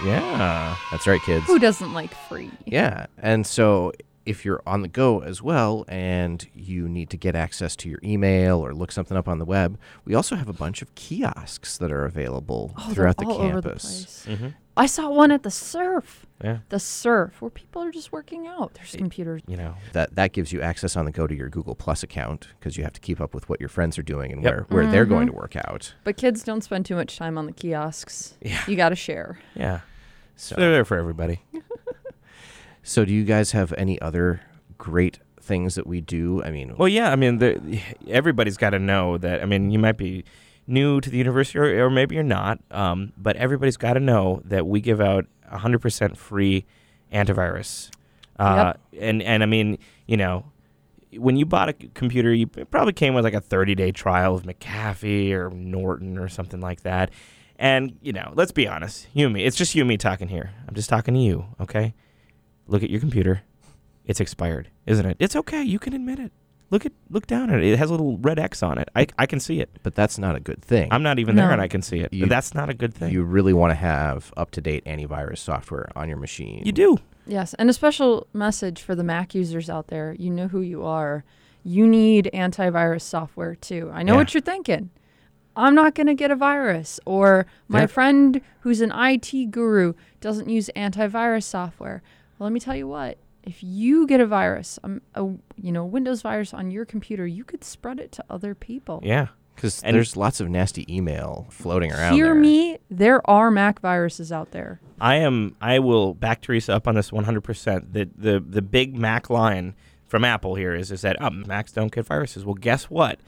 Yeah. 0.04 0.76
That's 0.90 1.06
right, 1.06 1.20
kids. 1.22 1.46
Who 1.46 1.58
doesn't 1.58 1.94
like 1.94 2.12
free? 2.28 2.50
Yeah. 2.66 3.06
And 3.18 3.46
so 3.46 3.92
if 4.26 4.44
you're 4.44 4.60
on 4.66 4.82
the 4.82 4.88
go 4.88 5.20
as 5.20 5.40
well 5.40 5.84
and 5.88 6.46
you 6.52 6.88
need 6.88 7.08
to 7.10 7.16
get 7.16 7.34
access 7.36 7.76
to 7.76 7.88
your 7.88 8.00
email 8.02 8.58
or 8.58 8.74
look 8.74 8.90
something 8.92 9.16
up 9.16 9.28
on 9.28 9.38
the 9.38 9.44
web, 9.44 9.78
we 10.04 10.14
also 10.14 10.34
have 10.36 10.48
a 10.48 10.52
bunch 10.52 10.82
of 10.82 10.94
kiosks 10.96 11.78
that 11.78 11.90
are 11.92 12.04
available 12.04 12.74
Oh, 12.76 12.86
they're 12.86 12.94
throughout 12.94 13.16
the 13.18 13.24
all 13.26 13.40
over 13.40 13.60
the 13.60 13.68
campus. 13.68 14.24
place. 14.24 14.36
Mm-hmm. 14.36 14.48
I 14.76 14.84
saw 14.86 15.08
one 15.08 15.30
at 15.30 15.42
the 15.42 15.48
SERF. 15.48 16.24
Yeah. 16.44 16.58
The 16.68 16.76
SERF, 16.76 17.34
where 17.40 17.50
people 17.50 17.82
are 17.82 17.90
just 17.90 18.12
working 18.12 18.46
out. 18.46 18.74
There's 18.74 18.94
computers. 18.94 19.40
You 19.46 19.56
know. 19.56 19.74
that 19.94 20.14
that 20.16 20.32
gives 20.32 20.52
you 20.52 20.60
access 20.60 20.96
on 20.96 21.06
the 21.06 21.12
go 21.12 21.26
to 21.26 21.34
your 21.34 21.48
Google 21.48 21.74
Plus 21.74 22.02
account 22.02 22.48
because 22.58 22.76
you 22.76 22.82
have 22.84 22.92
to 22.92 23.00
keep 23.00 23.18
up 23.20 23.32
with 23.32 23.48
what 23.48 23.58
your 23.58 23.70
friends 23.70 23.96
are 23.98 24.02
doing 24.02 24.32
and 24.32 24.42
Yep. 24.42 24.52
where, 24.70 24.82
where 24.82 24.92
they're 24.92 25.06
going 25.06 25.28
to 25.28 25.32
Mhm. 25.32 25.36
work 25.36 25.56
out. 25.56 25.94
But 26.04 26.18
kids 26.18 26.42
don't 26.42 26.62
spend 26.62 26.84
too 26.84 26.94
much 26.96 27.16
time 27.16 27.38
on 27.38 27.46
the 27.46 27.52
kiosks. 27.52 28.34
Yeah. 28.42 28.60
You 28.68 28.76
got 28.76 28.90
to 28.90 28.96
share. 28.96 29.38
Yeah. 29.54 29.80
So, 30.38 30.56
They're 30.56 30.72
there 30.72 30.84
for 30.84 30.98
everybody. 30.98 31.40
So 32.86 33.04
do 33.04 33.12
you 33.12 33.24
guys 33.24 33.50
have 33.50 33.72
any 33.76 34.00
other 34.00 34.40
great 34.78 35.18
things 35.40 35.74
that 35.74 35.86
we 35.86 36.00
do? 36.00 36.42
I 36.44 36.50
mean, 36.50 36.76
Well, 36.76 36.88
yeah. 36.88 37.10
I 37.10 37.16
mean, 37.16 37.38
the, 37.38 37.80
everybody's 38.08 38.56
got 38.56 38.70
to 38.70 38.78
know 38.78 39.18
that. 39.18 39.42
I 39.42 39.44
mean, 39.44 39.70
you 39.70 39.78
might 39.78 39.96
be 39.96 40.24
new 40.68 41.00
to 41.00 41.10
the 41.10 41.18
university, 41.18 41.58
or, 41.58 41.86
or 41.86 41.90
maybe 41.90 42.14
you're 42.14 42.24
not. 42.24 42.60
Um, 42.70 43.12
but 43.16 43.36
everybody's 43.36 43.76
got 43.76 43.94
to 43.94 44.00
know 44.00 44.40
that 44.44 44.66
we 44.66 44.80
give 44.80 45.00
out 45.00 45.26
100% 45.52 46.16
free 46.16 46.64
antivirus. 47.12 47.90
Uh, 48.38 48.72
And 49.00 49.22
and 49.22 49.42
I 49.42 49.46
mean, 49.46 49.78
you 50.06 50.16
know, 50.16 50.44
when 51.16 51.36
you 51.36 51.46
bought 51.46 51.68
a 51.70 51.72
computer, 51.72 52.32
you 52.34 52.48
it 52.56 52.70
probably 52.70 52.92
came 52.92 53.14
with 53.14 53.24
like 53.24 53.34
a 53.34 53.40
30 53.40 53.74
day 53.74 53.90
trial 53.92 54.34
of 54.34 54.42
McAfee 54.42 55.32
or 55.32 55.50
Norton 55.50 56.18
or 56.18 56.28
something 56.28 56.60
like 56.60 56.82
that. 56.82 57.10
And 57.58 57.96
you 58.02 58.12
know, 58.12 58.32
let's 58.34 58.52
be 58.52 58.68
honest, 58.68 59.06
you 59.14 59.24
and 59.26 59.34
me. 59.34 59.44
It's 59.44 59.56
just 59.56 59.74
you 59.74 59.82
and 59.82 59.88
me 59.88 59.96
talking 59.96 60.28
here. 60.28 60.52
I'm 60.68 60.74
just 60.74 60.90
talking 60.90 61.14
to 61.14 61.20
you, 61.20 61.46
okay? 61.60 61.94
Look 62.66 62.82
at 62.82 62.90
your 62.90 63.00
computer. 63.00 63.42
It's 64.04 64.20
expired, 64.20 64.68
isn't 64.86 65.04
it? 65.06 65.16
It's 65.20 65.36
okay. 65.36 65.62
You 65.62 65.78
can 65.78 65.92
admit 65.92 66.18
it. 66.18 66.32
Look 66.70 66.84
at 66.84 66.92
look 67.10 67.26
down 67.28 67.50
at 67.50 67.60
it. 67.62 67.64
It 67.72 67.78
has 67.78 67.90
a 67.90 67.92
little 67.92 68.18
red 68.18 68.38
X 68.40 68.60
on 68.62 68.76
it. 68.78 68.88
I, 68.96 69.06
I 69.18 69.26
can 69.26 69.38
see 69.38 69.60
it. 69.60 69.70
but 69.84 69.94
that's 69.94 70.18
not 70.18 70.34
a 70.34 70.40
good 70.40 70.62
thing. 70.62 70.88
I'm 70.90 71.02
not 71.02 71.18
even 71.20 71.36
there 71.36 71.50
and 71.52 71.60
I 71.60 71.68
can 71.68 71.80
see 71.82 72.00
it. 72.00 72.12
You- 72.12 72.26
That's 72.26 72.54
not 72.54 72.68
a 72.68 72.74
good 72.74 72.92
thing. 72.92 73.12
you 73.12 73.22
really 73.22 73.52
want 73.52 73.70
to 73.70 73.74
have 73.76 74.32
up 74.36 74.50
to 74.52 74.60
date 74.60 74.84
antivirus 74.84 75.38
software 75.38 75.88
on 75.94 76.08
your 76.08 76.18
machine. 76.18 76.62
you 76.64 76.72
do. 76.72 76.98
Yes, 77.28 77.54
and 77.54 77.68
a 77.70 77.72
special 77.72 78.26
message 78.32 78.82
for 78.82 78.94
the 78.96 79.04
Mac 79.04 79.34
users 79.34 79.68
out 79.70 79.88
there. 79.88 80.14
You 80.18 80.30
know 80.30 80.48
who 80.48 80.60
you 80.60 80.84
are. 80.84 81.24
You 81.64 81.86
need 81.86 82.30
antivirus 82.34 83.02
software 83.02 83.54
too. 83.56 83.90
I 83.92 84.02
know 84.02 84.12
Yeah. 84.14 84.18
what 84.18 84.34
you're 84.34 84.40
thinking. 84.40 84.90
I'm 85.56 85.74
not 85.74 85.94
going 85.94 86.06
to 86.08 86.14
get 86.14 86.30
a 86.30 86.36
virus. 86.36 87.00
Or 87.06 87.46
my 87.68 87.80
Yeah. 87.82 87.86
friend 87.86 88.40
who's 88.60 88.80
an 88.80 88.92
IT 88.92 89.46
guru 89.52 89.94
doesn't 90.20 90.48
use 90.48 90.68
antivirus 90.76 91.44
software. 91.44 92.02
Well, 92.38 92.46
let 92.46 92.52
me 92.52 92.60
tell 92.60 92.76
you 92.76 92.88
what. 92.88 93.18
If 93.44 93.62
you 93.62 94.06
get 94.06 94.20
a 94.20 94.26
virus, 94.26 94.78
um, 94.82 95.02
a 95.14 95.22
you 95.56 95.70
know 95.72 95.84
Windows 95.84 96.22
virus 96.22 96.52
on 96.52 96.70
your 96.70 96.84
computer, 96.84 97.26
you 97.26 97.44
could 97.44 97.62
spread 97.62 98.00
it 98.00 98.10
to 98.12 98.24
other 98.28 98.54
people. 98.54 99.00
Yeah. 99.04 99.28
Because 99.54 99.82
And- 99.82 99.94
there's 99.96 100.16
lots 100.16 100.40
of 100.40 100.50
nasty 100.50 100.84
email 100.94 101.46
floating 101.50 101.90
around. 101.92 102.12
Hear 102.14 102.26
there. 102.26 102.34
me, 102.34 102.78
there 102.90 103.30
are 103.30 103.50
Mac 103.50 103.80
viruses 103.80 104.30
out 104.30 104.50
there. 104.50 104.80
I 105.00 105.16
am. 105.16 105.56
I 105.62 105.78
will 105.78 106.12
back 106.12 106.42
Teresa 106.42 106.74
up 106.74 106.86
on 106.88 106.94
this 106.94 107.10
100. 107.12 107.40
percent 107.42 107.92
The 107.92 108.08
the 108.16 108.40
the 108.40 108.62
big 108.62 108.96
Mac 108.98 109.30
line 109.30 109.74
from 110.06 110.24
Apple 110.24 110.56
here 110.56 110.74
is 110.74 110.90
is 110.90 111.00
that 111.02 111.16
oh, 111.20 111.30
Macs 111.30 111.72
don't 111.72 111.92
get 111.92 112.04
viruses. 112.04 112.44
Well, 112.44 112.54
guess 112.54 112.84
what? 112.90 113.18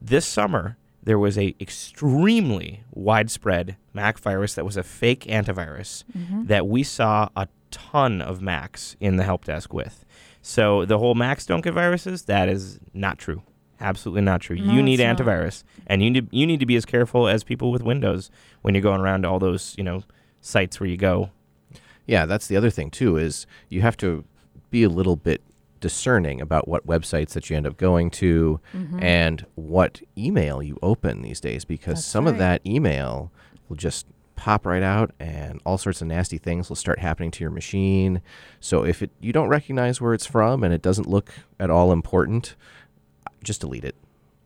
This 0.00 0.26
summer 0.26 0.76
there 1.08 1.18
was 1.18 1.38
a 1.38 1.56
extremely 1.58 2.84
widespread 2.92 3.78
Mac 3.94 4.18
virus 4.18 4.52
that 4.56 4.66
was 4.66 4.76
a 4.76 4.82
fake 4.82 5.24
antivirus 5.24 6.04
mm-hmm. 6.14 6.44
that 6.44 6.66
we 6.66 6.82
saw 6.82 7.30
a 7.34 7.48
ton 7.70 8.20
of 8.20 8.42
Macs 8.42 8.94
in 9.00 9.16
the 9.16 9.24
help 9.24 9.46
desk 9.46 9.72
with. 9.72 10.04
So 10.42 10.84
the 10.84 10.98
whole 10.98 11.14
Macs 11.14 11.46
don't 11.46 11.62
get 11.62 11.72
viruses 11.72 12.24
that 12.24 12.50
is 12.50 12.78
not 12.92 13.16
true. 13.16 13.42
Absolutely 13.80 14.20
not 14.20 14.42
true. 14.42 14.56
No, 14.56 14.70
you 14.70 14.82
need 14.82 15.00
it's 15.00 15.18
not. 15.20 15.26
antivirus, 15.26 15.64
and 15.86 16.02
you 16.02 16.10
need 16.10 16.28
you 16.30 16.46
need 16.46 16.60
to 16.60 16.66
be 16.66 16.76
as 16.76 16.84
careful 16.84 17.26
as 17.26 17.42
people 17.42 17.70
with 17.70 17.82
Windows 17.82 18.30
when 18.60 18.74
you're 18.74 18.82
going 18.82 19.00
around 19.00 19.22
to 19.22 19.28
all 19.28 19.38
those 19.38 19.74
you 19.78 19.84
know 19.84 20.02
sites 20.42 20.78
where 20.78 20.90
you 20.90 20.98
go. 20.98 21.30
Yeah, 22.04 22.26
that's 22.26 22.48
the 22.48 22.56
other 22.56 22.70
thing 22.70 22.90
too 22.90 23.16
is 23.16 23.46
you 23.70 23.80
have 23.80 23.96
to 23.98 24.24
be 24.70 24.82
a 24.82 24.90
little 24.90 25.16
bit 25.16 25.40
discerning 25.80 26.40
about 26.40 26.66
what 26.68 26.86
websites 26.86 27.30
that 27.30 27.48
you 27.50 27.56
end 27.56 27.66
up 27.66 27.76
going 27.76 28.10
to 28.10 28.60
and 29.00 29.44
what 29.54 30.00
email 30.16 30.62
you 30.62 30.78
open 30.82 31.22
these 31.22 31.40
days 31.40 31.64
because 31.64 31.94
That's 31.96 32.06
some 32.06 32.26
of 32.26 32.38
that 32.38 32.60
email 32.66 33.30
will 33.68 33.76
just 33.76 34.06
pop 34.36 34.64
right 34.66 34.82
out 34.84 35.10
and 35.18 35.60
all 35.66 35.76
sorts 35.78 36.00
of 36.00 36.06
nasty 36.06 36.38
things 36.38 36.68
will 36.68 36.76
start 36.76 37.00
happening 37.00 37.30
to 37.32 37.42
your 37.42 37.50
machine. 37.50 38.22
So 38.60 38.84
if 38.84 39.02
it 39.02 39.10
you 39.20 39.32
don't 39.32 39.48
recognize 39.48 40.00
where 40.00 40.14
it's 40.14 40.26
from 40.26 40.62
and 40.62 40.72
it 40.72 40.80
doesn't 40.82 41.08
look 41.08 41.30
at 41.58 41.70
all 41.70 41.90
important, 41.92 42.54
just 43.42 43.60
delete 43.60 43.84
it. 43.84 43.94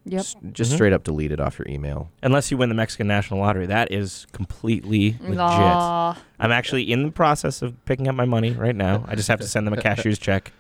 Yep. 0.05 0.21
S- 0.21 0.35
Just 0.53 0.73
Mhm. 0.73 0.75
straight 0.75 0.93
up 0.93 1.05
delete 1.05 1.31
it 1.31 1.39
off 1.41 1.59
your 1.59 1.69
email. 1.69 2.11
Unless 2.25 2.51
you 2.51 2.57
win 2.57 2.69
the 2.71 2.75
Mexican 2.75 3.07
National 3.07 3.39
Lottery, 3.39 3.67
that 3.67 3.93
is 3.93 4.27
completely 4.33 5.17
legit. 5.21 5.39
Aw. 5.39 6.19
I'm 6.41 6.51
actually 6.51 6.91
in 6.91 7.05
the 7.05 7.13
process 7.13 7.63
of 7.63 7.83
picking 7.85 8.09
up 8.09 8.15
my 8.17 8.25
money 8.25 8.51
right 8.51 8.75
now. 8.75 9.05
I 9.07 9.15
just 9.15 9.29
have 9.29 9.41
to 9.41 9.47
send 9.47 9.65
them 9.67 9.75
a 9.75 9.81
cashier's 9.81 10.19
check. 10.19 10.53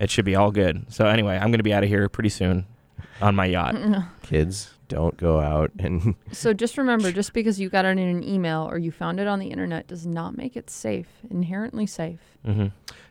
It 0.00 0.10
should 0.10 0.24
be 0.24 0.36
all 0.36 0.50
good. 0.50 0.86
So 0.92 1.06
anyway, 1.06 1.36
I'm 1.36 1.48
going 1.50 1.58
to 1.58 1.64
be 1.64 1.72
out 1.72 1.82
of 1.82 1.88
here 1.88 2.08
pretty 2.08 2.28
soon 2.28 2.66
on 3.20 3.34
my 3.34 3.46
yacht. 3.46 3.74
Kids, 4.22 4.74
don't 4.88 5.16
go 5.16 5.40
out 5.40 5.70
and 5.78 6.14
So 6.32 6.52
just 6.52 6.78
remember, 6.78 7.10
just 7.12 7.32
because 7.32 7.58
you 7.60 7.68
got 7.68 7.84
it 7.84 7.90
in 7.90 7.98
an 7.98 8.22
email 8.22 8.68
or 8.70 8.78
you 8.78 8.90
found 8.92 9.18
it 9.20 9.26
on 9.26 9.38
the 9.38 9.48
internet 9.48 9.86
does 9.88 10.06
not 10.06 10.36
make 10.36 10.56
it 10.56 10.70
safe, 10.70 11.08
inherently 11.30 11.86
safe. 11.86 12.20
hmm 12.44 12.66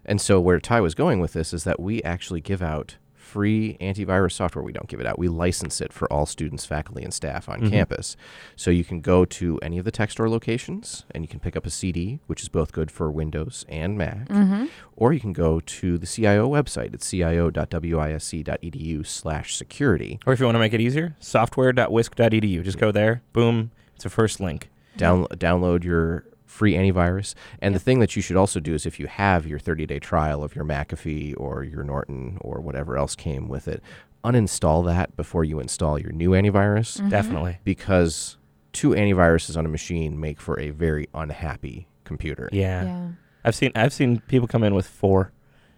And 0.05 0.21
so 0.21 0.39
where 0.39 0.59
Ty 0.59 0.81
was 0.81 0.95
going 0.95 1.19
with 1.19 1.33
this 1.33 1.53
is 1.53 1.65
that 1.65 1.79
we 1.79 2.01
actually 2.03 2.41
give 2.41 2.61
out 2.61 2.95
free 3.27 3.77
antivirus 3.81 4.31
software. 4.31 4.63
We 4.63 4.71
don't 4.71 4.87
give 4.87 4.99
it 4.99 5.05
out. 5.05 5.19
We 5.19 5.27
license 5.27 5.81
it 5.81 5.91
for 5.93 6.11
all 6.11 6.25
students, 6.25 6.65
faculty, 6.65 7.03
and 7.03 7.13
staff 7.13 7.49
on 7.49 7.61
Mhm. 7.61 7.69
campus. 7.69 8.15
So 8.55 8.71
you 8.71 8.83
can 8.83 9.01
go 9.01 9.25
to 9.25 9.59
any 9.61 9.77
of 9.77 9.85
the 9.85 9.91
tech 9.91 10.11
store 10.11 10.29
locations 10.29 11.05
and 11.11 11.23
you 11.23 11.27
can 11.27 11.39
pick 11.39 11.55
up 11.55 11.65
a 11.65 11.69
CD, 11.69 12.19
which 12.27 12.41
is 12.41 12.49
both 12.49 12.71
good 12.71 12.89
for 12.89 13.11
Windows 13.11 13.65
and 13.67 13.97
Mac. 13.97 14.27
Mm-hmm. 14.29 14.65
Or 14.95 15.13
you 15.13 15.19
can 15.19 15.33
go 15.33 15.59
to 15.59 15.97
the 15.97 16.07
CIO 16.07 16.49
website 16.49 16.93
at 16.93 17.03
cio.wisc.edu 17.03 19.05
slash 19.05 19.55
security. 19.55 20.19
Or 20.25 20.33
if 20.33 20.39
you 20.39 20.45
want 20.45 20.55
to 20.55 20.59
make 20.59 20.73
it 20.73 20.81
easier, 20.81 21.15
software.wisc.edu. 21.19 22.63
Just 22.63 22.77
go 22.77 22.91
there. 22.91 23.21
Boom. 23.33 23.71
It's 23.95 24.05
a 24.05 24.09
first 24.09 24.39
link. 24.39 24.69
Down, 24.95 25.25
download 25.25 25.83
your 25.83 26.23
free 26.57 26.73
antivirus. 26.73 27.35
And 27.61 27.75
the 27.75 27.79
thing 27.79 27.99
that 27.99 28.15
you 28.15 28.21
should 28.21 28.35
also 28.35 28.59
do 28.59 28.73
is 28.73 28.85
if 28.85 28.99
you 28.99 29.05
have 29.07 29.45
your 29.45 29.59
30 29.59 29.85
day 29.85 29.99
trial 29.99 30.43
of 30.43 30.55
your 30.55 30.65
McAfee 30.65 31.35
or 31.37 31.63
your 31.63 31.83
Norton 31.83 32.37
or 32.41 32.59
whatever 32.61 32.97
else 32.97 33.15
came 33.15 33.47
with 33.47 33.67
it, 33.67 33.81
uninstall 34.23 34.83
that 34.85 35.15
before 35.15 35.43
you 35.43 35.59
install 35.59 35.99
your 35.99 36.11
new 36.11 36.31
antivirus 36.31 36.97
Mm-hmm. 36.97 37.09
Definitely. 37.09 37.59
because 37.63 38.37
two 38.73 38.89
antiviruses 38.91 39.55
on 39.55 39.65
a 39.65 39.69
machine 39.69 40.19
make 40.19 40.41
for 40.41 40.59
a 40.59 40.71
very 40.71 41.07
unhappy 41.13 41.87
computer. 42.03 42.49
Yeah. 42.51 42.83
Yeah. 42.83 43.07
I've 43.45 43.55
seen 43.55 43.71
I've 43.75 43.93
seen 43.93 44.19
people 44.27 44.47
come 44.47 44.63
in 44.63 44.73
with 44.75 44.87
four. 44.87 45.31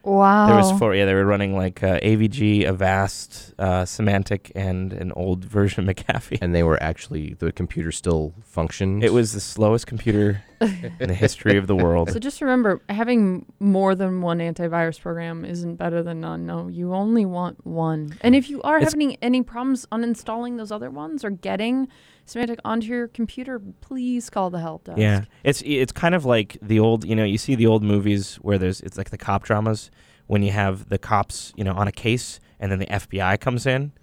Wow. 0.04 0.48
There 0.48 0.56
was 0.56 0.72
four. 0.80 0.96
Yeah, 0.96 1.06
they 1.06 1.14
were 1.14 1.26
running 1.26 1.56
like 1.56 1.84
uh, 1.84 2.00
AVG, 2.00 2.66
Avast, 2.66 3.54
uh, 3.60 3.84
Symantec, 3.84 4.52
and 4.56 4.94
an 4.94 5.12
old 5.14 5.44
version 5.58 5.88
of 5.88 5.96
McAfee. 5.96 6.40
And 6.42 6.56
they 6.56 6.64
were 6.64 6.82
actually, 6.82 7.34
the 7.36 7.52
computer 7.52 7.92
still 7.92 8.34
functioned. 8.44 9.04
It 9.04 9.14
was 9.14 9.34
the 9.34 9.40
slowest 9.42 9.88
computer 9.88 10.44
in 10.62 11.10
the 11.10 11.14
history 11.14 11.58
of 11.58 11.68
the 11.68 11.76
world. 11.86 12.12
So 12.12 12.20
just 12.20 12.42
remember, 12.42 12.82
having 12.90 13.46
more 13.60 13.94
than 13.94 14.22
one 14.22 14.40
antivirus 14.40 15.00
program 15.00 15.44
isn't 15.46 15.76
better 15.76 16.02
than 16.02 16.22
none. 16.22 16.46
No, 16.46 16.68
you 16.70 16.94
only 16.94 17.26
want 17.26 17.66
one. 17.66 18.18
And 18.22 18.36
if 18.36 18.50
you 18.50 18.62
are 18.64 18.78
It's- 18.78 18.94
having 18.94 19.16
any 19.22 19.42
problems 19.42 19.86
uninstalling 19.92 20.58
those 20.58 20.72
other 20.72 20.90
ones 20.90 21.24
or 21.26 21.30
getting 21.30 21.88
Symantec 22.30 22.60
onto 22.64 22.88
your 22.88 23.08
computer, 23.08 23.60
please 23.82 24.30
call 24.30 24.52
the 24.52 24.60
help 24.60 24.84
desk. 24.84 25.00
Yeah, 25.00 25.26
it's 25.44 25.64
it's 25.66 25.92
kind 25.92 26.14
of 26.14 26.26
like 26.26 26.58
the 26.62 26.80
old, 26.80 27.04
you 27.04 27.16
know, 27.16 27.24
you 27.24 27.40
see 27.40 27.56
the 27.56 27.66
old 27.66 27.84
movies 27.84 28.36
where 28.36 28.60
there's 28.60 28.82
it's 28.82 28.98
like 28.98 29.10
the 29.10 29.18
cop 29.18 29.44
dramas 29.44 29.90
when 30.28 30.44
you 30.44 30.52
have 30.52 30.90
the 30.90 31.00
cops, 31.00 31.54
you 31.56 31.64
know, 31.64 31.74
on 31.74 31.88
a 31.88 31.92
case 31.92 32.40
and 32.60 32.72
then 32.72 32.78
the 32.78 32.86
FBI 32.86 33.40
comes 33.40 33.66
in, 33.66 33.94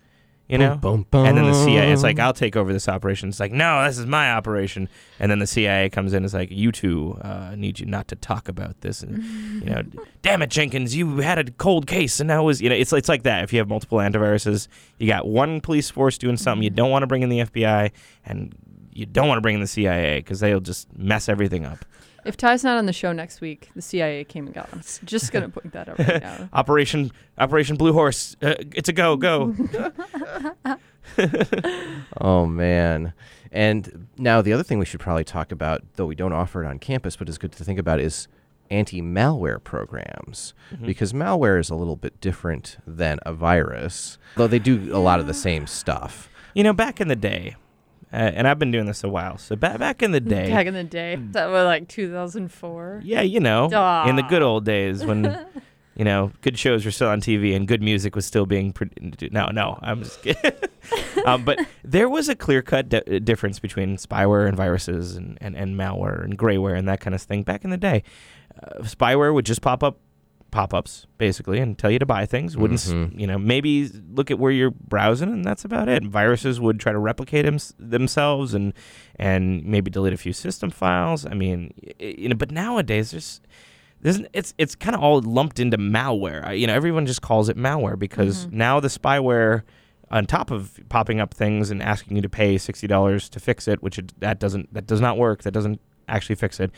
you 0.48 0.58
know, 0.58 0.76
Boom, 0.76 1.06
boom, 1.10 1.26
and 1.26 1.36
then 1.36 1.44
the 1.44 1.54
CIA, 1.54 1.92
it's 1.92 2.04
like 2.04 2.20
I'll 2.20 2.32
take 2.32 2.54
over 2.54 2.72
this 2.72 2.88
operation. 2.88 3.28
It's 3.28 3.40
like 3.40 3.50
no, 3.50 3.84
this 3.84 3.98
is 3.98 4.06
my 4.06 4.32
operation, 4.32 4.88
and 5.18 5.30
then 5.30 5.40
the 5.40 5.46
CIA 5.46 5.90
comes 5.90 6.12
in. 6.12 6.24
It's 6.24 6.34
like 6.34 6.50
you 6.52 6.70
two 6.70 7.18
uh, 7.20 7.54
need 7.56 7.80
you 7.80 7.86
not 7.86 8.06
to 8.08 8.16
talk 8.16 8.48
about 8.48 8.80
this, 8.80 9.02
and 9.02 9.24
you 9.64 9.70
know, 9.70 9.82
damn 10.22 10.42
it, 10.42 10.50
Jenkins, 10.50 10.94
you 10.94 11.18
had 11.18 11.38
a 11.38 11.50
cold 11.50 11.88
case, 11.88 12.20
and 12.20 12.28
now 12.28 12.44
was 12.44 12.62
you 12.62 12.68
know, 12.68 12.76
it's 12.76 12.92
it's 12.92 13.08
like 13.08 13.24
that. 13.24 13.42
If 13.42 13.52
you 13.52 13.58
have 13.58 13.68
multiple 13.68 13.98
antiviruses, 13.98 14.68
you 14.98 15.08
got 15.08 15.26
one 15.26 15.60
police 15.60 15.90
force 15.90 16.16
doing 16.16 16.36
something, 16.36 16.62
you 16.62 16.70
don't 16.70 16.90
want 16.90 17.02
to 17.02 17.08
bring 17.08 17.22
in 17.22 17.28
the 17.28 17.40
FBI, 17.40 17.90
and 18.24 18.54
you 18.92 19.04
don't 19.04 19.26
want 19.26 19.38
to 19.38 19.42
bring 19.42 19.56
in 19.56 19.60
the 19.60 19.66
CIA 19.66 20.18
because 20.18 20.40
they'll 20.40 20.60
just 20.60 20.96
mess 20.96 21.28
everything 21.28 21.64
up. 21.64 21.84
If 22.26 22.36
Ty's 22.36 22.64
not 22.64 22.76
on 22.76 22.86
the 22.86 22.92
show 22.92 23.12
next 23.12 23.40
week, 23.40 23.70
the 23.74 23.82
CIA 23.82 24.24
came 24.24 24.46
and 24.46 24.54
got 24.54 24.68
him. 24.70 24.80
S- 24.80 25.00
Just 25.04 25.32
gonna 25.32 25.48
point 25.48 25.72
that 25.72 25.88
out 25.88 25.98
right 25.98 26.20
now. 26.22 26.48
Operation 26.52 27.10
Operation 27.38 27.76
Blue 27.76 27.92
Horse, 27.92 28.36
uh, 28.42 28.54
it's 28.74 28.88
a 28.88 28.92
go 28.92 29.16
go. 29.16 29.54
Oh 32.18 32.46
man. 32.46 33.12
And 33.52 34.08
now 34.18 34.42
the 34.42 34.52
other 34.52 34.62
thing 34.62 34.78
we 34.78 34.84
should 34.84 35.00
probably 35.00 35.24
talk 35.24 35.52
about, 35.52 35.82
though 35.94 36.06
we 36.06 36.14
don't 36.14 36.32
offer 36.32 36.64
it 36.64 36.66
on 36.66 36.78
campus, 36.78 37.16
but 37.16 37.28
is 37.28 37.38
good 37.38 37.52
to 37.52 37.64
think 37.64 37.78
about 37.78 38.00
is 38.00 38.28
anti-malware 38.70 39.62
programs 39.62 40.52
Mm-hmm. 40.74 40.84
because 40.86 41.12
malware 41.12 41.60
is 41.60 41.70
a 41.70 41.76
little 41.76 41.94
bit 41.94 42.20
different 42.20 42.78
than 42.86 43.20
a 43.24 43.32
virus, 43.32 44.18
though 44.34 44.48
they 44.48 44.58
do 44.58 44.90
a 44.94 44.98
lot 44.98 45.20
of 45.20 45.28
the 45.28 45.34
same 45.34 45.66
stuff. 45.68 46.28
you 46.54 46.64
know, 46.64 46.72
back 46.72 47.00
in 47.00 47.06
the 47.06 47.14
day, 47.16 47.54
uh, 48.12 48.16
and 48.16 48.46
I've 48.48 48.58
been 48.58 48.70
doing 48.70 48.86
this 48.86 49.02
a 49.04 49.08
while. 49.08 49.38
So 49.38 49.56
ba- 49.56 49.78
back 49.78 50.02
in 50.02 50.12
the 50.12 50.20
day, 50.36 50.50
Back 50.50 50.66
in 50.66 50.74
the 50.74 50.84
day, 50.84 51.16
that 51.32 51.48
was 51.50 51.64
like 51.64 51.88
2004. 51.88 53.00
yeah, 53.04 53.20
you 53.22 53.40
know, 53.40 53.64
in 54.08 54.16
the 54.16 54.22
good 54.28 54.42
old 54.42 54.64
days 54.64 55.04
when 55.04 55.24
you 55.96 56.04
know 56.04 56.30
good 56.42 56.58
shows 56.58 56.84
were 56.84 56.90
still 56.90 57.08
on 57.08 57.20
TV 57.20 57.54
and 57.56 57.66
good 57.66 57.82
music 57.82 58.14
was 58.14 58.26
still 58.26 58.46
being. 58.46 58.72
produced. 58.72 59.32
no, 59.32 59.46
no, 59.48 59.78
I'm 59.82 60.02
just 60.02 60.22
kidding. 60.22 60.52
um, 61.26 61.44
but 61.44 61.58
there 61.84 62.08
was 62.08 62.28
a 62.28 62.34
clear 62.36 62.62
cut 62.62 62.88
di- 62.88 63.18
difference 63.20 63.58
between 63.58 63.96
spyware 63.96 64.46
and 64.46 64.56
viruses 64.56 65.16
and, 65.16 65.36
and, 65.40 65.56
and 65.56 65.74
malware 65.76 66.22
and 66.24 66.38
grayware 66.38 66.78
and 66.78 66.86
that 66.88 67.00
kind 67.00 67.14
of 67.14 67.22
thing 67.22 67.42
back 67.42 67.64
in 67.64 67.70
the 67.70 67.76
day. 67.76 68.02
Uh, 68.62 68.82
spyware 68.82 69.34
would 69.34 69.44
just 69.46 69.60
pop 69.62 69.82
up 69.82 69.98
pop-ups 70.56 71.06
basically 71.18 71.58
and 71.60 71.76
tell 71.78 71.90
you 71.90 71.98
to 71.98 72.06
buy 72.06 72.24
things. 72.24 72.56
Wouldn't 72.56 72.80
s 72.80 72.90
Mhm. 72.92 73.20
you 73.20 73.26
know 73.26 73.38
maybe 73.38 73.72
look 74.18 74.30
at 74.30 74.38
where 74.38 74.50
you're 74.58 74.70
browsing 74.94 75.30
and 75.36 75.44
that's 75.44 75.64
about 75.66 75.86
it. 75.94 76.02
Viruses 76.04 76.58
would 76.64 76.80
try 76.80 76.92
to 76.92 76.98
replicate 76.98 77.44
them, 77.44 77.58
themselves 77.78 78.54
and 78.54 78.72
and 79.16 79.64
maybe 79.64 79.90
delete 79.90 80.14
a 80.14 80.16
few 80.16 80.32
system 80.32 80.70
files. 80.70 81.26
I 81.26 81.34
mean 81.34 81.58
you 82.00 82.28
know 82.30 82.36
but 82.36 82.50
nowadays 82.50 83.10
there's 83.10 83.40
there's 84.02 84.20
it's 84.32 84.54
it's 84.56 84.74
kind 84.74 84.94
of 84.96 85.02
all 85.02 85.20
lumped 85.20 85.58
into 85.60 85.76
malware. 85.76 86.40
I- 86.46 86.52
you 86.60 86.66
know 86.66 86.74
everyone 86.74 87.04
just 87.12 87.20
calls 87.20 87.48
it 87.50 87.56
malware 87.58 87.98
because 87.98 88.48
now 88.50 88.80
the 88.80 88.88
spyware 88.88 89.62
on 90.10 90.24
top 90.24 90.50
of 90.50 90.78
popping 90.88 91.18
up 91.20 91.34
things 91.34 91.70
and 91.72 91.82
asking 91.82 92.16
you 92.16 92.22
to 92.22 92.28
pay 92.28 92.54
$60 92.56 93.28
to 93.34 93.38
fix 93.40 93.66
it 93.72 93.82
which 93.82 93.98
it, 93.98 94.12
that 94.20 94.38
doesn't 94.44 94.72
that 94.72 94.86
does 94.86 95.00
not 95.06 95.18
work 95.18 95.42
that 95.42 95.52
doesn't 95.58 95.80
actually 96.08 96.36
fix 96.36 96.60
it 96.60 96.70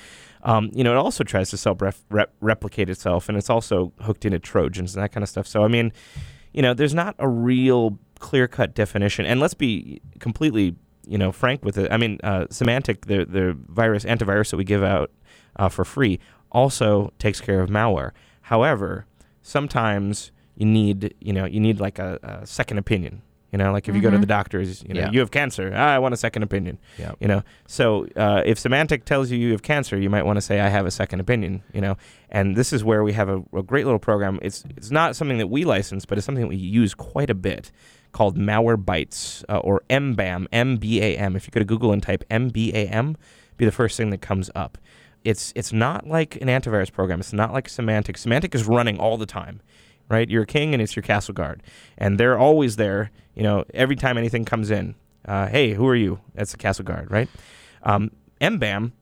um, 0.43 0.71
you 0.73 0.85
know, 0.85 0.93
it 0.93 0.97
also 0.97 1.25
tries 1.25 1.51
to 1.51 1.57
self 1.57 1.81
rep- 1.81 2.33
replicate 2.41 2.89
itself, 2.89 3.29
and 3.29 3.37
it's 3.37 3.51
also 3.51 3.93
hooked 4.01 4.25
into 4.25 4.39
Trojans 4.39 4.95
and 4.95 5.03
that 5.03 5.13
kind 5.13 5.23
of 5.23 5.29
stuff. 5.29 5.47
So, 5.47 5.65
I 5.65 5.69
mean, 5.69 5.93
you 6.53 6.63
know, 6.63 6.75
there's 6.75 6.95
not 6.95 7.15
a 7.19 7.29
real 7.29 7.99
clear 8.21 8.49
cut 8.49 8.75
definition. 8.75 9.27
And 9.27 9.41
let's 9.41 9.55
be 9.55 10.01
completely, 10.19 10.77
you 11.07 11.19
know, 11.19 11.33
frank 11.33 11.65
with 11.65 11.79
it. 11.79 11.91
I 11.93 11.97
mean, 11.97 12.19
uh, 12.23 12.47
Symantec, 12.47 13.07
the 13.07 13.25
the 13.25 13.57
virus 13.69 14.05
antivirus 14.05 14.51
that 14.51 14.57
we 14.57 14.65
give 14.65 14.83
out 14.83 15.11
uh, 15.57 15.69
for 15.69 15.85
free, 15.85 16.21
also 16.53 17.13
takes 17.19 17.41
care 17.41 17.61
of 17.61 17.69
malware. 17.69 18.13
However, 18.43 19.07
sometimes 19.43 20.31
you 20.57 20.67
need, 20.67 21.15
you 21.21 21.33
know, 21.33 21.45
you 21.45 21.61
need 21.61 21.81
like 21.81 21.99
a, 21.99 22.19
a 22.23 22.47
second 22.47 22.79
opinion. 22.79 23.23
You 23.51 23.57
know, 23.59 23.73
like 23.73 23.89
if 23.89 23.95
you 23.95 24.03
go 24.03 24.11
to 24.11 24.19
Mhm. 24.19 24.21
the 24.21 24.27
doctors, 24.27 24.85
you 24.87 24.93
know, 24.93 25.01
Yeah. 25.01 25.11
you 25.11 25.21
have 25.21 25.31
cancer. 25.31 25.73
Ah, 25.75 25.95
I 25.95 25.99
want 25.99 26.13
a 26.13 26.19
second 26.19 26.43
opinion 26.43 26.79
Yeah. 26.99 27.13
you 27.21 27.29
know 27.29 27.43
so 27.67 28.07
uh, 28.17 28.43
if 28.45 28.59
Symantec 28.59 29.05
tells 29.05 29.31
you 29.31 29.39
you 29.39 29.53
have 29.53 29.63
cancer 29.63 29.97
you 29.99 30.11
might 30.11 30.25
want 30.27 30.37
to 30.37 30.41
say 30.43 30.61
i 30.61 30.69
have 30.69 30.85
a 30.87 30.91
second 30.91 31.21
opinion 31.21 31.63
you 31.73 31.81
know 31.81 31.97
and 32.31 32.57
this 32.57 32.73
is 32.73 32.85
where 32.85 33.03
we 33.03 33.13
have 33.15 33.29
a, 33.29 33.43
a 33.55 33.63
great 33.63 33.85
little 33.87 33.99
program 33.99 34.39
it's 34.43 34.65
it's 34.77 34.91
not 34.91 35.17
something 35.17 35.39
that 35.39 35.47
we 35.49 35.65
license 35.65 36.05
but 36.05 36.19
it's 36.19 36.25
something 36.27 36.43
that 36.43 36.49
we 36.49 36.57
use 36.57 36.93
quite 36.95 37.31
a 37.31 37.35
bit 37.35 37.71
called 38.13 38.37
Malwarebytes 38.37 39.45
uh, 39.49 39.59
or 39.59 39.83
mbam 39.89 40.47
m-b-a-m 40.53 41.37
if 41.37 41.47
you 41.47 41.51
go 41.51 41.61
to 41.61 41.65
google 41.65 41.93
and 41.93 42.03
type 42.03 42.25
m-b-a-m 42.31 43.17
be 43.57 43.65
the 43.65 43.73
first 43.73 43.97
thing 43.97 44.11
that 44.11 44.21
comes 44.21 44.51
up 44.55 44.79
it's 45.25 45.53
it's 45.57 45.73
not 45.73 46.07
like 46.07 46.37
an 46.37 46.49
antivirus 46.49 46.93
program 46.93 47.21
it's 47.21 47.33
not 47.33 47.53
like 47.53 47.69
Symantec 47.69 48.17
Symantec 48.17 48.55
is 48.55 48.65
running 48.65 48.99
all 48.99 49.17
the 49.17 49.27
time 49.27 49.61
right 50.09 50.31
you're 50.31 50.43
a 50.43 50.47
king 50.47 50.73
and 50.75 50.83
it's 50.83 50.97
your 50.97 51.03
castle 51.03 51.35
guard 51.35 51.63
and 51.97 52.19
they're 52.19 52.39
always 52.39 52.77
there 52.77 53.11
you 53.35 53.43
know 53.43 53.65
every 53.75 53.97
time 53.97 54.17
anything 54.19 54.45
comes 54.45 54.71
in 54.71 54.95
uh, 55.29 55.47
hey, 55.47 55.75
who 55.75 55.87
are 55.87 55.95
you? 55.95 56.19
That's 56.35 56.53
the 56.53 56.57
Castle 56.57 56.85
Guard, 56.85 57.11
right? 57.11 57.29
Um, 57.83 58.11
MBAM 58.41 58.93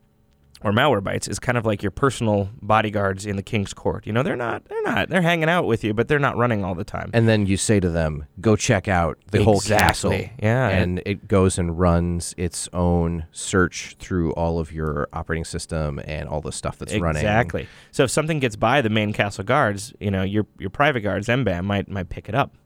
or 0.66 0.72
Malwarebytes 0.72 1.30
is 1.30 1.38
kind 1.38 1.56
of 1.56 1.64
like 1.64 1.80
your 1.80 1.92
personal 1.92 2.50
bodyguards 2.60 3.24
in 3.24 3.36
the 3.36 3.42
king's 3.42 3.72
court. 3.72 4.04
You 4.04 4.12
know, 4.12 4.24
they're 4.24 4.34
not, 4.34 4.64
they're 4.64 4.82
not, 4.82 5.08
they're 5.08 5.22
hanging 5.22 5.48
out 5.48 5.64
with 5.64 5.84
you, 5.84 5.94
but 5.94 6.08
they're 6.08 6.18
not 6.18 6.36
running 6.36 6.64
all 6.64 6.74
the 6.74 6.82
time. 6.82 7.08
And 7.14 7.28
then 7.28 7.46
you 7.46 7.56
say 7.56 7.78
to 7.78 7.88
them, 7.88 8.26
"Go 8.40 8.56
check 8.56 8.88
out 8.88 9.16
the 9.30 9.44
whole 9.44 9.60
castle." 9.60 10.12
Yeah. 10.42 10.68
And 10.68 11.00
it 11.06 11.28
goes 11.28 11.56
and 11.56 11.78
runs 11.78 12.34
its 12.36 12.68
own 12.72 13.26
search 13.30 13.94
through 14.00 14.32
all 14.32 14.58
of 14.58 14.72
your 14.72 15.06
operating 15.12 15.44
system 15.44 16.00
and 16.04 16.28
all 16.28 16.40
the 16.40 16.50
stuff 16.50 16.78
that's 16.78 16.96
running. 16.96 17.20
Exactly. 17.20 17.68
So 17.92 18.02
if 18.02 18.10
something 18.10 18.40
gets 18.40 18.56
by 18.56 18.82
the 18.82 18.90
main 18.90 19.12
castle 19.12 19.44
guards, 19.44 19.94
you 20.00 20.10
know, 20.10 20.24
your 20.24 20.48
your 20.58 20.70
private 20.70 21.02
guards, 21.02 21.28
MBAM, 21.28 21.64
might 21.64 21.88
might 21.88 22.08
pick 22.08 22.28
it 22.28 22.34
up. 22.34 22.56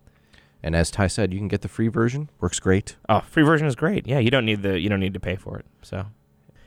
And 0.63 0.75
as 0.75 0.91
Ty 0.91 1.09
said, 1.09 1.35
you 1.35 1.39
can 1.39 1.49
get 1.49 1.61
the 1.61 1.69
free 1.69 1.89
version. 1.89 2.31
Works 2.41 2.61
great. 2.61 2.97
Oh, 3.11 3.21
free 3.21 3.43
version 3.43 3.67
is 3.67 3.77
great. 3.77 4.07
Yeah, 4.07 4.21
you 4.21 4.31
don't 4.31 4.47
need 4.47 4.63
the 4.63 4.81
you 4.81 4.89
don't 4.89 5.01
need 5.01 5.13
to 5.13 5.21
pay 5.21 5.37
for 5.37 5.59
it. 5.59 5.67
So 5.83 6.07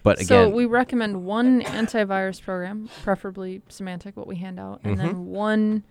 But 0.04 0.20
so 0.20 0.50
we 0.50 0.66
recommend 0.66 1.24
one 1.24 1.62
antivirus 1.62 2.42
program, 2.42 2.90
preferably 3.04 3.62
Symantec, 3.70 4.16
what 4.16 4.28
we 4.28 4.36
hand 4.36 4.60
out, 4.60 4.82
and 4.84 4.98
Mm-hmm. 4.98 5.08
then 5.08 5.26
one 5.26 5.84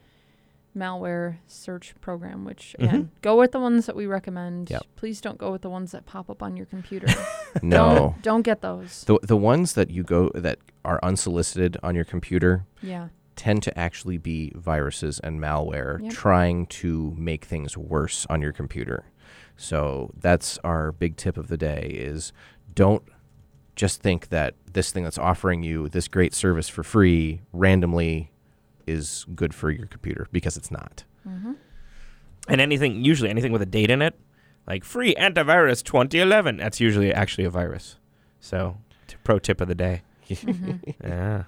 malware 0.77 1.37
search 1.47 1.95
program. 2.01 2.45
Which 2.45 2.75
Mhm. 2.79 2.85
again, 2.85 3.11
go 3.21 3.39
with 3.39 3.53
the 3.53 3.61
ones 3.61 3.87
that 3.87 3.97
we 3.97 4.07
recommend. 4.07 4.71
Yep. 4.71 4.83
Please 4.97 5.21
don't 5.21 5.39
go 5.39 5.51
with 5.53 5.63
the 5.63 5.71
ones 5.71 5.93
that 5.93 6.07
pop 6.07 6.31
up 6.31 6.43
on 6.43 6.57
your 6.57 6.67
computer. 6.67 7.09
no. 7.63 7.95
don't, 7.97 8.23
don't 8.23 8.43
get 8.43 8.61
those. 8.63 9.05
The 9.05 9.19
the 9.23 9.37
ones 9.37 9.75
that 9.75 9.91
you 9.91 10.03
go 10.03 10.31
that 10.35 10.59
are 10.85 10.99
unsolicited 11.03 11.77
on 11.83 11.95
your 11.95 12.05
computer 12.05 12.65
yeah. 12.83 13.09
tend 13.37 13.63
to 13.65 13.79
actually 13.79 14.19
be 14.19 14.53
viruses 14.55 15.21
and 15.21 15.41
malware 15.41 16.01
Yep. 16.03 16.13
trying 16.13 16.67
to 16.67 17.15
make 17.19 17.45
things 17.45 17.77
worse 17.77 18.27
on 18.31 18.41
your 18.41 18.53
computer. 18.53 19.05
So 19.57 20.11
that's 20.19 20.59
our 20.65 20.91
big 20.93 21.17
tip 21.17 21.37
of 21.37 21.49
the 21.49 21.59
day 21.59 21.89
is 21.95 22.33
don't 22.75 23.03
just 23.77 24.03
think 24.03 24.29
that 24.29 24.55
this 24.71 24.91
thing 24.93 25.05
that's 25.05 25.19
offering 25.19 25.63
you 25.63 25.89
this 25.89 26.09
great 26.09 26.35
service 26.35 26.69
for 26.69 26.83
free 26.83 27.41
randomly 27.53 28.31
is 28.87 29.25
good 29.35 29.55
for 29.55 29.71
your 29.71 29.87
computer 29.87 30.29
because 30.33 30.57
it's 30.57 30.71
not. 30.71 31.05
Mm-hmm. 31.27 31.53
And 32.49 32.61
anything, 32.61 33.05
usually 33.05 33.31
anything 33.31 33.53
with 33.53 33.63
a 33.63 33.67
date 33.67 33.91
in 33.91 34.03
it, 34.03 34.19
like 34.67 34.85
free 34.85 35.15
antivirus 35.15 35.83
2011, 35.83 36.57
that's 36.57 36.81
usually 36.81 37.13
actually 37.13 37.45
a 37.45 37.51
virus. 37.51 37.97
So, 38.41 38.79
t- 39.07 39.17
pro 39.25 39.39
tip 39.39 39.61
of 39.61 39.69
the 39.69 39.75
day. 39.75 40.03
Yeah. 41.05 41.45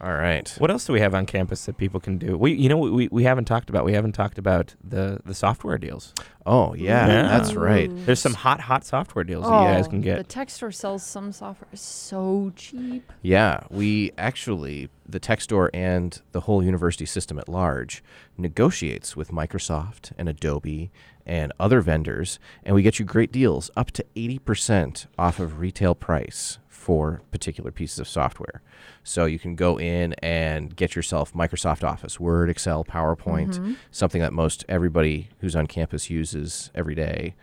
All 0.00 0.14
right. 0.14 0.48
What 0.58 0.70
else 0.70 0.84
do 0.86 0.92
we 0.92 1.00
have 1.00 1.14
on 1.14 1.26
campus 1.26 1.66
that 1.66 1.76
people 1.76 1.98
can 1.98 2.18
do? 2.18 2.38
We, 2.38 2.52
you 2.52 2.68
know, 2.68 2.76
we, 2.76 3.08
we 3.10 3.24
haven't 3.24 3.46
talked 3.46 3.68
about. 3.68 3.84
We 3.84 3.94
haven't 3.94 4.12
talked 4.12 4.38
about 4.38 4.76
the 4.82 5.20
the 5.24 5.34
software 5.34 5.76
deals. 5.76 6.14
Oh 6.48 6.74
yeah, 6.74 7.06
Yeah. 7.06 7.22
that's 7.28 7.54
right. 7.54 7.90
Ooh. 7.90 8.04
There's 8.06 8.20
some 8.20 8.32
hot 8.34 8.60
hot 8.60 8.84
software 8.84 9.22
deals 9.22 9.44
that 9.44 9.50
you 9.60 9.68
guys 9.74 9.86
Oh, 9.86 9.90
can 9.90 10.00
The 10.00 10.04
get. 10.04 10.28
tech 10.28 10.48
store 10.50 10.72
sells 10.72 11.02
some 11.02 11.30
software 11.30 11.68
so 11.74 12.52
cheap. 12.56 13.12
Yeah, 13.22 13.60
we 13.70 14.12
actually 14.16 14.88
the 15.06 15.20
tech 15.20 15.40
store 15.42 15.70
and 15.74 16.20
the 16.32 16.40
whole 16.40 16.62
university 16.62 17.06
system 17.06 17.38
at 17.38 17.48
large 17.48 18.02
negotiates 18.36 19.16
with 19.16 19.30
Microsoft 19.30 20.12
and 20.18 20.28
Adobe 20.28 20.90
and 21.26 21.52
other 21.60 21.80
vendors, 21.82 22.38
and 22.64 22.74
we 22.74 22.82
get 22.82 22.98
you 22.98 23.04
great 23.04 23.30
deals 23.30 23.70
up 23.76 23.90
to 23.92 24.04
eighty 24.16 24.38
percent 24.38 25.06
off 25.18 25.38
of 25.38 25.58
retail 25.60 25.94
price 25.94 26.58
for 26.68 27.20
particular 27.30 27.70
pieces 27.70 27.98
of 27.98 28.08
software. 28.08 28.62
So 29.02 29.26
you 29.26 29.38
can 29.38 29.56
go 29.56 29.78
in 29.78 30.14
and 30.22 30.74
get 30.74 30.94
yourself 30.96 31.32
Microsoft 31.34 31.82
Office, 31.86 32.18
Word, 32.20 32.48
Excel, 32.48 32.82
PowerPoint, 32.84 33.54
mm-hmm. 33.58 33.72
something 33.90 34.20
that 34.22 34.32
most 34.32 34.64
everybody 34.68 35.28
who's 35.40 35.56
on 35.56 35.66
campus 35.66 36.08
uses 36.08 36.37
every 36.74 36.94
day, 36.94 37.34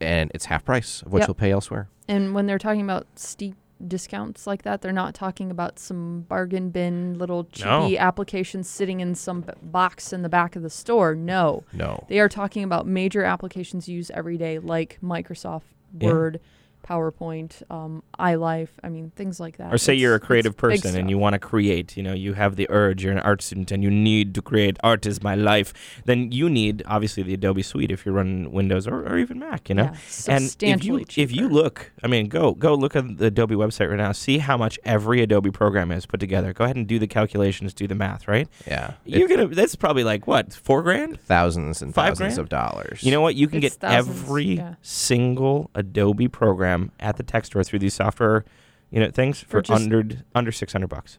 and 0.00 0.30
it's 0.34 0.46
half 0.46 0.64
price 0.64 1.02
of 1.02 1.12
what 1.12 1.20
Yep. 1.20 1.28
you'll 1.28 1.34
pay 1.34 1.50
elsewhere. 1.52 1.88
And 2.08 2.34
when 2.34 2.46
they're 2.46 2.58
talking 2.58 2.82
about 2.82 3.06
steep 3.16 3.54
discounts 3.86 4.46
like 4.46 4.62
that, 4.62 4.80
they're 4.80 4.92
not 4.92 5.12
talking 5.14 5.50
about 5.50 5.78
some 5.78 6.20
bargain 6.28 6.70
bin 6.70 7.18
little 7.18 7.44
cheapy 7.44 7.98
applications 7.98 8.68
sitting 8.68 9.00
in 9.00 9.14
some 9.14 9.40
b- 9.40 9.52
box 9.62 10.12
in 10.12 10.22
the 10.22 10.28
back 10.28 10.54
of 10.56 10.62
the 10.62 10.70
store. 10.70 11.14
No. 11.14 11.64
No. 11.72 12.04
They 12.08 12.20
are 12.20 12.28
talking 12.28 12.62
about 12.62 12.86
major 12.86 13.24
applications 13.24 13.88
used 13.88 14.10
every 14.12 14.36
day 14.36 14.58
like 14.60 14.98
Microsoft 15.02 15.62
Yeah. 15.98 16.08
Word, 16.12 16.40
PowerPoint, 16.82 17.62
um, 17.70 18.02
iLife, 18.18 18.68
I 18.82 18.88
mean 18.88 19.12
things 19.16 19.38
like 19.40 19.56
that. 19.58 19.72
Or 19.72 19.78
say 19.78 19.92
It's- 19.92 20.00
you're 20.02 20.14
a 20.14 20.20
creative 20.20 20.56
person 20.56 20.96
and 20.96 21.08
you 21.10 21.18
want 21.18 21.34
to 21.34 21.38
create, 21.38 21.96
you 21.96 22.02
know, 22.02 22.12
you 22.12 22.34
have 22.34 22.56
the 22.56 22.66
urge, 22.70 23.04
you're 23.04 23.12
an 23.12 23.18
art 23.20 23.42
student 23.42 23.70
and 23.72 23.82
you 23.82 23.90
need 23.90 24.34
to 24.34 24.42
create 24.42 24.76
art 24.82 25.06
is 25.06 25.22
my 25.22 25.34
life, 25.34 25.72
then 26.04 26.32
you 26.32 26.48
need 26.50 26.82
obviously 26.86 27.22
the 27.22 27.34
Adobe 27.34 27.62
Suite 27.62 27.90
if 27.90 28.04
you're 28.04 28.14
running 28.14 28.52
Windows 28.52 28.86
or, 28.86 29.00
or 29.06 29.18
even 29.18 29.38
Mac, 29.38 29.68
you 29.68 29.74
know. 29.74 29.84
Yeah, 29.84 29.88
and 29.88 29.96
if 29.96 30.10
substantially 30.10 31.06
you 31.16 31.22
if 31.22 31.32
you 31.32 31.48
look, 31.48 31.92
I 32.02 32.06
mean, 32.08 32.28
go 32.28 32.52
go 32.52 32.74
look 32.74 32.96
at 32.96 33.18
the 33.18 33.26
Adobe 33.26 33.54
website 33.54 33.88
right 33.88 33.96
now, 33.98 34.12
see 34.12 34.38
how 34.38 34.56
much 34.56 34.78
every 34.84 35.22
Adobe 35.22 35.50
program 35.50 35.92
is 35.92 36.06
put 36.06 36.20
together. 36.20 36.52
Go 36.52 36.64
ahead 36.64 36.76
and 36.76 36.86
do 36.86 36.98
the 36.98 37.06
calculations, 37.06 37.72
do 37.74 37.86
the 37.86 37.94
math, 37.94 38.26
right? 38.28 38.48
Yeah. 38.66 38.92
You're 39.04 39.28
gonna 39.28 39.48
that's 39.48 39.76
probably 39.76 40.04
like 40.04 40.26
what, 40.26 40.52
four 40.52 40.82
grand? 40.82 41.20
thousands 41.20 41.82
and 41.82 41.94
Five 41.94 42.10
thousands 42.18 42.34
grand? 42.34 42.38
of 42.40 42.48
dollars. 42.48 43.02
You 43.02 43.10
know 43.12 43.20
what? 43.20 43.34
You 43.34 43.46
can 43.48 43.62
It's 43.62 43.76
get 43.76 43.80
thousands, 43.80 44.22
every 44.22 44.44
yeah. 44.56 44.74
single 44.82 45.70
Adobe 45.74 46.28
program 46.28 46.71
at 47.00 47.16
the 47.16 47.22
tech 47.22 47.44
store 47.44 47.64
through 47.64 47.78
these 47.80 47.94
software, 47.94 48.44
you 48.90 49.00
know, 49.00 49.10
things 49.10 49.40
for, 49.40 49.46
For 49.58 49.62
just- 49.62 49.82
under 49.82 50.04
under 50.34 50.52
six 50.52 50.72
hundred 50.72 50.88
bucks. 50.88 51.18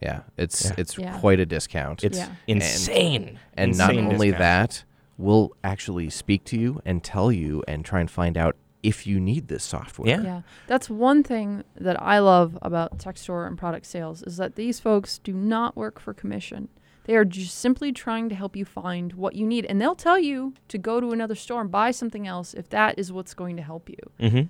Yeah, 0.00 0.20
it's 0.38 0.64
Yeah. 0.66 0.74
it's 0.78 0.96
Yeah. 0.98 1.18
quite 1.18 1.40
a 1.40 1.46
discount. 1.46 2.02
It's 2.04 2.18
Yeah. 2.18 2.28
insane. 2.46 3.38
and 3.54 3.76
not 3.76 3.90
Insane 3.90 4.12
only 4.12 4.28
discount. 4.28 4.38
that, 4.38 4.84
we'll 5.18 5.52
actually 5.62 6.08
speak 6.08 6.44
to 6.44 6.58
you 6.58 6.80
and 6.86 7.02
tell 7.04 7.30
you 7.30 7.62
and 7.68 7.84
try 7.84 8.00
and 8.00 8.10
find 8.10 8.38
out 8.38 8.56
if 8.82 9.06
you 9.06 9.20
need 9.20 9.48
this 9.48 9.62
software. 9.62 10.08
Yeah. 10.08 10.22
Yeah, 10.22 10.40
that's 10.66 10.88
one 10.88 11.22
thing 11.22 11.64
that 11.78 12.00
I 12.00 12.18
love 12.20 12.56
about 12.62 12.98
tech 12.98 13.18
store 13.18 13.46
and 13.46 13.58
product 13.58 13.84
sales 13.84 14.22
is 14.22 14.38
that 14.38 14.54
these 14.54 14.80
folks 14.80 15.18
do 15.18 15.34
not 15.34 15.76
work 15.76 16.00
for 16.00 16.14
commission. 16.14 16.68
They 17.04 17.14
are 17.16 17.26
just 17.26 17.56
simply 17.58 17.92
trying 17.92 18.30
to 18.30 18.34
help 18.34 18.56
you 18.56 18.64
find 18.64 19.12
what 19.14 19.34
you 19.34 19.44
need, 19.46 19.66
and 19.66 19.80
they'll 19.80 19.94
tell 19.96 20.18
you 20.18 20.54
to 20.68 20.78
go 20.78 20.98
to 21.00 21.10
another 21.10 21.34
store 21.34 21.60
and 21.60 21.70
buy 21.70 21.90
something 21.90 22.26
else 22.26 22.54
if 22.54 22.70
that 22.70 22.98
is 22.98 23.12
what's 23.12 23.34
going 23.34 23.56
to 23.56 23.62
help 23.62 23.90
you. 23.90 23.96
Mm-hmm. 24.18 24.42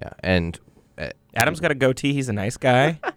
Yeah, 0.00 0.10
and 0.20 0.58
uh, 0.98 1.10
Adam's 1.34 1.60
got 1.60 1.70
a 1.70 1.74
goatee. 1.74 2.12
He's 2.12 2.28
a 2.28 2.32
nice 2.32 2.56
guy. 2.56 2.98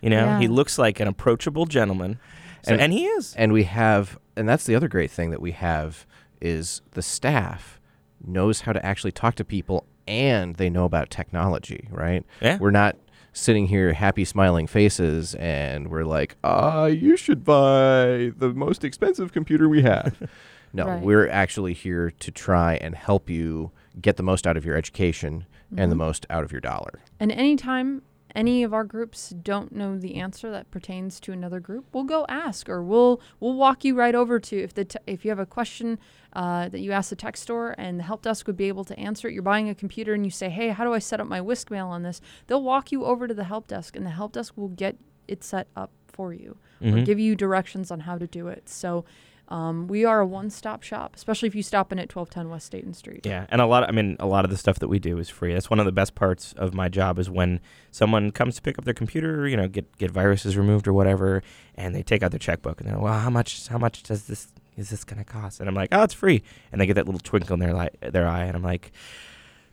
You 0.00 0.10
know, 0.10 0.38
he 0.38 0.46
looks 0.46 0.78
like 0.78 1.00
an 1.00 1.08
approachable 1.08 1.66
gentleman, 1.66 2.20
So- 2.62 2.70
And- 2.74 2.80
and, 2.80 2.92
he 2.92 3.04
is. 3.06 3.34
and 3.36 3.52
we 3.52 3.64
have 3.64 4.16
and 4.36 4.48
that's 4.48 4.64
the 4.64 4.76
other 4.76 4.86
great 4.86 5.10
thing 5.10 5.30
that 5.30 5.40
we 5.40 5.50
have 5.50 6.06
is 6.40 6.82
the 6.92 7.02
staff 7.02 7.80
knows 8.24 8.60
how 8.60 8.72
to 8.72 8.86
actually 8.86 9.10
talk 9.10 9.34
to 9.34 9.44
people 9.44 9.86
and 10.06 10.54
they 10.54 10.70
know 10.70 10.84
about 10.84 11.10
technology, 11.10 11.88
right? 11.90 12.24
Yeah. 12.40 12.58
We're 12.58 12.70
not 12.70 12.94
sitting 13.32 13.66
here 13.66 13.92
happy 13.92 14.24
smiling 14.24 14.68
faces 14.68 15.34
and 15.34 15.88
we're 15.90 16.04
like, 16.04 16.36
"Ah, 16.44 16.86
you 16.86 17.16
should 17.16 17.42
buy 17.44 18.30
the 18.36 18.52
most 18.54 18.84
expensive 18.84 19.32
computer 19.32 19.68
we 19.68 19.82
have." 19.82 20.16
no, 20.72 20.86
Right. 20.86 21.02
we're 21.02 21.28
actually 21.28 21.72
here 21.74 22.12
to 22.20 22.30
try 22.30 22.74
and 22.76 22.94
help 22.94 23.28
you 23.28 23.72
get 24.00 24.16
the 24.16 24.22
most 24.22 24.46
out 24.46 24.56
of 24.56 24.64
your 24.64 24.76
education 24.76 25.46
and 25.76 25.90
the 25.92 25.96
most 25.96 26.24
out 26.30 26.44
of 26.44 26.52
your 26.52 26.60
dollar. 26.60 27.00
And 27.20 27.30
anytime 27.32 28.02
any 28.34 28.62
of 28.62 28.72
our 28.74 28.84
groups 28.84 29.30
don't 29.30 29.72
know 29.74 29.98
the 29.98 30.16
answer 30.16 30.50
that 30.50 30.70
pertains 30.70 31.18
to 31.20 31.32
another 31.32 31.60
group, 31.60 31.86
we'll 31.92 32.04
go 32.04 32.24
ask, 32.28 32.68
or 32.68 32.82
we'll 32.82 33.20
we'll 33.40 33.54
walk 33.54 33.84
you 33.84 33.94
right 33.94 34.14
over 34.14 34.38
to 34.38 34.56
if 34.62 34.74
the 34.74 34.84
te- 34.84 34.98
if 35.06 35.24
you 35.24 35.30
have 35.30 35.38
a 35.38 35.46
question 35.46 35.98
uh, 36.34 36.68
that 36.68 36.80
you 36.80 36.92
ask 36.92 37.10
the 37.10 37.16
tech 37.16 37.36
store 37.36 37.74
and 37.78 37.98
the 37.98 38.02
help 38.04 38.22
desk 38.22 38.46
would 38.46 38.56
be 38.56 38.68
able 38.68 38.84
to 38.84 38.98
answer 38.98 39.28
it. 39.28 39.34
You're 39.34 39.42
buying 39.42 39.68
a 39.68 39.74
computer 39.74 40.12
and 40.14 40.24
you 40.24 40.30
say, 40.30 40.48
"Hey, 40.50 40.68
how 40.68 40.84
do 40.84 40.92
I 40.92 40.98
set 40.98 41.20
up 41.20 41.26
my 41.26 41.40
WiscMail 41.40 41.86
on 41.86 42.02
this?" 42.02 42.20
They'll 42.46 42.62
walk 42.62 42.92
you 42.92 43.04
over 43.04 43.26
to 43.26 43.34
the 43.34 43.44
help 43.44 43.66
desk, 43.66 43.96
and 43.96 44.04
the 44.06 44.10
help 44.10 44.32
desk 44.32 44.52
will 44.56 44.68
get 44.68 44.96
it 45.26 45.42
set 45.42 45.68
up 45.74 45.90
for 46.06 46.32
you 46.34 46.56
or 46.80 46.86
Mhm. 46.92 47.04
give 47.04 47.18
you 47.18 47.34
directions 47.34 47.90
on 47.90 48.00
how 48.00 48.18
to 48.18 48.26
do 48.26 48.48
it. 48.48 48.68
So. 48.68 49.04
Um, 49.50 49.88
we 49.88 50.04
are 50.04 50.20
a 50.20 50.26
one-stop 50.26 50.82
shop, 50.82 51.16
especially 51.16 51.46
if 51.46 51.54
you 51.54 51.62
stop 51.62 51.90
in 51.90 51.98
at 51.98 52.14
1210 52.14 52.50
West 52.50 52.70
Dayton 52.70 52.92
Street. 52.92 53.24
Yeah, 53.24 53.46
and 53.48 53.62
a 53.62 53.66
lot. 53.66 53.82
Of, 53.82 53.88
I 53.88 53.92
mean, 53.92 54.16
a 54.20 54.26
lot 54.26 54.44
of 54.44 54.50
the 54.50 54.58
stuff 54.58 54.78
that 54.80 54.88
we 54.88 54.98
do 54.98 55.18
is 55.18 55.30
free. 55.30 55.54
That's 55.54 55.70
one 55.70 55.78
of 55.80 55.86
the 55.86 55.92
best 55.92 56.14
parts 56.14 56.52
of 56.58 56.74
my 56.74 56.88
job 56.90 57.18
is 57.18 57.30
when 57.30 57.60
someone 57.90 58.30
comes 58.30 58.56
to 58.56 58.62
pick 58.62 58.78
up 58.78 58.84
their 58.84 58.92
computer, 58.92 59.48
you 59.48 59.56
know, 59.56 59.66
get 59.66 59.96
get 59.96 60.10
viruses 60.10 60.56
removed 60.56 60.86
or 60.86 60.92
whatever, 60.92 61.42
and 61.76 61.94
they 61.94 62.02
take 62.02 62.22
out 62.22 62.30
their 62.30 62.38
checkbook 62.38 62.78
and 62.78 62.88
they're, 62.88 62.96
like, 62.96 63.04
well, 63.04 63.18
how 63.18 63.30
much? 63.30 63.68
How 63.68 63.78
much 63.78 64.02
does 64.02 64.26
this? 64.26 64.48
Is 64.76 64.90
this 64.90 65.02
gonna 65.02 65.24
cost? 65.24 65.60
And 65.60 65.68
I'm 65.68 65.74
like, 65.74 65.88
oh, 65.92 66.02
it's 66.02 66.14
free. 66.14 66.42
And 66.70 66.80
they 66.80 66.86
get 66.86 66.94
that 66.94 67.06
little 67.06 67.20
twinkle 67.20 67.54
in 67.54 67.60
their 67.60 67.74
li- 67.74 67.88
their 68.00 68.28
eye, 68.28 68.44
and 68.44 68.54
I'm 68.54 68.62
like, 68.62 68.92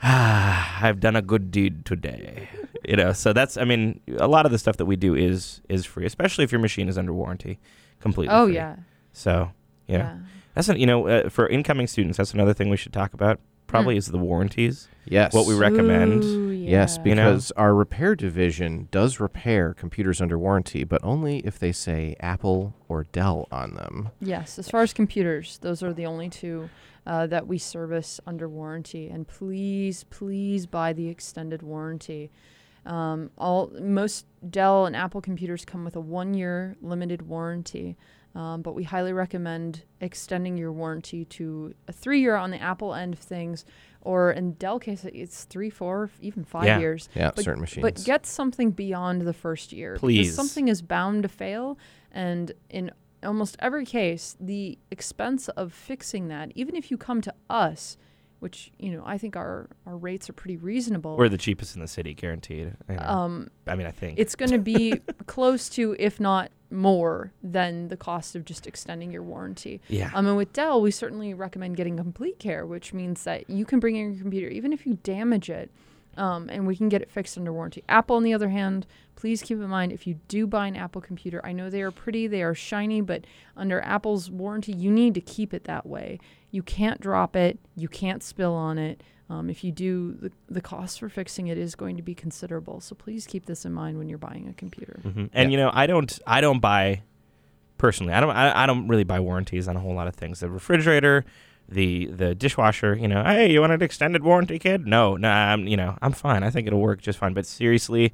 ah, 0.02 0.80
I've 0.82 1.02
done 1.02 1.18
a 1.18 1.22
good 1.22 1.52
deed 1.52 1.84
today. 1.86 2.48
you 2.88 2.96
know, 2.96 3.12
so 3.12 3.34
that's. 3.34 3.58
I 3.58 3.66
mean, 3.66 4.00
a 4.18 4.28
lot 4.28 4.46
of 4.46 4.54
the 4.54 4.58
stuff 4.58 4.78
that 4.78 4.86
we 4.86 4.96
do 4.96 5.16
is 5.16 5.60
is 5.68 5.86
free, 5.86 6.06
especially 6.06 6.46
if 6.46 6.52
your 6.54 6.62
machine 6.62 6.88
is 6.88 6.98
under 6.98 7.14
warranty, 7.14 7.60
completely. 8.00 8.34
Oh 8.34 8.46
free. 8.46 8.56
yeah. 8.56 8.78
So 9.12 9.52
yeah. 9.88 9.98
yeah. 9.98 10.18
That's 10.54 10.70
an, 10.70 10.80
you 10.80 10.86
know 10.86 11.08
uh, 11.08 11.30
for 11.30 11.48
incoming 11.48 11.88
students. 11.88 12.18
That's 12.18 12.34
another 12.34 12.54
thing 12.54 12.70
we 12.70 12.78
should 12.78 12.94
talk 12.94 13.14
about. 13.14 13.40
Probably 13.68 13.98
is 13.98 14.08
the 14.08 14.18
warranties. 14.18 14.88
Yes. 15.06 15.34
What 15.34 15.48
we 15.48 15.56
recommend. 15.56 16.24
Ooh, 16.24 16.46
Yes, 16.66 16.98
yeah. 16.98 17.10
You 17.10 17.16
know? 17.16 17.26
because 17.26 17.52
our 17.52 17.76
repair 17.76 18.16
division 18.16 18.88
does 18.92 19.20
repair 19.20 19.74
computers 19.74 20.22
under 20.22 20.38
warranty, 20.38 20.84
but 20.84 21.04
only 21.04 21.40
if 21.40 21.60
they 21.60 21.72
say 21.72 22.16
Apple 22.20 22.74
or 22.88 23.04
Dell 23.06 23.48
on 23.52 23.76
them. 23.76 24.10
Yes, 24.20 24.58
as 24.58 24.70
far 24.70 24.82
as 24.82 24.94
computers, 24.94 25.60
those 25.60 25.84
are 25.84 25.94
the 25.94 26.06
only 26.06 26.30
two 26.30 26.70
uh, 27.06 27.28
that 27.28 27.48
we 27.48 27.58
service 27.58 28.20
under 28.26 28.50
warranty. 28.50 29.10
And 29.10 29.28
please, 29.28 30.06
please 30.06 30.66
buy 30.66 30.94
the 30.94 31.08
extended 31.08 31.62
warranty. 31.62 32.32
Um, 32.86 33.32
all 33.38 33.72
most 33.80 34.26
Dell 34.48 34.86
and 34.86 34.96
Apple 34.96 35.22
computers 35.22 35.66
come 35.66 35.84
with 35.84 35.96
a 35.96 36.00
one-year 36.00 36.78
limited 36.82 37.24
warranty, 37.24 37.96
um, 38.36 38.62
but 38.62 38.74
we 38.76 38.84
highly 38.84 39.14
recommend 39.14 39.84
extending 40.02 40.58
your 40.58 40.72
warranty 40.72 41.26
to 41.26 41.74
a 41.88 41.92
three-year 41.94 42.36
on 42.36 42.52
the 42.52 42.62
Apple 42.62 42.94
end 42.94 43.14
of 43.14 43.20
things, 43.20 43.66
or 44.02 44.32
in 44.32 44.54
Dell 44.54 44.78
case, 44.80 45.06
it's 45.06 45.46
three, 45.46 45.70
four, 45.70 46.10
even 46.22 46.44
five 46.44 46.66
Yeah. 46.66 46.80
years. 46.80 47.10
Yeah, 47.16 47.32
But- 47.36 47.44
certain 47.46 47.62
machines. 47.62 47.82
But 47.82 48.04
get 48.06 48.26
something 48.26 48.72
beyond 48.72 49.22
the 49.22 49.34
first 49.34 49.72
year. 49.74 49.94
because 49.94 50.02
Please. 50.02 50.36
something 50.36 50.68
is 50.68 50.82
bound 50.82 51.24
to 51.24 51.30
fail. 51.30 51.78
And 52.12 52.52
in 52.70 52.92
almost 53.24 53.56
every 53.60 53.86
case, 53.86 54.36
the 54.40 54.78
expense 54.92 55.48
of 55.50 55.74
fixing 55.74 56.28
that, 56.28 56.52
even 56.56 56.76
if 56.76 56.92
you 56.92 56.98
come 56.98 57.22
to 57.22 57.34
us, 57.50 57.98
which, 58.40 58.72
you 58.78 58.92
know, 58.92 59.02
I 59.06 59.18
think 59.18 59.36
our, 59.36 59.70
our 59.88 59.98
rates 59.98 60.30
are 60.30 60.34
pretty 60.34 60.58
reasonable. 60.58 61.18
We're 61.18 61.30
the 61.30 61.38
cheapest 61.38 61.74
in 61.76 61.82
the 61.82 61.88
city, 61.88 62.14
guaranteed. 62.14 62.74
You 62.90 62.96
know. 62.98 63.02
um, 63.02 63.50
I 63.66 63.76
mean, 63.76 63.88
I 63.88 63.92
think 63.92 64.20
it's 64.20 64.36
going 64.36 64.52
to 64.52 64.60
be 64.60 65.00
close 65.26 65.68
to, 65.70 65.96
if 65.98 66.20
not 66.20 66.52
more, 66.72 67.32
than 67.44 67.88
the 67.90 67.98
cost 67.98 68.36
of 68.36 68.46
just 68.46 68.68
extending 68.68 69.12
your 69.12 69.24
warranty. 69.24 69.82
yeah. 69.88 70.12
Um, 70.14 70.28
and 70.28 70.38
with 70.38 70.54
Dell, 70.54 70.82
we 70.82 70.92
certainly 70.92 71.34
recommend 71.34 71.78
getting 71.78 71.98
complete 71.98 72.40
care, 72.40 72.66
which 72.66 72.94
means 72.94 73.24
that 73.24 73.50
you 73.50 73.66
can 73.66 73.80
bring 73.80 73.96
in 73.96 74.14
your 74.14 74.22
computer 74.22 74.48
even 74.48 74.74
if 74.74 74.86
you 74.86 74.98
damage 75.04 75.50
it, 75.50 75.70
um, 76.18 76.50
and 76.50 76.66
we 76.66 76.76
can 76.76 76.90
get 76.90 77.02
it 77.02 77.12
fixed 77.12 77.38
under 77.38 77.52
warranty. 77.52 77.84
Apple, 77.90 78.16
on 78.16 78.24
the 78.24 78.34
other 78.34 78.50
hand, 78.50 78.86
please 79.16 79.42
keep 79.42 79.58
in 79.58 79.68
mind 79.68 79.92
if 79.92 80.08
you 80.08 80.20
do 80.28 80.48
buy 80.48 80.68
an 80.68 80.76
Apple 80.76 81.02
computer, 81.02 81.42
I 81.44 81.52
know 81.52 81.70
they 81.70 81.82
are 81.82 81.92
pretty, 81.92 82.28
they 82.28 82.44
are 82.44 82.56
shiny, 82.56 83.02
but 83.02 83.26
under 83.56 83.82
Apple's 83.82 84.30
warranty, 84.30 84.74
you 84.74 84.92
need 84.92 85.14
to 85.16 85.22
keep 85.22 85.54
it 85.54 85.66
that 85.66 85.86
way. 85.86 86.20
You 86.52 86.64
can't 86.64 87.02
drop 87.02 87.36
it, 87.36 87.60
you 87.76 87.88
can't 87.88 88.24
spill 88.24 88.54
on 88.54 88.78
it. 88.78 89.02
Um, 89.30 89.50
if 89.50 89.64
you 89.64 89.72
do, 89.72 90.14
the, 90.14 90.32
the 90.50 90.62
cost 90.62 91.00
for 91.00 91.10
fixing 91.10 91.48
it 91.48 91.58
is 91.58 91.74
going 91.76 91.98
to 91.98 92.04
be 92.04 92.14
considerable. 92.14 92.80
So 92.80 92.94
please 92.94 93.26
keep 93.26 93.48
this 93.48 93.66
in 93.66 93.74
mind 93.74 93.98
when 93.98 94.08
you're 94.08 94.20
buying 94.20 94.48
a 94.48 94.54
computer. 94.54 95.00
Mhm. 95.04 95.30
And 95.34 95.52
Yeah. 95.52 95.58
you 95.58 95.58
know, 95.58 95.72
I 95.74 95.88
don't 95.88 96.20
I 96.28 96.42
don't 96.42 96.60
buy 96.60 97.02
personally. 97.80 98.14
I 98.14 98.20
don't 98.20 98.30
I, 98.30 98.64
I 98.64 98.66
don't 98.68 98.88
really 98.88 99.04
buy 99.04 99.20
warranties 99.20 99.68
on 99.68 99.76
a 99.76 99.80
whole 99.80 99.96
lot 99.96 100.08
of 100.08 100.14
things. 100.16 100.42
The 100.42 100.50
refrigerator, 100.50 101.26
the 101.68 102.06
the 102.06 102.36
dishwasher, 102.36 102.96
you 102.96 103.08
know, 103.08 103.24
hey, 103.24 103.52
you 103.52 103.62
want 103.62 103.74
an 103.74 103.82
extended 103.82 104.24
warranty, 104.24 104.60
kid? 104.60 104.86
No, 104.86 105.18
no, 105.18 105.30
I'm 105.30 105.68
you 105.68 105.76
know, 105.78 105.98
I'm 106.04 106.12
fine. 106.12 106.44
I 106.44 106.52
think 106.52 106.68
it'll 106.68 106.80
work 106.82 107.02
just 107.02 107.18
fine. 107.18 107.34
But 107.34 107.48
seriously, 107.48 108.14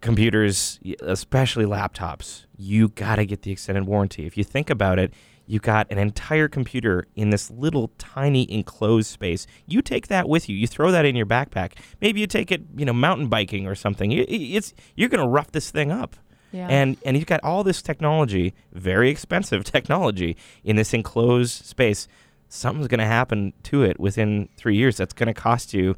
computers, 0.00 0.80
especially 1.00 1.64
laptops, 1.64 2.46
you 2.56 2.88
got 2.88 3.16
to 3.16 3.24
get 3.24 3.42
the 3.42 3.52
extended 3.52 3.84
warranty. 3.86 4.26
If 4.26 4.36
you 4.36 4.44
think 4.44 4.68
about 4.70 4.98
it, 4.98 5.14
you 5.46 5.58
got 5.58 5.86
an 5.90 5.98
entire 5.98 6.48
computer 6.48 7.06
in 7.14 7.30
this 7.30 7.50
little 7.50 7.90
tiny 7.98 8.50
enclosed 8.50 9.08
space. 9.08 9.46
You 9.66 9.82
take 9.82 10.08
that 10.08 10.28
with 10.28 10.48
you. 10.48 10.56
You 10.56 10.66
throw 10.66 10.90
that 10.90 11.04
in 11.04 11.16
your 11.16 11.26
backpack. 11.26 11.72
Maybe 12.00 12.20
you 12.20 12.26
take 12.26 12.52
it, 12.52 12.62
you 12.76 12.84
know, 12.84 12.92
mountain 12.92 13.28
biking 13.28 13.66
or 13.66 13.74
something. 13.74 14.12
It's 14.12 14.74
you're 14.96 15.08
going 15.08 15.22
to 15.22 15.28
rough 15.28 15.52
this 15.52 15.70
thing 15.70 15.90
up. 15.90 16.16
Yeah. 16.52 16.68
And 16.68 16.96
and 17.04 17.16
you've 17.16 17.26
got 17.26 17.42
all 17.42 17.64
this 17.64 17.82
technology, 17.82 18.54
very 18.72 19.10
expensive 19.10 19.64
technology 19.76 20.36
in 20.64 20.76
this 20.76 20.94
enclosed 20.94 21.64
space. 21.64 22.08
Something's 22.48 22.88
going 22.88 23.00
to 23.00 23.06
happen 23.06 23.54
to 23.64 23.82
it 23.82 23.98
within 23.98 24.48
3 24.58 24.76
years 24.76 24.98
that's 24.98 25.14
going 25.14 25.28
to 25.28 25.34
cost 25.34 25.72
you, 25.72 25.96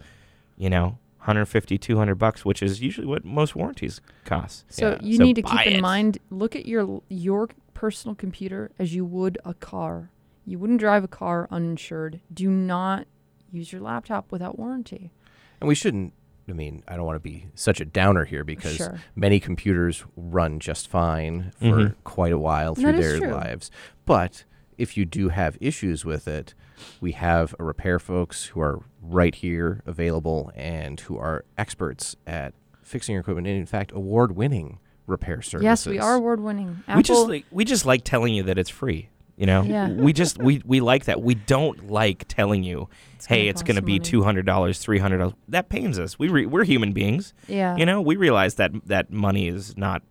you 0.56 0.70
know, 0.70 0.98
150 1.24 1.78
200 1.78 2.14
bucks, 2.16 2.44
which 2.44 2.62
is 2.62 2.82
usually 2.82 3.06
what 3.06 3.24
most 3.24 3.56
warranties 3.56 4.00
cost. 4.24 4.64
So 4.70 4.90
Yeah. 4.92 4.98
you 5.00 5.16
So 5.16 5.24
need 5.24 5.36
to 5.36 5.42
buy 5.42 5.64
keep 5.64 5.66
in 5.68 5.72
it. 5.78 5.80
mind, 5.80 6.18
look 6.30 6.54
at 6.54 6.66
your 6.66 7.02
your 7.08 7.48
personal 7.72 8.14
computer 8.14 8.70
as 8.78 8.94
you 8.94 9.04
would 9.06 9.38
a 9.44 9.54
car. 9.54 10.10
You 10.44 10.58
wouldn't 10.58 10.80
drive 10.80 11.02
a 11.02 11.08
car 11.08 11.48
uninsured. 11.50 12.20
Do 12.32 12.50
not 12.50 13.06
use 13.50 13.72
your 13.72 13.80
laptop 13.80 14.30
without 14.30 14.58
warranty. 14.58 15.10
And 15.60 15.68
we 15.68 15.74
shouldn't. 15.74 16.12
I 16.46 16.52
mean, 16.52 16.82
I 16.86 16.96
don't 16.96 17.06
want 17.06 17.16
to 17.16 17.20
be 17.20 17.46
such 17.54 17.80
a 17.80 17.86
downer 17.86 18.26
here 18.26 18.44
because 18.44 18.76
Sure. 18.76 19.00
many 19.16 19.40
computers 19.40 20.04
run 20.14 20.60
just 20.60 20.88
fine 20.88 21.52
for 21.58 21.64
Mhm. 21.66 21.94
quite 22.04 22.32
a 22.32 22.38
while 22.38 22.74
That 22.74 22.80
through 22.82 22.90
is 22.90 22.98
their 22.98 23.18
true. 23.20 23.32
lives. 23.32 23.70
But 24.04 24.44
if 24.76 24.94
you 24.98 25.06
do 25.06 25.30
have 25.30 25.56
issues 25.58 26.04
with 26.04 26.28
it, 26.28 26.52
we 27.00 27.12
have 27.12 27.54
a 27.58 27.64
repair 27.64 27.98
folks 27.98 28.46
who 28.46 28.60
are 28.60 28.80
right 29.02 29.34
here 29.34 29.82
available 29.86 30.50
and 30.54 31.00
who 31.00 31.16
are 31.18 31.44
experts 31.58 32.16
at 32.26 32.54
fixing 32.82 33.12
your 33.14 33.20
equipment 33.20 33.46
and 33.46 33.56
in 33.56 33.66
fact 33.66 33.92
award-winning 33.92 34.78
repair 35.06 35.42
services. 35.42 35.64
Yes, 35.64 35.86
we 35.86 35.98
are 35.98 36.14
award 36.14 36.40
winning. 36.40 36.82
We 36.96 37.02
just 37.02 37.28
like 37.28 37.44
we 37.50 37.64
just 37.64 37.84
like 37.86 38.04
telling 38.04 38.34
you 38.34 38.42
that 38.44 38.58
it's 38.58 38.70
free. 38.70 39.08
You 39.36 39.46
know, 39.46 39.62
Yeah. 39.64 39.88
we 39.90 40.12
just 40.12 40.38
we, 40.38 40.62
we 40.64 40.80
like 40.80 41.06
that. 41.06 41.20
We 41.20 41.34
don't 41.34 41.90
like 41.90 42.24
telling 42.28 42.62
you, 42.62 42.88
gonna 43.18 43.26
hey, 43.28 43.48
it's 43.48 43.62
going 43.62 43.74
to 43.76 43.82
be 43.82 43.98
two 43.98 44.22
hundred 44.22 44.46
dollars, 44.46 44.78
three 44.78 44.98
hundred 45.00 45.18
dollars. 45.18 45.34
That 45.48 45.68
pains 45.68 45.98
us. 45.98 46.18
We 46.20 46.28
re- 46.28 46.46
we're 46.46 46.62
human 46.64 46.92
beings. 46.92 47.34
yeah. 47.48 47.76
You 47.76 47.84
know, 47.84 48.00
we 48.00 48.14
realize 48.16 48.54
that 48.56 48.70
that 48.86 49.10
money 49.10 49.48
is 49.48 49.76
not 49.76 50.02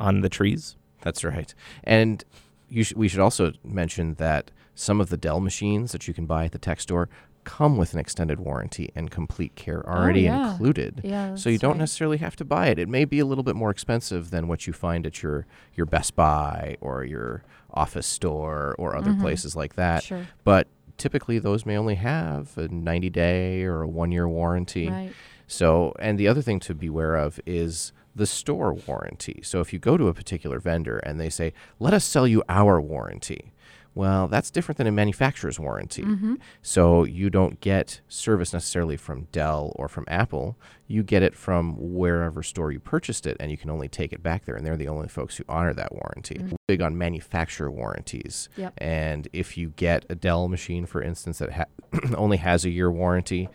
on 0.00 0.20
the 0.22 0.28
trees. 0.28 0.76
That's 1.02 1.22
right. 1.22 1.54
And 1.84 2.24
you 2.68 2.82
sh- 2.82 2.94
we 2.96 3.06
should 3.06 3.20
also 3.20 3.52
mention 3.64 4.14
that 4.14 4.50
some 4.74 5.00
of 5.00 5.08
the 5.10 5.16
Dell 5.16 5.40
machines 5.40 5.92
that 5.92 6.08
you 6.08 6.14
can 6.14 6.26
buy 6.26 6.46
at 6.46 6.52
the 6.52 6.58
tech 6.58 6.80
store 6.80 7.08
come 7.44 7.76
with 7.76 7.92
an 7.92 7.98
extended 7.98 8.38
warranty 8.38 8.90
and 8.94 9.10
complete 9.10 9.54
care 9.56 9.84
already 9.88 10.28
Oh, 10.28 10.32
yeah. 10.32 10.52
included. 10.52 11.00
Yeah, 11.02 11.34
so 11.34 11.50
you 11.50 11.58
don't 11.58 11.72
right. 11.72 11.78
necessarily 11.80 12.18
have 12.18 12.36
to 12.36 12.44
buy 12.44 12.68
it. 12.68 12.78
It 12.78 12.88
may 12.88 13.04
be 13.04 13.18
a 13.18 13.24
little 13.26 13.42
bit 13.42 13.56
more 13.56 13.70
expensive 13.70 14.30
than 14.30 14.46
what 14.46 14.66
you 14.68 14.72
find 14.72 15.06
at 15.06 15.22
your 15.22 15.46
your 15.74 15.86
Best 15.86 16.14
Buy 16.14 16.76
or 16.80 17.04
your 17.04 17.42
office 17.74 18.06
store 18.06 18.74
or 18.78 18.94
other 18.96 19.14
places 19.14 19.56
like 19.56 19.74
that. 19.74 20.04
Mm-hmm. 20.04 20.14
Sure. 20.22 20.26
But 20.44 20.68
typically 20.98 21.38
those 21.40 21.66
may 21.66 21.76
only 21.76 21.96
have 21.96 22.56
a 22.56 22.68
90 22.68 23.10
day 23.10 23.62
or 23.64 23.82
a 23.82 23.88
1 23.88 24.12
year 24.12 24.28
warranty. 24.28 24.88
Right. 24.88 25.12
So, 25.48 25.94
and 25.98 26.18
the 26.18 26.28
other 26.28 26.42
thing 26.42 26.60
to 26.60 26.74
beware 26.74 27.16
of 27.16 27.40
is 27.44 27.92
the 28.14 28.26
store 28.26 28.72
warranty. 28.86 29.40
So, 29.42 29.60
if 29.60 29.72
you 29.72 29.78
go 29.78 29.96
to 29.96 30.06
a 30.08 30.14
particular 30.14 30.60
vendor 30.60 30.98
and 30.98 31.18
they 31.20 31.28
say, 31.28 31.52
let 31.80 31.92
us 31.92 32.04
sell 32.04 32.26
you 32.28 32.42
our 32.48 32.80
warranty, 32.80 33.52
well, 33.94 34.28
that's 34.28 34.50
different 34.50 34.78
than 34.78 34.86
a 34.86 34.92
manufacturer's 34.92 35.60
warranty. 35.60 36.02
Mm-hmm. 36.02 36.34
So, 36.62 37.04
you 37.04 37.28
don't 37.30 37.60
get 37.60 38.00
service 38.08 38.52
necessarily 38.52 38.96
from 38.96 39.24
Dell 39.32 39.72
or 39.76 39.88
from 39.88 40.04
Apple. 40.08 40.56
You 40.86 41.02
get 41.02 41.22
it 41.22 41.34
from 41.34 41.76
wherever 41.78 42.42
store 42.42 42.72
you 42.72 42.80
purchased 42.80 43.26
it, 43.26 43.36
and 43.38 43.50
you 43.50 43.56
can 43.56 43.70
only 43.70 43.88
take 43.88 44.12
it 44.12 44.22
back 44.22 44.44
there. 44.44 44.56
And 44.56 44.66
they're 44.66 44.76
the 44.76 44.88
only 44.88 45.08
folks 45.08 45.36
who 45.36 45.44
honor 45.48 45.74
that 45.74 45.92
warranty. 45.92 46.36
Mm-hmm. 46.36 46.54
Big 46.68 46.80
on 46.80 46.96
manufacturer 46.96 47.70
warranties. 47.70 48.48
Yep. 48.56 48.74
And 48.78 49.28
if 49.32 49.56
you 49.56 49.74
get 49.76 50.06
a 50.08 50.14
Dell 50.14 50.48
machine, 50.48 50.86
for 50.86 51.02
instance, 51.02 51.38
that 51.38 51.52
ha- 51.52 51.64
only 52.16 52.38
has 52.38 52.64
a 52.64 52.70
year 52.70 52.90
warranty, 52.90 53.48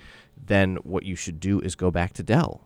then 0.45 0.75
what 0.77 1.03
you 1.03 1.15
should 1.15 1.39
do 1.39 1.59
is 1.61 1.75
go 1.75 1.91
back 1.91 2.13
to 2.13 2.23
Dell. 2.23 2.61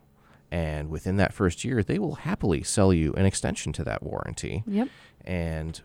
And 0.52 0.90
within 0.90 1.16
that 1.16 1.34
first 1.34 1.64
year, 1.64 1.82
they 1.82 1.98
will 1.98 2.16
happily 2.16 2.62
sell 2.62 2.94
you 2.94 3.14
an 3.14 3.26
extension 3.26 3.72
to 3.74 3.86
that 3.86 4.04
warranty. 4.04 4.64
Yep. 4.68 4.90
And 5.24 5.82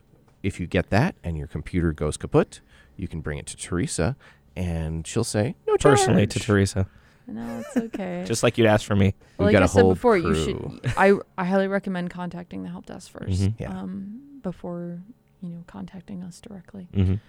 if 0.47 0.61
you 0.61 0.67
get 0.67 0.91
that 0.91 1.15
and 1.25 1.37
your 1.37 1.47
computer 1.49 1.93
goes 1.93 2.17
kaput, 2.17 2.61
you 2.97 3.09
can 3.09 3.21
bring 3.21 3.39
it 3.39 3.47
to 3.47 3.57
Teresa 3.57 4.17
and 4.57 5.07
she'll 5.07 5.25
say, 5.25 5.55
no 5.67 5.77
charge. 5.77 5.99
Personally, 5.99 6.27
to 6.27 6.39
Teresa, 6.41 6.87
No, 7.27 7.59
it's 7.61 7.77
okay. 7.77 8.25
just 8.27 8.43
like 8.43 8.57
you'd 8.57 8.67
ask 8.69 8.87
for 8.87 8.97
me. 8.97 9.15
Well, 9.37 9.47
We've 9.47 9.47
like 9.47 9.53
got 9.55 9.63
I 9.63 9.65
a 9.67 9.69
said 9.69 9.83
whole 9.83 9.95
before, 9.95 10.17
you 10.17 10.23
crew. 10.33 10.45
should. 10.45 10.93
I 10.97 11.13
I 11.37 11.45
highly 11.45 11.69
recommend 11.69 12.11
contacting 12.11 12.63
the 12.63 12.71
help 12.71 12.87
desk 12.87 13.13
1st 13.13 13.29
Mhm. 13.41 13.55
Yeah. 13.59 13.79
um, 13.79 14.21
before 14.43 15.01
you 15.43 15.49
know 15.51 15.65
contacting 15.67 16.23
us 16.23 16.41
directly. 16.41 16.89
hmm 16.95 17.01
Um, 17.03 17.21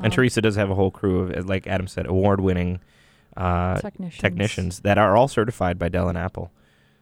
And 0.00 0.12
Teresa 0.12 0.40
does 0.40 0.56
have 0.56 0.70
a 0.70 0.74
whole 0.74 0.90
crew 0.90 1.20
of, 1.20 1.30
as 1.32 1.44
like 1.46 1.66
Adam 1.66 1.86
said, 1.86 2.06
award-winning 2.06 2.80
uh, 3.36 3.78
technicians. 3.80 4.20
technicians 4.20 4.80
that 4.80 4.98
are 4.98 5.16
all 5.16 5.28
certified 5.28 5.78
by 5.78 5.88
Dell 5.88 6.08
and 6.08 6.18
Apple. 6.18 6.50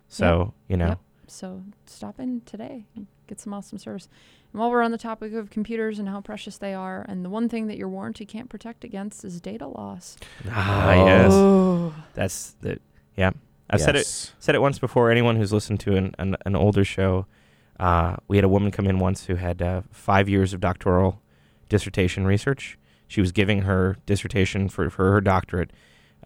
So 0.09 0.53
you 0.69 0.77
know, 0.77 0.89
Yep. 0.89 0.99
So 1.29 1.63
stop 1.87 2.19
in 2.19 2.41
today, 2.43 2.87
and 2.97 3.07
get 3.29 3.39
some 3.41 3.55
awesome 3.55 3.79
service. 3.79 4.09
And 4.53 4.61
while 4.61 4.71
we're 4.71 4.83
on 4.83 4.91
the 4.91 4.99
topic 4.99 5.33
of 5.33 5.51
computers 5.51 5.99
and 5.99 6.09
how 6.09 6.21
precious 6.21 6.59
they 6.59 6.75
are, 6.75 7.05
and 7.09 7.25
the 7.25 7.29
one 7.31 7.49
thing 7.49 7.69
that 7.69 7.77
your 7.77 7.89
warranty 7.89 8.27
can't 8.27 8.49
protect 8.49 8.83
against 8.85 9.25
is 9.25 9.41
data 9.41 9.67
loss. 9.67 10.17
ah, 10.51 10.93
yes, 11.07 11.31
Oh. 11.33 11.95
that's 12.15 12.57
the 12.61 12.79
yeah. 13.17 13.31
I've 13.73 13.81
said 13.81 13.95
it 13.95 14.07
said 14.41 14.55
it 14.57 14.61
once 14.61 14.81
before. 14.81 15.11
Anyone 15.13 15.37
who's 15.37 15.53
listened 15.53 15.79
to 15.81 15.95
an 15.97 16.15
an, 16.19 16.37
an 16.45 16.57
older 16.57 16.85
show, 16.85 17.27
uh, 17.79 18.17
we 18.27 18.37
had 18.37 18.45
a 18.45 18.49
woman 18.49 18.73
come 18.73 18.87
in 18.89 18.99
once 18.99 19.27
who 19.27 19.37
had 19.37 19.63
uh, 19.63 19.83
five 19.93 20.29
years 20.29 20.53
of 20.53 20.61
doctoral 20.61 21.21
dissertation 21.69 22.27
research. 22.27 22.77
She 23.07 23.21
was 23.21 23.31
giving 23.31 23.63
her 23.63 23.97
dissertation 24.07 24.69
for, 24.69 24.91
for 24.91 25.13
her 25.13 25.21
doctorate 25.21 25.71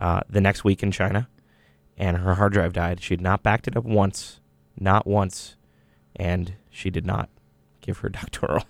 uh, 0.01 0.21
the 0.29 0.41
next 0.41 0.65
week 0.65 0.83
in 0.83 0.91
China, 0.91 1.29
and 1.99 2.17
her 2.19 2.35
hard 2.37 2.55
drive 2.55 2.73
died. 2.73 3.03
She 3.03 3.13
had 3.13 3.21
not 3.21 3.43
backed 3.43 3.69
it 3.69 3.77
up 3.77 3.85
once, 3.85 4.41
not 4.81 5.07
once, 5.07 5.57
and 6.17 6.55
she 6.71 6.89
did 6.89 7.05
not 7.05 7.29
give 7.85 7.99
her 7.99 8.09
a 8.09 8.13
doctoral 8.21 8.65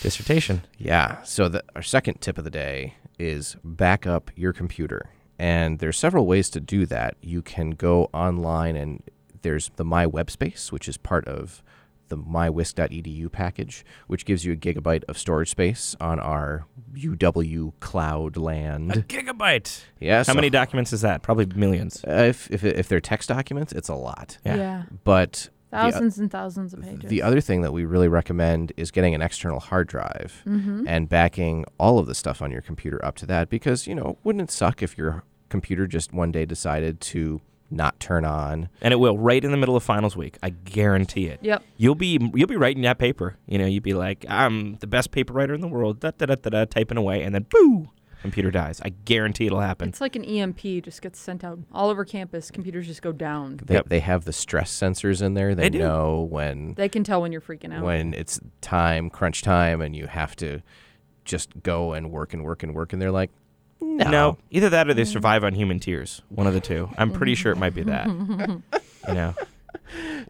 dissertation. 0.00 0.62
Yeah. 0.78 1.22
So 1.22 1.48
the, 1.48 1.64
our 1.74 1.82
second 1.82 2.20
tip 2.20 2.38
of 2.38 2.44
the 2.44 2.50
day 2.50 2.94
is 3.18 3.56
back 3.64 4.06
up 4.06 4.30
your 4.36 4.52
computer. 4.52 5.10
And 5.38 5.78
there's 5.78 5.96
several 5.98 6.26
ways 6.26 6.50
to 6.50 6.60
do 6.60 6.86
that. 6.86 7.16
You 7.20 7.42
can 7.42 7.70
go 7.70 8.10
online 8.12 8.76
and 8.76 9.02
there's 9.42 9.70
the 9.76 9.84
My 9.84 10.06
Web 10.06 10.30
Space, 10.30 10.72
which 10.72 10.88
is 10.88 10.96
part 10.96 11.26
of 11.28 11.62
the 12.08 12.16
mywisc.edu 12.16 13.30
package, 13.30 13.84
which 14.06 14.24
gives 14.24 14.44
you 14.44 14.52
a 14.52 14.56
gigabyte 14.56 15.04
of 15.04 15.18
storage 15.18 15.50
space 15.50 15.94
on 16.00 16.18
our 16.18 16.64
UW 16.94 17.72
cloud 17.80 18.36
A 18.36 18.40
land. 18.40 18.92
gigabyte. 19.08 19.84
Yeah. 20.00 20.18
How 20.18 20.22
so, 20.24 20.34
many 20.34 20.50
documents 20.50 20.92
is 20.92 21.02
that? 21.02 21.22
Probably 21.22 21.46
millions. 21.46 22.02
uh, 22.04 22.12
if, 22.28 22.50
if, 22.50 22.64
if 22.64 22.88
they're 22.88 23.00
text 23.00 23.28
documents, 23.28 23.72
it's 23.72 23.88
a 23.88 23.94
lot. 23.94 24.38
Yeah. 24.44 24.56
Yeah. 24.56 24.82
But 25.04 25.50
the, 25.70 25.76
Thousands 25.76 26.18
and 26.18 26.30
thousands 26.30 26.72
of 26.74 26.80
pages. 26.82 27.10
the 27.10 27.22
other 27.22 27.40
thing 27.40 27.60
that 27.62 27.72
we 27.72 27.84
really 27.84 28.08
recommend 28.08 28.72
is 28.76 28.90
getting 28.90 29.14
an 29.14 29.22
external 29.22 29.60
hard 29.60 29.86
drive 29.88 30.42
Mm-hmm. 30.46 30.84
and 30.88 31.08
backing 31.08 31.64
all 31.78 31.98
of 31.98 32.06
the 32.06 32.14
stuff 32.14 32.40
on 32.40 32.50
your 32.50 32.62
computer 32.62 33.04
up 33.04 33.16
to 33.16 33.26
that 33.26 33.48
because, 33.50 33.86
you 33.86 33.94
know, 33.94 34.18
wouldn't 34.24 34.42
it 34.42 34.50
suck 34.50 34.82
if 34.82 34.96
your 34.96 35.24
computer 35.48 35.86
just 35.86 36.12
one 36.12 36.30
day 36.32 36.44
decided 36.46 37.00
to 37.00 37.40
not 37.70 38.00
turn 38.00 38.24
on? 38.24 38.68
And 38.80 38.92
it 38.92 38.96
will 38.96 39.18
right 39.18 39.44
in 39.44 39.50
the 39.50 39.56
middle 39.58 39.76
of 39.76 39.82
finals 39.82 40.16
week. 40.16 40.38
I 40.42 40.50
guarantee 40.50 41.26
it. 41.26 41.40
Yep. 41.42 41.62
You'll 41.76 41.94
be 41.94 42.18
you'll 42.34 42.48
be 42.48 42.56
writing 42.56 42.82
that 42.82 42.98
paper. 42.98 43.36
You 43.46 43.58
know, 43.58 43.66
you'd 43.66 43.82
be 43.82 43.92
like, 43.94 44.24
I'm 44.28 44.76
the 44.76 44.86
best 44.86 45.10
paper 45.10 45.34
writer 45.34 45.52
in 45.54 45.60
the 45.60 45.68
world. 45.68 46.00
Da 46.00 46.12
da 46.16 46.26
da 46.26 46.34
da, 46.36 46.48
da 46.50 46.64
typing 46.64 46.96
away, 46.96 47.22
and 47.22 47.34
then 47.34 47.44
boo, 47.50 47.90
computer 48.22 48.50
dies. 48.50 48.80
I 48.84 48.90
guarantee 49.04 49.46
it'll 49.46 49.60
happen. 49.60 49.88
It's 49.88 50.00
like 50.00 50.16
an 50.16 50.24
EMP 50.24 50.60
just 50.84 51.02
gets 51.02 51.18
sent 51.20 51.44
out 51.44 51.58
all 51.72 51.88
over 51.90 52.04
campus. 52.04 52.50
Computers 52.50 52.86
just 52.86 53.02
go 53.02 53.12
down. 53.12 53.60
They, 53.64 53.74
Yep. 53.74 53.88
they 53.88 54.00
have 54.00 54.24
the 54.24 54.32
stress 54.32 54.70
sensors 54.76 55.22
in 55.22 55.34
there. 55.34 55.54
They, 55.54 55.64
They 55.64 55.70
do. 55.70 55.78
know 55.78 56.26
when 56.30 56.74
They 56.74 56.88
can 56.88 57.04
tell 57.04 57.22
when 57.22 57.32
you're 57.32 57.40
freaking 57.40 57.72
out. 57.72 57.84
when 57.84 58.14
it's 58.14 58.40
time, 58.60 59.10
crunch 59.10 59.42
time, 59.42 59.80
and 59.80 59.94
you 59.94 60.06
have 60.06 60.34
to 60.36 60.60
just 61.24 61.62
go 61.62 61.92
and 61.92 62.10
work 62.10 62.32
and 62.34 62.42
work 62.44 62.62
and 62.62 62.74
work. 62.74 62.92
And 62.92 63.00
they're 63.02 63.10
like, 63.12 63.30
no. 63.80 64.38
either 64.50 64.68
that 64.70 64.88
or 64.88 64.94
they 64.94 65.04
survive 65.04 65.44
on 65.44 65.54
human 65.54 65.78
tears. 65.78 66.22
One 66.30 66.46
of 66.46 66.54
the 66.54 66.60
two. 66.60 66.88
I'm 66.98 67.12
pretty 67.12 67.34
sure 67.36 67.52
it 67.52 67.58
might 67.58 67.74
be 67.74 67.84
that. 67.84 68.06
you 69.08 69.14
know. 69.14 69.34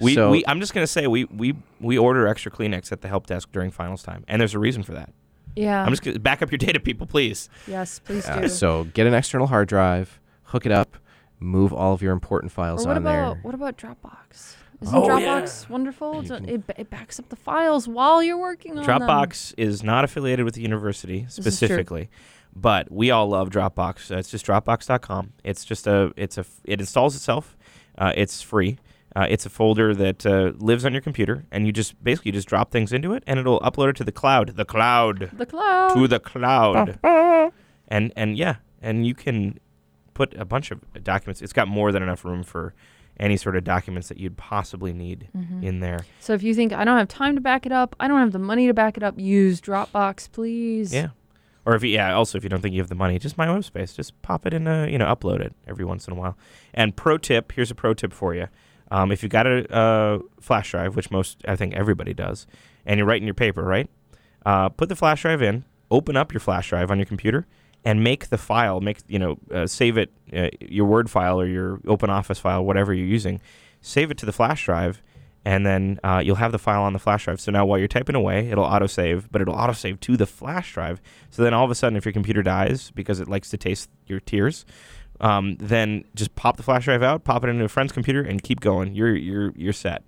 We, 0.01 0.15
So- 0.15 0.31
we 0.31 0.45
I'm 0.47 0.61
just 0.61 0.75
gonna 0.75 0.87
say 0.87 1.07
we, 1.07 1.25
we 1.25 1.55
we 1.81 1.97
order 1.99 2.27
extra 2.29 2.53
Kleenex 2.53 2.93
at 2.93 3.01
the 3.01 3.09
help 3.09 3.27
desk 3.27 3.49
during 3.53 3.71
finals 3.71 4.03
time, 4.03 4.25
and 4.29 4.41
there's 4.41 4.55
a 4.55 4.59
reason 4.59 4.83
for 4.83 4.93
that. 4.93 5.13
Yeah. 5.59 5.83
I'm 5.83 5.91
just 5.91 6.03
gonna 6.03 6.19
back 6.19 6.43
up 6.43 6.51
your 6.51 6.59
data, 6.69 6.81
people, 6.81 7.07
please. 7.07 7.49
yes, 7.67 7.99
please 7.99 8.27
Uh, 8.29 8.41
do. 8.41 8.49
so 8.49 8.85
get 8.85 9.07
an 9.07 9.15
external 9.15 9.47
hard 9.47 9.69
drive, 9.69 10.21
hook 10.45 10.65
it 10.67 10.73
up, 10.73 10.97
move 11.41 11.73
all 11.73 11.93
of 11.93 12.03
your 12.03 12.13
important 12.13 12.53
files 12.53 12.85
or 12.85 12.89
what 12.89 12.97
on 12.97 13.03
about 13.03 13.35
there. 13.35 13.43
what 13.43 13.55
about 13.55 13.77
Dropbox? 13.77 14.57
Isn't 14.81 14.95
Oh, 14.95 15.03
Dropbox 15.09 15.69
wonderful? 15.69 16.21
It's- 16.21 16.41
It, 16.47 16.67
ba- 16.67 16.81
it 16.81 16.89
backs 16.91 17.19
up 17.19 17.29
the 17.31 17.37
files 17.37 17.89
while 17.89 18.23
you're 18.23 18.39
working 18.39 18.79
on 18.79 18.85
them. 18.87 19.01
Dropbox 19.01 19.53
is 19.57 19.83
not 19.83 20.05
affiliated 20.05 20.45
with 20.45 20.55
the 20.55 20.63
university 20.63 21.25
is 21.27 21.35
true. 21.35 21.43
specifically, 21.43 22.09
but 22.55 22.91
we 22.91 23.11
all 23.11 23.29
love 23.29 23.51
Dropbox. 23.51 24.11
Uh, 24.15 24.19
it's 24.19 24.31
just 24.31 24.47
Dropbox.com. 24.47 25.33
It's 25.45 25.65
just 25.65 25.87
a 25.89 26.13
it's 26.17 26.39
a 26.39 26.43
f- 26.43 26.61
it 26.65 26.79
installs 26.81 27.17
itself. 27.17 27.57
Uh, 27.97 28.13
it's 28.17 28.41
free. 28.41 28.79
Uh, 29.17 29.27
it's 29.29 29.47
a 29.47 29.51
folder 29.51 29.95
that 29.95 30.25
uh, 30.27 30.53
lives 30.59 30.85
on 30.85 30.93
your 30.93 31.01
computer, 31.03 31.45
and 31.51 31.67
you 31.67 31.73
just 31.73 32.03
basically 32.05 32.31
just 32.33 32.47
drop 32.49 32.71
things 32.71 32.93
into 32.93 33.13
it, 33.15 33.23
and 33.27 33.39
it'll 33.41 33.61
upload 33.61 33.89
it 33.91 33.97
to 33.97 34.05
the 34.05 34.13
cloud. 34.13 34.57
The 34.57 34.65
cloud 34.65 35.31
The 35.33 35.47
cloud. 35.47 35.95
to 35.95 36.07
the 36.09 36.21
cloud. 36.21 36.99
and 37.89 38.13
and 38.17 38.37
yeah, 38.37 38.57
and 38.83 39.07
you 39.07 39.15
can 39.15 39.59
put 40.15 40.35
a 40.35 40.45
bunch 40.45 40.71
of 40.71 40.81
documents. 41.03 41.41
It's 41.43 41.53
got 41.53 41.69
more 41.69 41.91
than 41.93 42.03
enough 42.03 42.25
room 42.25 42.43
for 42.43 42.75
any 43.19 43.37
sort 43.37 43.57
of 43.57 43.65
documents 43.65 44.09
that 44.09 44.19
you'd 44.19 44.37
possibly 44.37 44.93
need 44.93 45.29
Mm-hmm. 45.37 45.65
in 45.65 45.81
there. 45.81 46.01
So 46.21 46.35
if 46.35 46.43
you 46.43 46.55
think 46.55 46.73
I 46.73 46.85
don't 46.85 46.99
have 46.99 47.09
time 47.09 47.35
to 47.35 47.41
back 47.41 47.67
it 47.67 47.73
up, 47.73 47.97
I 47.99 48.07
don't 48.09 48.19
have 48.21 48.33
the 48.33 48.39
money 48.39 48.67
to 48.69 48.75
back 48.75 48.97
it 48.97 49.03
up, 49.03 49.19
use 49.19 49.61
Dropbox, 49.61 50.31
please. 50.31 50.93
Yeah. 50.95 51.09
Or 51.67 51.75
if 51.75 51.83
you, 51.83 51.91
yeah, 51.91 52.15
also 52.15 52.39
if 52.39 52.45
you 52.45 52.51
don't 52.51 52.61
think 52.63 52.75
you 52.75 52.81
have 52.81 52.89
the 52.89 52.95
money, 52.95 53.19
just 53.19 53.37
my 53.37 53.51
web 53.51 53.65
space, 53.65 53.93
just 53.93 54.21
pop 54.23 54.47
it 54.47 54.55
in 54.55 54.67
a, 54.67 54.87
you 54.89 54.97
know, 54.99 55.07
upload 55.07 55.41
it 55.41 55.53
every 55.67 55.85
once 55.85 56.07
in 56.07 56.13
a 56.13 56.17
while. 56.17 56.37
And 56.73 56.95
pro 56.97 57.19
tip, 57.19 57.53
here's 57.53 57.71
a 57.71 57.75
pro 57.75 57.93
tip 57.93 58.13
for 58.13 58.35
you. 58.35 58.47
Um, 58.91 59.13
if 59.13 59.23
you've 59.23 59.33
got 59.33 59.47
a, 59.47 59.73
uh 59.75 60.19
flash 60.41 60.71
drive, 60.71 60.97
which 60.97 61.11
most, 61.11 61.43
I 61.47 61.57
think 61.57 61.75
everybody 61.75 62.15
does, 62.15 62.47
and 62.87 62.99
you're 62.99 63.07
writing 63.07 63.27
your 63.27 63.35
paper, 63.35 63.63
right? 63.63 63.89
Uh, 64.47 64.69
put 64.71 64.89
the 64.89 64.97
flash 64.97 65.23
drive 65.23 65.43
in, 65.43 65.65
open 65.91 66.17
up 66.17 66.33
your 66.33 66.41
flash 66.41 66.71
drive 66.71 66.91
on 66.91 66.99
your 66.99 67.07
computer, 67.07 67.47
and 67.85 68.03
make 68.03 68.29
the 68.29 68.39
file, 68.39 68.81
make, 68.81 68.99
you 69.09 69.19
know, 69.19 69.39
uh, 69.53 69.67
save 69.67 69.99
it, 69.99 70.11
uh, 70.35 70.49
your 70.61 70.87
Word 70.87 71.11
file 71.11 71.41
or 71.41 71.47
your 71.47 71.81
Open 71.87 72.11
Office 72.11 72.39
file, 72.39 72.65
whatever 72.65 72.93
you're 72.95 73.07
using, 73.07 73.41
save 73.81 74.11
it 74.11 74.19
to 74.19 74.27
the 74.27 74.33
flash 74.33 74.65
drive, 74.65 75.03
and 75.45 75.65
then 75.65 76.01
uh, 76.03 76.21
you'll 76.25 76.37
have 76.37 76.53
the 76.53 76.59
file 76.59 76.83
on 76.83 76.93
the 76.93 76.99
flash 76.99 77.25
drive. 77.25 77.41
So 77.41 77.53
now 77.53 77.65
while 77.65 77.79
you're 77.79 77.89
typing 77.89 78.17
away, 78.17 78.51
it'll 78.51 78.67
autosave, 78.67 79.29
but 79.31 79.41
it'll 79.41 79.55
autosave 79.55 80.01
to 80.01 80.17
the 80.17 80.27
flash 80.27 80.73
drive. 80.73 81.01
So 81.31 81.43
then 81.43 81.55
all 81.55 81.65
of 81.65 81.71
a 81.71 81.75
sudden, 81.75 81.97
if 81.97 82.05
your 82.05 82.13
computer 82.13 82.43
dies 82.43 82.91
because 82.91 83.21
it 83.21 83.29
likes 83.29 83.49
to 83.51 83.57
taste 83.57 83.89
your 84.07 84.21
tears, 84.21 84.67
um, 85.21 85.57
then 85.57 86.05
just 86.15 86.35
pop 86.35 86.57
the 86.57 86.63
flash 86.63 86.85
drive 86.85 87.03
out, 87.03 87.25
pop 87.25 87.45
it 87.45 87.49
into 87.49 87.65
a 87.65 87.69
friend's 87.69 87.93
computer, 87.93 88.23
and 88.23 88.43
keep 88.43 88.61
going. 88.61 88.95
You're 88.95 89.15
you're 89.17 89.53
you're 89.57 89.73
set. 89.73 90.03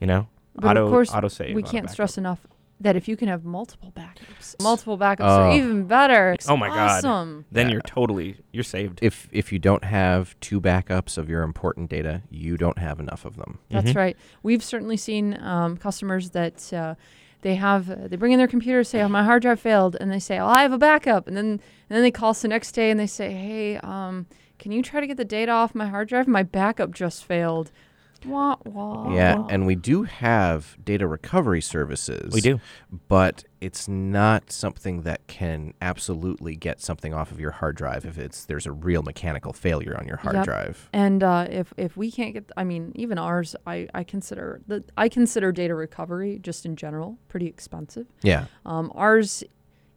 You 0.00 0.06
know, 0.06 0.28
But 0.56 0.72
auto 0.76 0.84
of 0.86 0.90
course, 0.90 1.10
autosave. 1.10 1.54
we 1.54 1.62
can't 1.62 1.84
backup. 1.84 1.90
stress 1.90 2.18
enough 2.18 2.40
that 2.80 2.96
if 2.96 3.06
you 3.06 3.16
can 3.16 3.28
have 3.28 3.44
multiple 3.44 3.92
backups, 3.96 4.60
multiple 4.60 4.98
backups 4.98 5.20
Oh. 5.20 5.42
are 5.42 5.52
even 5.52 5.84
better. 5.86 6.32
It's 6.32 6.48
Oh 6.50 6.56
my 6.56 6.66
God. 6.68 7.44
Then 7.52 7.68
Yeah. 7.68 7.72
you're 7.74 7.80
totally 7.82 8.36
you're 8.52 8.64
saved. 8.64 8.98
If 9.00 9.28
if 9.30 9.52
you 9.52 9.60
don't 9.60 9.84
have 9.84 10.34
two 10.40 10.60
backups 10.60 11.16
of 11.16 11.28
your 11.30 11.42
important 11.44 11.88
data, 11.88 12.22
you 12.30 12.56
don't 12.56 12.78
have 12.78 12.98
enough 12.98 13.24
of 13.24 13.36
them. 13.36 13.60
That's 13.70 13.90
Mhm. 13.92 13.96
right. 13.96 14.16
We've 14.42 14.64
certainly 14.64 14.96
seen 14.96 15.38
um, 15.40 15.76
customers 15.76 16.30
that 16.30 16.72
uh, 16.72 16.96
they 17.42 17.54
have 17.54 17.88
uh, 17.88 18.08
they 18.08 18.16
bring 18.16 18.32
in 18.32 18.38
their 18.38 18.48
computer, 18.48 18.82
say, 18.82 19.00
"Oh, 19.02 19.08
my 19.08 19.22
hard 19.22 19.42
drive 19.42 19.60
failed," 19.60 19.96
and 20.00 20.10
they 20.10 20.18
say, 20.18 20.40
"Oh, 20.40 20.46
I 20.48 20.62
have 20.62 20.72
a 20.72 20.78
backup," 20.78 21.28
and 21.28 21.36
then 21.36 21.46
and 21.46 21.60
then 21.88 22.02
they 22.02 22.10
call 22.10 22.30
us 22.30 22.42
the 22.42 22.48
next 22.48 22.72
day 22.72 22.90
and 22.90 22.98
they 22.98 23.06
say, 23.06 23.32
"Hey, 23.32 23.76
um, 23.78 24.26
can 24.62 24.72
you 24.72 24.82
try 24.82 25.00
to 25.00 25.06
get 25.06 25.16
the 25.18 25.24
data 25.24 25.52
off 25.52 25.74
my 25.74 25.86
hard 25.88 26.08
drive? 26.08 26.26
My 26.28 26.42
backup 26.42 26.92
just 26.92 27.24
failed." 27.24 27.70
Wah, 28.24 28.54
wah. 28.64 29.12
Yeah, 29.12 29.44
and 29.48 29.66
we 29.66 29.74
do 29.74 30.04
have 30.04 30.76
data 30.84 31.08
recovery 31.08 31.60
services. 31.60 32.32
we 32.32 32.40
do. 32.40 32.60
but 33.08 33.42
it's 33.60 33.88
not 33.88 34.52
something 34.52 35.02
that 35.02 35.26
can 35.26 35.74
absolutely 35.82 36.54
get 36.54 36.80
something 36.80 37.12
off 37.12 37.32
of 37.32 37.40
your 37.40 37.50
hard 37.50 37.74
drive 37.76 38.04
if 38.04 38.18
it's 38.18 38.44
there's 38.44 38.64
a 38.64 38.70
real 38.70 39.02
mechanical 39.02 39.52
failure 39.52 39.96
on 39.98 40.06
your 40.06 40.18
hard 40.18 40.36
Yep. 40.36 40.44
drive. 40.44 40.88
And 40.92 41.24
uh, 41.24 41.48
if 41.50 41.74
if 41.76 41.96
we 41.96 42.12
can't 42.12 42.34
get, 42.34 42.48
I 42.56 42.62
mean, 42.62 42.92
even 42.94 43.18
ours, 43.18 43.56
I, 43.66 43.88
I 43.92 44.04
consider 44.04 44.60
the 44.68 44.84
I 44.96 45.08
consider 45.08 45.50
data 45.50 45.74
recovery 45.74 46.38
just 46.40 46.64
in 46.64 46.76
general 46.76 47.18
pretty 47.28 47.48
expensive. 47.48 48.06
Yeah. 48.22 48.44
Um, 48.64 48.92
ours 48.94 49.42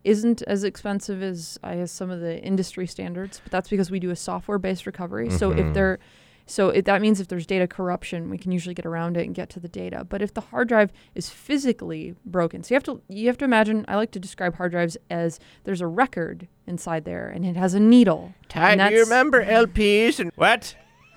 isn't 0.05 0.41
as 0.43 0.63
expensive 0.63 1.21
as 1.23 1.57
I 1.63 1.75
guess 1.77 1.91
some 1.91 2.09
of 2.11 2.21
the 2.21 2.39
industry 2.41 2.87
standards, 2.87 3.41
but 3.43 3.51
that's 3.51 3.69
because 3.69 3.91
we 3.91 3.99
do 3.99 4.11
a 4.11 4.15
software 4.15 4.57
based 4.59 4.85
recovery. 4.85 5.29
So 5.29 5.51
if 5.51 5.65
Mhm. 5.67 5.73
there, 5.73 5.99
so 6.45 6.69
if 6.69 6.85
that 6.85 7.01
means 7.01 7.19
if 7.19 7.27
there's 7.27 7.45
data 7.47 7.65
corruption, 7.67 8.29
we 8.29 8.37
can 8.37 8.51
usually 8.51 8.75
get 8.75 8.85
around 8.85 9.17
it 9.17 9.25
and 9.25 9.33
get 9.33 9.49
to 9.49 9.59
the 9.59 9.67
data. 9.67 10.05
But 10.07 10.21
if 10.21 10.33
the 10.33 10.41
hard 10.41 10.67
drive 10.67 10.91
is 11.15 11.29
physically 11.29 12.15
broken, 12.25 12.63
so 12.63 12.73
you 12.73 12.75
have 12.75 12.83
to 12.83 13.01
you 13.09 13.27
have 13.27 13.37
to 13.39 13.45
imagine. 13.45 13.83
I 13.87 13.95
like 13.95 14.11
to 14.11 14.19
describe 14.19 14.55
hard 14.55 14.71
drives 14.71 14.95
as 15.09 15.39
there's 15.63 15.81
a 15.81 15.87
record 15.87 16.47
inside 16.67 17.05
there, 17.05 17.27
and 17.27 17.45
it 17.45 17.55
has 17.55 17.73
a 17.73 17.79
needle. 17.79 18.33
And 18.53 18.79
remember 18.95 19.43
LPs? 19.43 20.19
And 20.19 20.31
What? 20.35 20.75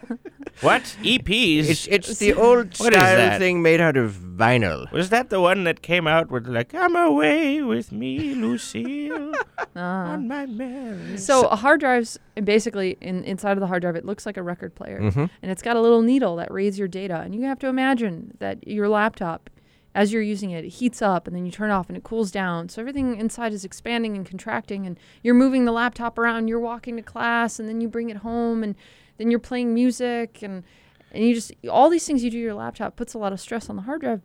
what? 0.60 0.82
EPs? 1.02 1.88
it's 1.90 2.18
the 2.18 2.34
old 2.44 2.78
What 2.78 2.92
is 2.92 2.98
that? 3.00 3.38
thing 3.38 3.62
made 3.62 3.80
out 3.80 3.96
of 3.96 4.12
vinyl. 4.14 4.90
Was 4.92 5.10
that 5.10 5.30
the 5.30 5.40
one 5.40 5.64
that 5.64 5.82
came 5.82 6.06
out 6.06 6.30
with 6.30 6.46
like 6.46 6.70
"Come 6.70 6.96
away 6.96 7.62
with 7.62 7.92
me, 7.92 8.34
Lucille, 8.34 9.32
Uh, 9.76 9.78
on 9.80 10.28
my 10.28 10.46
marriage"? 10.46 11.20
So 11.20 11.46
a 11.48 11.56
hard 11.56 11.80
drive's 11.80 12.18
basically 12.44 12.96
in, 13.00 13.24
inside 13.24 13.52
of 13.52 13.60
the 13.60 13.66
hard 13.66 13.82
drive. 13.82 13.96
It 13.96 14.04
looks 14.04 14.26
like 14.26 14.36
a 14.36 14.42
record 14.42 14.74
player, 14.74 15.00
Mm-hmm. 15.00 15.26
and 15.42 15.50
it's 15.50 15.62
got 15.62 15.76
a 15.76 15.80
little 15.80 16.02
needle 16.02 16.36
that 16.36 16.50
reads 16.52 16.78
your 16.78 16.88
data. 16.88 17.20
And 17.20 17.34
you 17.34 17.42
have 17.42 17.58
to 17.60 17.66
imagine 17.68 18.36
that 18.38 18.66
your 18.66 18.88
laptop, 18.88 19.50
as 19.94 20.12
you're 20.12 20.22
using 20.22 20.50
it, 20.50 20.64
it 20.64 20.68
heats 20.70 21.02
up, 21.02 21.26
and 21.26 21.34
then 21.34 21.44
you 21.46 21.50
turn 21.52 21.70
it 21.70 21.72
off, 21.72 21.88
and 21.88 21.96
it 21.96 22.04
cools 22.04 22.30
down. 22.30 22.68
So 22.68 22.80
everything 22.80 23.16
inside 23.16 23.52
is 23.52 23.64
expanding 23.64 24.16
and 24.16 24.24
contracting, 24.26 24.86
and 24.86 24.98
you're 25.22 25.34
moving 25.34 25.64
the 25.64 25.72
laptop 25.72 26.18
around. 26.18 26.48
You're 26.48 26.60
walking 26.60 26.96
to 26.96 27.02
class, 27.02 27.58
and 27.58 27.68
then 27.68 27.80
you 27.80 27.88
bring 27.88 28.10
it 28.10 28.18
home, 28.18 28.62
and 28.62 28.76
then 29.18 29.30
you're 29.30 29.38
playing 29.40 29.74
music, 29.74 30.42
and 30.42 30.64
and 31.12 31.24
you 31.24 31.34
just 31.34 31.52
all 31.70 31.90
these 31.90 32.06
things 32.06 32.24
you 32.24 32.30
do 32.30 32.38
to 32.38 32.42
your 32.42 32.54
laptop 32.54 32.96
puts 32.96 33.14
a 33.14 33.18
lot 33.18 33.32
of 33.32 33.40
stress 33.40 33.68
on 33.68 33.76
the 33.76 33.82
hard 33.82 34.00
drive. 34.00 34.22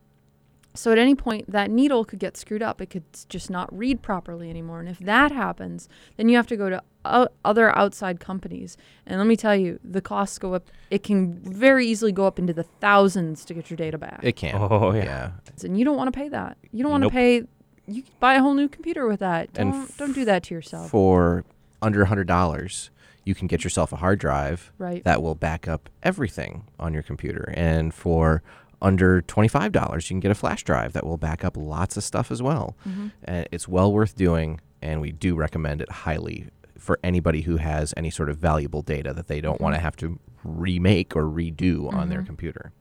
So 0.76 0.91
at 0.91 0.98
any 0.98 1.14
point, 1.14 1.52
that 1.52 1.70
needle 1.70 2.04
could 2.04 2.18
get 2.18 2.36
screwed 2.36 2.64
up. 2.64 2.82
It 2.82 2.88
could 2.89 3.04
just 3.30 3.52
not 3.52 3.72
read 3.78 4.02
properly 4.02 4.50
anymore. 4.50 4.80
And 4.80 4.89
if 4.89 4.98
that 4.98 5.32
happens, 5.32 5.88
then 6.18 6.30
you 6.30 6.36
have 6.36 6.48
to 6.48 6.58
go 6.58 6.68
to 6.72 6.82
o- 7.06 7.28
other 7.46 7.78
outside 7.78 8.20
companies. 8.20 8.76
And 9.06 9.20
let 9.20 9.28
me 9.28 9.36
tell 9.36 9.56
you, 9.56 9.80
the 9.84 10.02
costs 10.02 10.39
go 10.39 10.56
up. 10.56 10.72
It 10.89 11.04
can 11.04 11.34
very 11.44 11.86
easily 11.86 12.12
go 12.12 12.26
up 12.26 12.39
into 12.39 12.54
the 12.54 12.64
thousands 12.64 13.46
to 13.46 13.54
get 13.54 13.70
your 13.70 13.78
data 13.78 14.00
back. 14.00 14.22
It 14.24 14.36
can. 14.36 14.56
Oh, 14.56 14.91
yeah. 14.96 15.34
and 15.64 15.78
you 15.78 15.86
don't 15.86 15.96
want 15.96 16.12
to 16.12 16.20
pay 16.20 16.28
that. 16.30 16.58
You 16.72 16.82
don't 16.82 16.91
want 16.91 17.02
to 17.04 17.06
Nope. 17.06 17.14
pay. 17.14 17.44
You 17.86 18.02
can 18.02 18.14
buy 18.20 18.34
a 18.34 18.39
whole 18.41 18.56
new 18.56 18.68
computer 18.68 19.06
with 19.08 19.20
that. 19.20 19.50
And 19.56 19.74
Don't 19.74 19.98
don't 19.98 20.14
do 20.14 20.26
that 20.26 20.41
to 20.46 20.56
yourself. 20.56 20.89
For 20.89 21.44
under 21.84 22.02
a 22.02 22.06
hundred 22.08 22.26
dollars, 22.28 22.89
you 23.26 23.34
can 23.36 23.47
get 23.47 23.63
yourself 23.63 23.91
a 23.93 23.97
hard 23.97 24.19
drive 24.19 24.71
Right. 24.78 25.03
that 25.03 25.21
will 25.21 25.36
back 25.36 25.67
up 25.67 25.89
everything 26.03 26.65
on 26.80 26.93
your 26.93 27.03
computer. 27.03 27.53
And 27.55 27.93
for 27.93 28.43
under 28.82 29.21
twenty-five 29.21 29.71
dollars, 29.71 30.09
you 30.09 30.15
can 30.15 30.19
get 30.19 30.32
a 30.32 30.36
flash 30.36 30.63
drive 30.63 30.93
that 30.93 31.05
will 31.05 31.17
back 31.17 31.43
up 31.45 31.55
lots 31.55 31.95
of 31.97 32.03
stuff 32.03 32.32
as 32.32 32.41
well. 32.41 32.76
Mm-hmm. 32.88 33.07
And 33.24 33.47
it's 33.51 33.67
well 33.67 33.93
worth 33.93 34.15
doing, 34.15 34.59
and 34.82 34.99
we 34.99 35.11
do 35.11 35.36
recommend 35.36 35.82
it 35.82 35.89
highly 35.89 36.49
for 36.78 36.99
anybody 37.01 37.41
who 37.41 37.55
has 37.57 37.93
any 37.95 38.09
sort 38.09 38.30
of 38.30 38.38
valuable 38.38 38.82
data 38.82 39.13
that 39.13 39.28
they 39.28 39.39
don't 39.39 39.61
want 39.61 39.74
to 39.76 39.80
have 39.80 39.95
to 39.95 40.19
remake 40.43 41.15
or 41.15 41.24
redo 41.24 41.93
on 41.93 42.09
their 42.09 42.21
computer. 42.24 42.74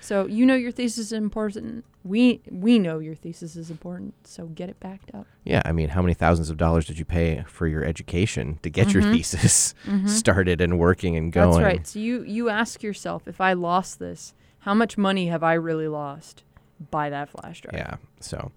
So 0.00 0.26
you 0.26 0.46
know 0.46 0.54
your 0.54 0.70
thesis 0.70 0.98
is 0.98 1.12
important. 1.12 1.84
We 2.04 2.40
we 2.50 2.78
know 2.78 2.98
your 2.98 3.14
thesis 3.14 3.56
is 3.56 3.70
important. 3.70 4.14
So 4.26 4.46
get 4.46 4.68
it 4.68 4.80
backed 4.80 5.14
up. 5.14 5.26
Yeah, 5.44 5.62
I 5.64 5.72
mean, 5.72 5.90
how 5.90 6.02
many 6.02 6.14
thousands 6.14 6.50
of 6.50 6.56
dollars 6.56 6.86
did 6.86 6.98
you 6.98 7.04
pay 7.04 7.44
for 7.48 7.66
your 7.66 7.84
education 7.84 8.58
to 8.62 8.70
get 8.70 8.92
your 8.92 9.02
thesis 9.02 9.74
started 10.06 10.60
and 10.60 10.78
working 10.78 11.16
and 11.16 11.32
going? 11.32 11.48
Mm-hmm. 11.50 11.62
That's 11.62 11.74
right. 11.74 11.86
So 11.86 11.98
you 11.98 12.22
you 12.22 12.48
ask 12.48 12.82
yourself, 12.82 13.26
if 13.26 13.40
I 13.40 13.52
lost 13.52 13.98
this, 13.98 14.34
how 14.60 14.74
much 14.74 14.96
money 14.96 15.26
have 15.28 15.42
I 15.42 15.54
really 15.54 15.88
lost 15.88 16.44
by 16.90 17.10
that 17.10 17.28
flash 17.28 17.60
drive? 17.60 17.74
Yeah. 17.74 17.96
So 18.20 18.52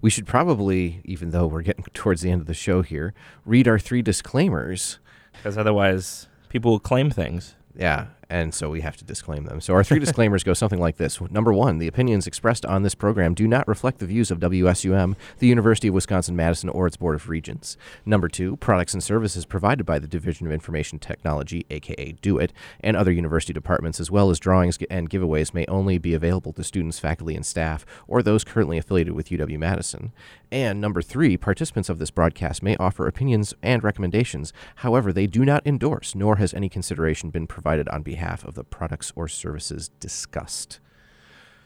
we 0.00 0.10
should 0.10 0.26
probably, 0.26 1.00
even 1.04 1.30
though 1.30 1.46
we're 1.46 1.62
getting 1.62 1.84
towards 1.94 2.22
the 2.22 2.30
end 2.30 2.40
of 2.40 2.46
the 2.46 2.54
show 2.54 2.82
here, 2.82 3.14
read 3.44 3.66
our 3.66 3.78
three 3.78 4.02
disclaimers. 4.02 4.98
Because 5.32 5.56
otherwise, 5.58 6.28
people 6.48 6.72
will 6.72 6.80
claim 6.80 7.10
things. 7.10 7.54
Yeah, 7.76 8.06
and 8.30 8.52
so 8.52 8.68
we 8.68 8.82
have 8.82 8.96
to 8.98 9.04
disclaim 9.04 9.44
them. 9.44 9.60
So 9.60 9.74
our 9.74 9.82
three 9.82 9.98
disclaimers 10.08 10.44
go 10.44 10.52
something 10.52 10.80
like 10.80 10.96
this. 10.96 11.20
Number 11.30 11.52
one, 11.52 11.78
the 11.78 11.86
opinions 11.86 12.26
expressed 12.26 12.66
on 12.66 12.82
this 12.82 12.94
program 12.94 13.34
do 13.34 13.48
not 13.48 13.66
reflect 13.66 13.98
the 13.98 14.06
views 14.06 14.30
of 14.30 14.38
WSUM, 14.38 15.16
the 15.38 15.46
University 15.46 15.88
of 15.88 15.94
Wisconsin 15.94 16.36
Madison, 16.36 16.68
or 16.68 16.86
its 16.86 16.96
Board 16.96 17.14
of 17.14 17.28
Regents. 17.28 17.76
Number 18.04 18.28
two, 18.28 18.56
products 18.56 18.92
and 18.92 19.02
services 19.02 19.46
provided 19.46 19.84
by 19.84 19.98
the 19.98 20.06
Division 20.06 20.46
of 20.46 20.52
Information 20.52 20.98
Technology, 20.98 21.64
aka 21.70 22.12
DO-IT, 22.20 22.52
and 22.80 22.96
other 22.96 23.12
university 23.12 23.52
departments, 23.54 23.98
as 23.98 24.10
well 24.10 24.30
as 24.30 24.38
drawings 24.38 24.78
and 24.90 25.08
giveaways, 25.08 25.54
may 25.54 25.64
only 25.66 25.96
be 25.96 26.12
available 26.12 26.52
to 26.52 26.64
students, 26.64 26.98
faculty, 26.98 27.34
and 27.34 27.46
staff, 27.46 27.86
or 28.06 28.22
those 28.22 28.44
currently 28.44 28.76
affiliated 28.76 29.14
with 29.14 29.30
UW 29.30 29.58
Madison. 29.58 30.12
And 30.50 30.80
number 30.80 31.00
three, 31.00 31.36
participants 31.36 31.88
of 31.88 31.98
this 31.98 32.10
broadcast 32.10 32.62
may 32.62 32.76
offer 32.76 33.06
opinions 33.06 33.54
and 33.62 33.82
recommendations. 33.82 34.52
However, 34.76 35.12
they 35.12 35.26
do 35.26 35.44
not 35.44 35.66
endorse, 35.66 36.14
nor 36.14 36.36
has 36.36 36.52
any 36.52 36.68
consideration 36.68 37.30
been 37.30 37.46
provided 37.46 37.88
on 37.88 38.02
behalf 38.02 38.17
of 38.44 38.54
the 38.54 38.64
products 38.64 39.12
or 39.16 39.28
services 39.28 39.88
discussed. 40.00 40.80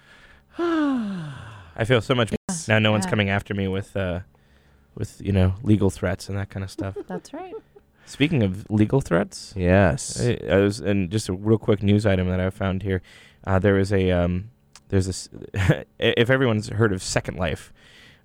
I 0.59 1.85
feel 1.87 2.01
so 2.01 2.15
much 2.15 2.31
better 2.31 2.61
now. 2.69 2.79
No 2.79 2.93
one's 2.93 3.07
coming 3.07 3.31
after 3.31 3.55
me 3.55 3.69
with, 3.69 3.97
uh, 3.97 4.21
with 4.95 5.21
you 5.21 5.33
know, 5.33 5.55
legal 5.63 5.91
threats 5.91 6.29
and 6.29 6.37
that 6.39 6.51
kind 6.51 6.63
of 6.63 6.71
stuff. 6.71 6.97
That's 7.07 7.33
right. 7.33 7.55
Speaking 8.05 8.43
of 8.43 8.69
legal 8.71 9.01
threats, 9.01 9.55
Yes. 9.57 10.21
I, 10.21 10.39
I 10.51 10.57
was, 10.57 10.81
and 10.81 11.11
just 11.11 11.29
a 11.29 11.33
real 11.33 11.59
quick 11.59 11.83
news 11.83 12.05
item 12.05 12.29
that 12.29 12.41
I 12.41 12.51
found 12.51 12.83
here. 12.83 13.01
Uh, 13.45 13.59
there 13.59 13.79
is 13.79 13.93
a 13.93 14.11
um, 14.11 14.51
there's 14.89 15.07
this. 15.07 15.29
if 15.99 16.29
everyone's 16.31 16.69
heard 16.69 16.93
of 16.93 17.03
Second 17.03 17.39
Life, 17.39 17.73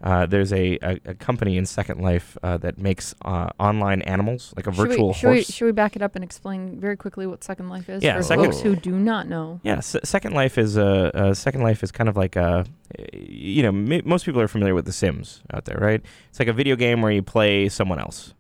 uh, 0.04 0.26
there's 0.26 0.54
a, 0.54 0.78
a, 0.82 1.00
a 1.06 1.14
company 1.16 1.58
in 1.58 1.66
Second 1.66 2.02
Life 2.02 2.38
uh, 2.44 2.58
that 2.58 2.78
makes 2.78 3.16
uh, 3.26 3.50
online 3.60 4.02
animals, 4.04 4.54
like 4.56 4.68
a 4.68 4.72
Should 4.74 4.82
we- 4.84 4.88
virtual 4.90 5.14
should 5.14 5.30
we, 5.30 5.36
horse. 5.38 5.52
should 5.54 5.66
we 5.66 5.72
back 5.72 5.96
it 5.96 6.02
up 6.02 6.16
and 6.16 6.24
explain 6.24 6.80
very 6.80 6.96
quickly 6.96 7.26
what 7.28 7.44
Second 7.44 7.70
Life 7.70 7.90
is 7.90 8.04
Yeah, 8.04 8.18
for 8.18 8.24
Second- 8.24 8.46
folks 8.46 8.62
who 8.62 8.76
do 8.76 8.92
not 8.92 9.28
know? 9.28 9.60
Yeah, 9.64 9.80
Se- 9.80 10.02
Second 10.04 10.34
Life 10.34 10.58
is 10.58 10.78
a 10.78 11.34
Second 11.36 11.64
Life 11.64 11.84
is 11.84 11.92
kind 11.92 12.10
of 12.10 12.16
like 12.18 12.36
a, 12.36 12.66
you 13.14 13.64
know, 13.64 13.70
m- 13.70 14.02
most 14.06 14.26
people 14.26 14.40
are 14.42 14.48
familiar 14.48 14.76
with 14.76 14.86
The 14.86 14.92
Sims 14.94 15.42
out 15.52 15.66
there, 15.66 15.78
right? 15.80 16.02
It's 16.30 16.40
like 16.40 16.48
a 16.48 16.54
video 16.54 16.76
game 16.76 17.02
where 17.02 17.12
you 17.12 17.24
play 17.24 17.68
someone 17.70 18.00
else. 18.00 18.34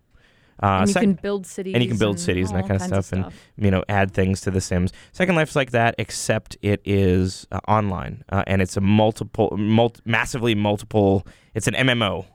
Uh, 0.61 0.65
and 0.79 0.87
you 0.89 0.93
Sec- 0.93 1.01
can 1.03 1.13
build 1.13 1.45
cities. 1.45 1.73
and 1.75 1.83
you 1.83 1.89
can 1.89 1.97
build 1.99 2.19
cities 2.19 2.49
and 2.49 2.57
that 2.57 2.67
kind 2.67 2.81
of 2.81 2.89
kinds 2.89 3.05
stuff, 3.07 3.11
and 3.13 3.31
you 3.63 3.69
know 3.69 3.83
add 3.89 4.11
things 4.11 4.41
to 4.41 4.49
the 4.51 4.59
sims 4.61 4.91
second 5.11 5.35
life's 5.35 5.55
like 5.55 5.69
that 5.71 5.93
except 5.99 6.57
it 6.63 6.81
is 6.83 7.45
uh, 7.51 7.59
online 7.67 8.23
uh, 8.29 8.43
and 8.47 8.61
it's 8.61 8.75
a 8.75 8.81
multiple 8.81 9.55
mul- 9.57 9.93
massively 10.05 10.55
multiple 10.55 11.25
it's 11.53 11.67
an 11.67 11.75
mmo 11.75 12.25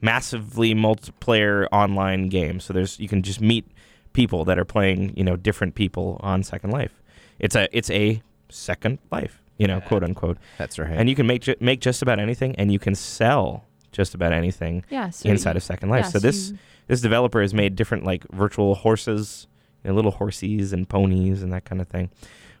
massively 0.00 0.74
multiplayer 0.74 1.66
online 1.72 2.28
game 2.28 2.60
so 2.60 2.72
there's 2.72 2.98
you 3.00 3.08
can 3.08 3.22
just 3.22 3.40
meet 3.40 3.64
people 4.12 4.44
that 4.44 4.58
are 4.58 4.64
playing 4.64 5.12
you 5.16 5.24
know 5.24 5.36
different 5.36 5.74
people 5.74 6.20
on 6.22 6.42
second 6.42 6.70
life 6.70 7.02
it's 7.38 7.56
a 7.56 7.68
it's 7.76 7.90
a 7.90 8.22
second 8.50 8.98
life 9.10 9.42
you 9.58 9.66
know 9.66 9.76
Yeah. 9.78 9.88
quote 9.88 10.04
unquote 10.04 10.38
That's 10.58 10.78
right. 10.78 10.90
and 10.92 11.08
you 11.08 11.14
can 11.16 11.26
make 11.26 11.42
ju- 11.42 11.56
make 11.60 11.80
just 11.80 12.02
about 12.02 12.18
anything 12.18 12.54
and 12.56 12.70
you 12.72 12.78
can 12.78 12.94
sell 12.94 13.64
just 13.94 14.14
about 14.14 14.32
anything 14.32 14.84
yeah, 14.90 15.08
so 15.08 15.28
inside 15.30 15.52
you- 15.52 15.56
of 15.56 15.62
second 15.62 15.88
life 15.88 16.04
yeah, 16.04 16.10
so 16.10 16.18
this 16.18 16.50
you- 16.50 16.58
this 16.88 17.00
developer 17.00 17.40
has 17.40 17.54
made 17.54 17.74
different 17.76 18.04
like 18.04 18.24
virtual 18.30 18.74
horses, 18.74 19.46
you 19.82 19.88
know, 19.90 19.94
little 19.96 20.12
horsies 20.12 20.72
and 20.74 20.86
ponies 20.86 21.42
and 21.42 21.50
that 21.54 21.64
kind 21.64 21.80
of 21.80 21.88
thing. 21.88 22.10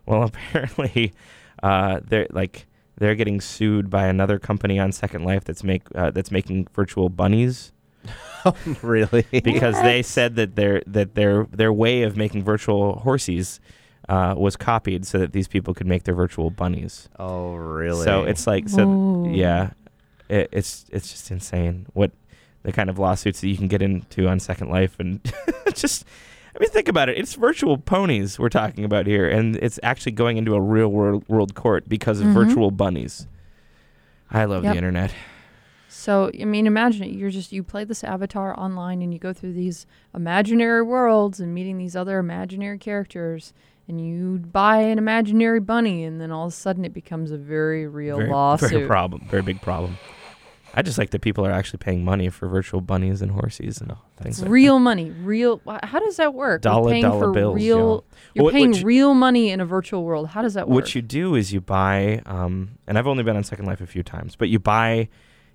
Well, 0.06 0.22
apparently, 0.30 1.12
uh, 1.62 2.00
they're 2.08 2.26
like 2.30 2.66
they're 2.96 3.14
getting 3.16 3.40
sued 3.42 3.90
by 3.90 4.06
another 4.06 4.38
company 4.38 4.78
on 4.78 4.92
Second 4.92 5.24
Life 5.24 5.44
that's 5.44 5.62
make 5.64 5.82
uh, 5.94 6.10
that's 6.10 6.30
making 6.30 6.68
virtual 6.74 7.08
bunnies 7.10 7.72
really? 8.82 9.24
because 9.42 9.80
they 9.82 10.02
said 10.02 10.36
that 10.36 10.56
their 10.56 10.82
that 10.86 11.14
their 11.14 11.44
their 11.50 11.72
way 11.72 12.02
of 12.02 12.16
making 12.16 12.42
virtual 12.44 13.02
horsies 13.04 13.58
uh, 14.08 14.34
was 14.36 14.56
copied 14.56 15.06
so 15.06 15.18
that 15.18 15.32
these 15.32 15.48
people 15.48 15.74
could 15.74 15.86
make 15.86 16.04
their 16.04 16.14
virtual 16.14 16.50
bunnies. 16.50 17.08
oh, 17.18 17.54
really? 17.54 18.04
So 18.04 18.24
it's 18.24 18.46
like 18.46 18.68
so 18.68 18.86
Whoa. 18.86 19.30
yeah, 19.32 19.70
it, 20.28 20.48
it's 20.52 20.86
it's 20.90 21.10
just 21.10 21.30
insane 21.30 21.86
what 21.92 22.12
the 22.62 22.72
kind 22.72 22.88
of 22.88 22.98
lawsuits 22.98 23.40
that 23.42 23.48
you 23.48 23.56
can 23.56 23.68
get 23.68 23.82
into 23.82 24.26
on 24.28 24.40
Second 24.40 24.70
Life, 24.70 24.96
and 24.98 25.20
just 25.74 26.04
I 26.54 26.58
mean 26.60 26.70
think 26.70 26.88
about 26.88 27.08
it. 27.08 27.18
It's 27.18 27.34
virtual 27.34 27.76
ponies 27.78 28.38
we're 28.38 28.48
talking 28.48 28.84
about 28.84 29.06
here, 29.06 29.28
and 29.28 29.56
it's 29.56 29.78
actually 29.82 30.12
going 30.12 30.36
into 30.36 30.54
a 30.54 30.60
real 30.60 30.88
world 30.88 31.24
world 31.28 31.54
court 31.54 31.88
because 31.88 32.20
of 32.20 32.26
Mhm. 32.28 32.34
virtual 32.34 32.70
bunnies. 32.70 33.26
I 34.30 34.44
love 34.46 34.64
Yep. 34.64 34.72
the 34.72 34.76
internet. 34.78 35.12
So 35.88 36.30
I 36.40 36.44
mean, 36.44 36.66
imagine 36.66 37.04
it. 37.04 37.12
You're 37.12 37.30
just 37.30 37.52
you 37.52 37.62
play 37.62 37.84
this 37.84 38.02
avatar 38.02 38.58
online, 38.58 39.00
and 39.02 39.12
you 39.12 39.18
go 39.20 39.32
through 39.32 39.52
these 39.52 39.86
imaginary 40.14 40.82
worlds 40.82 41.40
and 41.40 41.54
meeting 41.54 41.78
these 41.78 41.94
other 41.94 42.18
imaginary 42.18 42.78
characters, 42.78 43.52
and 43.88 44.00
you 44.00 44.38
buy 44.38 44.78
an 44.78 44.98
imaginary 44.98 45.60
bunny, 45.60 46.04
and 46.04 46.20
then 46.20 46.30
all 46.30 46.46
of 46.46 46.52
a 46.52 46.56
sudden 46.56 46.84
it 46.84 46.94
becomes 46.94 47.30
a 47.30 47.36
very 47.38 47.86
real 47.86 48.16
very, 48.18 48.30
lawsuit. 48.32 48.70
very 48.70 48.86
problem, 48.86 49.26
very 49.28 49.42
big 49.42 49.60
problem. 49.60 49.98
I 50.76 50.82
just 50.82 50.98
like 50.98 51.10
that 51.10 51.20
people 51.20 51.46
are 51.46 51.52
actually 51.52 51.78
paying 51.78 52.04
money 52.04 52.28
for 52.30 52.48
virtual 52.48 52.80
bunnies 52.80 53.22
and 53.22 53.30
horses 53.30 53.80
and 53.80 53.92
all 53.92 54.04
things 54.20 54.42
like 54.42 54.50
real 54.50 54.80
money, 54.80 55.10
real. 55.22 55.60
How 55.84 56.00
does 56.00 56.16
that 56.16 56.34
work? 56.34 56.64
You're 56.64 56.72
Dollar- 56.72 56.90
paying 56.90 57.02
dollar 57.04 57.26
for 57.26 57.32
bills, 57.32 57.54
real. 57.54 58.04
You're 58.34 58.44
What- 58.46 58.54
paying 58.54 58.70
which- 58.72 58.82
real 58.82 59.14
money 59.14 59.50
in 59.50 59.60
a 59.60 59.64
virtual 59.66 60.02
world. 60.02 60.28
How 60.28 60.42
does 60.42 60.54
that 60.54 60.68
work? 60.68 60.74
What 60.74 60.94
you 60.96 61.00
do 61.02 61.36
is 61.36 61.52
you 61.52 61.60
buy, 61.60 62.22
um, 62.26 62.70
and 62.88 62.98
I've 62.98 63.06
only 63.06 63.22
been 63.22 63.36
on 63.36 63.44
Second 63.44 63.66
Life 63.66 63.80
a 63.82 63.86
few 63.86 64.02
times, 64.02 64.34
but 64.34 64.48
you 64.48 64.58
buy, 64.58 65.08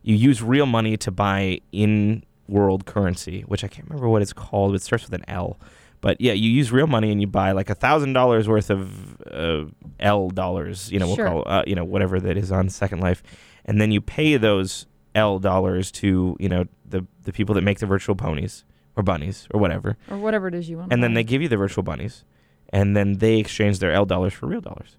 you 0.03 0.15
use 0.15 0.41
real 0.41 0.65
money 0.65 0.95
to 0.95 1.11
buy 1.11 1.59
in 1.73 2.23
world 2.47 2.85
currency, 2.85 3.41
which 3.41 3.65
I 3.65 3.67
can't 3.67 3.89
remember 3.89 4.07
what 4.07 4.21
it's 4.21 4.31
called. 4.33 4.73
It 4.73 4.81
starts 4.81 5.03
with 5.03 5.13
an 5.13 5.25
L. 5.27 5.57
But 6.01 6.21
yeah, 6.21 6.33
you 6.33 6.49
use 6.49 6.71
real 6.71 6.87
money 6.87 7.11
and 7.11 7.19
you 7.19 7.27
buy 7.27 7.51
like 7.51 7.69
a 7.69 7.75
thousand 7.75 8.13
dollars 8.13 8.47
worth 8.47 8.69
of 8.69 9.21
uh, 9.27 9.65
L 9.99 10.29
dollars. 10.29 10.91
You 10.91 10.99
know, 10.99 11.07
we'll 11.07 11.17
call 11.17 11.43
uh, 11.45 11.63
you 11.67 11.75
know 11.75 11.83
whatever 11.83 12.19
that 12.21 12.37
is 12.37 12.51
on 12.51 12.69
Second 12.69 12.99
Life, 13.01 13.21
and 13.65 13.81
then 13.81 13.91
you 13.91 13.99
pay 14.01 14.37
those 14.37 14.85
L 15.15 15.39
dollars 15.39 15.91
to 15.93 16.37
you 16.39 16.47
know 16.49 16.65
the 16.85 17.05
the 17.23 17.33
people 17.33 17.53
that 17.55 17.63
make 17.63 17.79
the 17.79 17.85
virtual 17.85 18.15
ponies 18.15 18.63
or 18.95 19.03
bunnies 19.03 19.47
or 19.53 19.59
whatever, 19.59 19.97
or 20.09 20.17
whatever 20.17 20.47
it 20.47 20.53
is 20.55 20.69
you 20.69 20.77
want. 20.77 20.91
and 20.93 21.03
then 21.03 21.13
they 21.15 21.23
give 21.23 21.41
you 21.41 21.47
the 21.49 21.57
virtual 21.57 21.83
bunnies, 21.83 22.23
and 22.71 22.95
then 22.95 23.17
they 23.17 23.37
exchange 23.37 23.79
their 23.79 23.91
L 23.91 24.05
dollars 24.05 24.33
for 24.33 24.47
real 24.47 24.61
dollars. 24.61 24.95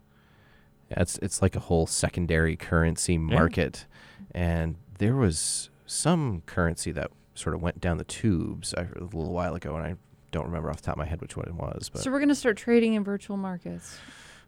Yeah, 0.91 1.01
it's 1.01 1.19
it's 1.23 1.41
like 1.41 1.57
a 1.57 1.61
whole 1.61 1.87
secondary 1.87 2.57
currency 2.57 3.17
market, 3.17 3.87
and 4.35 4.77
there 4.99 5.17
was 5.17 5.71
some 5.87 6.43
currency 6.45 6.93
that 6.93 7.11
sort 7.35 7.55
of 7.55 7.63
went 7.63 7.81
down 7.81 7.97
the 7.97 8.05
tubes 8.05 8.75
a 8.75 8.83
a 8.97 9.05
little 9.05 9.33
while 9.33 9.55
ago, 9.55 9.75
and 9.77 9.87
I 9.87 9.95
don't 10.31 10.47
remember 10.47 10.71
off 10.71 10.77
the 10.77 10.83
top 10.83 10.95
of 10.95 10.99
my 10.99 11.07
head 11.07 11.21
which 11.21 11.37
one 11.37 11.47
it 11.47 11.55
was. 11.55 11.89
But 11.93 12.03
So 12.03 12.11
we're 12.11 12.21
gonna 12.21 12.35
start 12.35 12.57
trading 12.57 12.95
in 12.95 13.05
virtual 13.05 13.37
markets. 13.37 13.99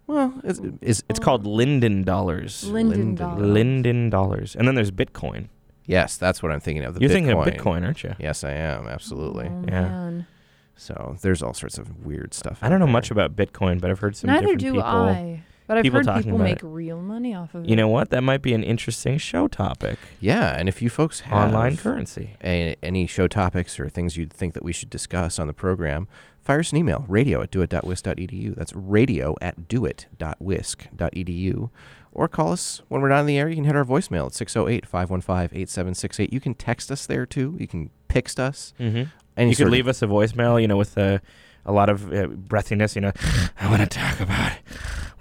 well, 0.06 0.32
it's, 0.44 0.60
is 0.80 1.02
It's 1.08 1.18
called 1.18 1.46
Linden 1.46 2.02
dollars. 2.04 2.64
Linden 2.68 3.14
dollars. 3.14 3.40
Linden 3.42 4.10
dollars. 4.10 4.56
And 4.56 4.66
then 4.66 4.74
there's 4.74 4.90
Bitcoin. 4.90 5.48
yes, 5.86 6.16
that's 6.16 6.42
what 6.42 6.52
I'm 6.52 6.60
thinking 6.60 6.84
of. 6.84 6.94
The 6.94 7.00
You're 7.00 7.10
Bitcoin. 7.10 7.12
thinking 7.12 7.32
of 7.38 7.46
Bitcoin, 7.46 7.84
aren't 7.84 8.02
you? 8.04 8.14
Yes, 8.18 8.44
I 8.44 8.52
am 8.52 8.86
absolutely. 8.88 9.46
Oh, 9.48 9.64
Yeah. 9.66 9.80
man. 9.82 10.26
So 10.74 11.16
there's 11.22 11.42
all 11.42 11.54
sorts 11.54 11.78
of 11.78 12.04
weird 12.04 12.32
stuff. 12.34 12.58
I 12.62 12.68
don't 12.68 12.80
know 12.80 12.86
there. 12.86 12.92
much 12.92 13.10
about 13.10 13.36
Bitcoin, 13.36 13.80
but 13.80 13.90
I've 13.90 13.98
heard 14.00 14.16
some 14.16 14.28
Neither 14.28 14.40
different 14.56 14.60
do 14.60 14.72
people. 14.72 14.82
I. 14.88 15.42
But 15.66 15.78
I've 15.78 15.82
people 15.84 15.98
heard 16.00 16.06
talking 16.06 16.22
people 16.24 16.36
about 16.36 16.44
make 16.44 16.62
it. 16.62 16.66
real 16.66 17.00
money 17.00 17.34
off 17.34 17.54
of 17.54 17.64
it. 17.64 17.70
You 17.70 17.76
know 17.76 17.88
what? 17.88 18.10
That 18.10 18.22
might 18.22 18.42
be 18.42 18.52
an 18.52 18.62
interesting 18.64 19.18
show 19.18 19.48
topic. 19.48 19.98
Yeah, 20.20 20.56
and 20.58 20.68
if 20.68 20.82
you 20.82 20.90
folks 20.90 21.20
have 21.20 21.48
Online 21.48 21.76
currency. 21.76 22.30
a, 22.42 22.76
any 22.82 23.06
show 23.06 23.28
topics 23.28 23.78
or 23.80 23.88
things 23.88 24.16
you'd 24.16 24.32
think 24.32 24.54
that 24.54 24.64
we 24.64 24.72
should 24.72 24.90
discuss 24.90 25.38
on 25.38 25.46
the 25.46 25.52
program, 25.52 26.08
fire 26.40 26.60
us 26.60 26.72
an 26.72 26.78
email, 26.78 27.04
radio 27.08 27.42
at 27.42 27.50
doit.wisc.edu. 27.50 28.54
That's 28.56 28.74
radio 28.74 29.36
at 29.40 29.68
doit.wisc.edu. 29.68 31.70
Or 32.14 32.28
call 32.28 32.52
us 32.52 32.82
when 32.88 33.00
we're 33.00 33.08
not 33.08 33.20
in 33.20 33.26
the 33.26 33.38
air. 33.38 33.48
You 33.48 33.54
can 33.54 33.64
hit 33.64 33.76
our 33.76 33.84
voicemail 33.84 34.26
at 34.26 34.34
608 34.34 34.84
515 34.86 35.44
8768. 35.58 36.32
You 36.32 36.40
can 36.40 36.54
text 36.54 36.90
us 36.90 37.06
there 37.06 37.24
too. 37.24 37.56
You 37.58 37.66
can 37.66 37.90
pixt 38.08 38.38
us. 38.38 38.74
Mm-hmm. 38.78 39.04
Any 39.36 39.50
you 39.50 39.54
sort 39.54 39.56
could 39.56 39.66
of- 39.68 39.72
leave 39.72 39.88
us 39.88 40.02
a 40.02 40.06
voicemail, 40.06 40.60
you 40.60 40.68
know, 40.68 40.76
with 40.76 40.98
uh, 40.98 41.18
a 41.64 41.72
lot 41.72 41.88
of 41.88 42.08
uh, 42.12 42.26
breathiness. 42.26 42.94
You 42.94 43.00
know, 43.02 43.12
I 43.60 43.70
want 43.70 43.80
to 43.80 43.86
talk 43.98 44.20
about 44.20 44.52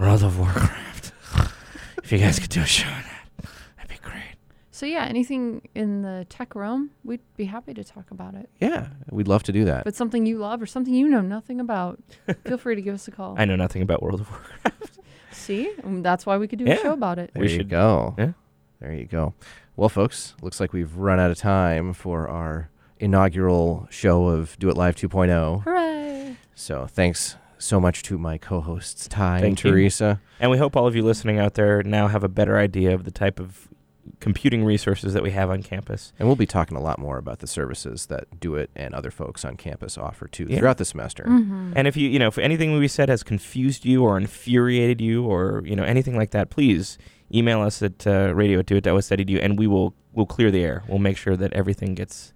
World 0.01 0.23
of 0.23 0.39
Warcraft. 0.39 1.11
if 2.03 2.11
you 2.11 2.17
guys 2.17 2.39
could 2.39 2.49
do 2.49 2.61
a 2.61 2.65
show 2.65 2.87
on 2.89 3.03
that, 3.03 3.49
that'd 3.77 3.87
be 3.89 3.97
great. 4.01 4.35
So 4.71 4.87
yeah, 4.87 5.05
anything 5.05 5.67
in 5.75 6.01
the 6.01 6.25
tech 6.27 6.55
realm, 6.55 6.89
we'd 7.03 7.19
be 7.37 7.45
happy 7.45 7.75
to 7.75 7.83
talk 7.83 8.09
about 8.09 8.33
it. 8.33 8.49
Yeah, 8.59 8.87
we'd 9.11 9.27
love 9.27 9.43
to 9.43 9.51
do 9.51 9.63
that. 9.65 9.81
If 9.81 9.87
it's 9.87 9.97
something 9.99 10.25
you 10.25 10.39
love 10.39 10.59
or 10.59 10.65
something 10.65 10.91
you 10.93 11.07
know 11.07 11.21
nothing 11.21 11.59
about, 11.59 11.99
feel 12.47 12.57
free 12.57 12.73
to 12.75 12.81
give 12.81 12.95
us 12.95 13.07
a 13.07 13.11
call. 13.11 13.35
I 13.37 13.45
know 13.45 13.55
nothing 13.55 13.83
about 13.83 14.01
World 14.01 14.21
of 14.21 14.29
Warcraft. 14.31 14.97
See, 15.31 15.71
Um, 15.83 16.01
that's 16.01 16.25
why 16.25 16.37
we 16.37 16.47
could 16.47 16.57
do 16.59 16.65
Yeah. 16.65 16.73
a 16.73 16.81
show 16.81 16.93
about 16.93 17.19
it. 17.19 17.29
There 17.33 17.41
We 17.41 17.49
you 17.51 17.57
should- 17.59 17.69
go. 17.69 18.15
yeah. 18.17 18.31
There 18.79 18.93
you 18.93 19.05
go. 19.05 19.35
Well, 19.75 19.89
folks, 19.89 20.33
looks 20.41 20.59
like 20.59 20.73
we've 20.73 20.95
run 20.97 21.19
out 21.19 21.29
of 21.29 21.37
time 21.37 21.93
for 21.93 22.27
our 22.27 22.71
inaugural 22.99 23.87
show 23.91 24.25
of 24.29 24.57
Do 24.57 24.69
It 24.69 24.75
Live 24.77 24.95
2.0. 24.95 25.61
Hooray! 25.63 26.37
So 26.55 26.87
thanks 26.87 27.37
so 27.61 27.79
much 27.79 28.03
to 28.03 28.17
my 28.17 28.37
co-hosts 28.37 29.07
Ty 29.07 29.35
and 29.35 29.41
Thank 29.43 29.63
you. 29.63 29.71
Teresa. 29.71 30.19
And 30.39 30.49
we 30.51 30.57
hope 30.57 30.75
all 30.75 30.87
of 30.87 30.95
you 30.95 31.03
listening 31.03 31.39
out 31.39 31.53
there 31.53 31.83
now 31.83 32.07
have 32.07 32.23
a 32.23 32.29
better 32.29 32.57
idea 32.57 32.93
of 32.93 33.03
the 33.03 33.11
type 33.11 33.39
of 33.39 33.67
computing 34.19 34.65
resources 34.65 35.13
that 35.13 35.21
we 35.23 35.31
have 35.31 35.49
on 35.49 35.61
campus. 35.61 36.11
And 36.17 36.27
we'll 36.27 36.35
be 36.35 36.47
talking 36.47 36.75
a 36.75 36.81
lot 36.81 36.97
more 36.99 37.17
about 37.17 37.39
the 37.39 37.47
services 37.47 38.07
that 38.07 38.39
Do 38.39 38.55
It 38.55 38.71
and 38.75 38.93
other 38.93 39.11
folks 39.11 39.45
on 39.45 39.57
campus 39.57 39.97
offer 39.97 40.27
too 40.27 40.47
Yeah. 40.49 40.57
throughout 40.57 40.77
the 40.79 40.85
semester. 40.85 41.23
Mm-hmm. 41.27 41.73
And 41.75 41.87
if 41.87 41.95
you, 41.95 42.09
you 42.09 42.17
know, 42.19 42.27
if 42.27 42.37
anything 42.37 42.77
we 42.77 42.87
said 42.87 43.09
has 43.09 43.21
confused 43.23 43.85
you 43.85 44.03
or 44.03 44.17
infuriated 44.17 44.99
you 45.01 45.25
or, 45.25 45.61
you 45.65 45.75
know, 45.75 45.83
anything 45.83 46.17
like 46.17 46.31
that, 46.31 46.49
please 46.49 46.97
email 47.33 47.61
us 47.61 47.81
at 47.81 48.05
uh, 48.07 48.33
radio 48.35 48.59
at 48.59 48.65
doit.wisc.edu 48.65 49.41
and 49.41 49.57
we 49.57 49.67
will 49.67 49.93
we'll 50.13 50.25
clear 50.25 50.51
the 50.51 50.63
air. 50.63 50.83
We'll 50.87 50.99
make 50.99 51.15
sure 51.17 51.37
that 51.37 51.53
everything 51.53 51.93
gets 51.95 52.33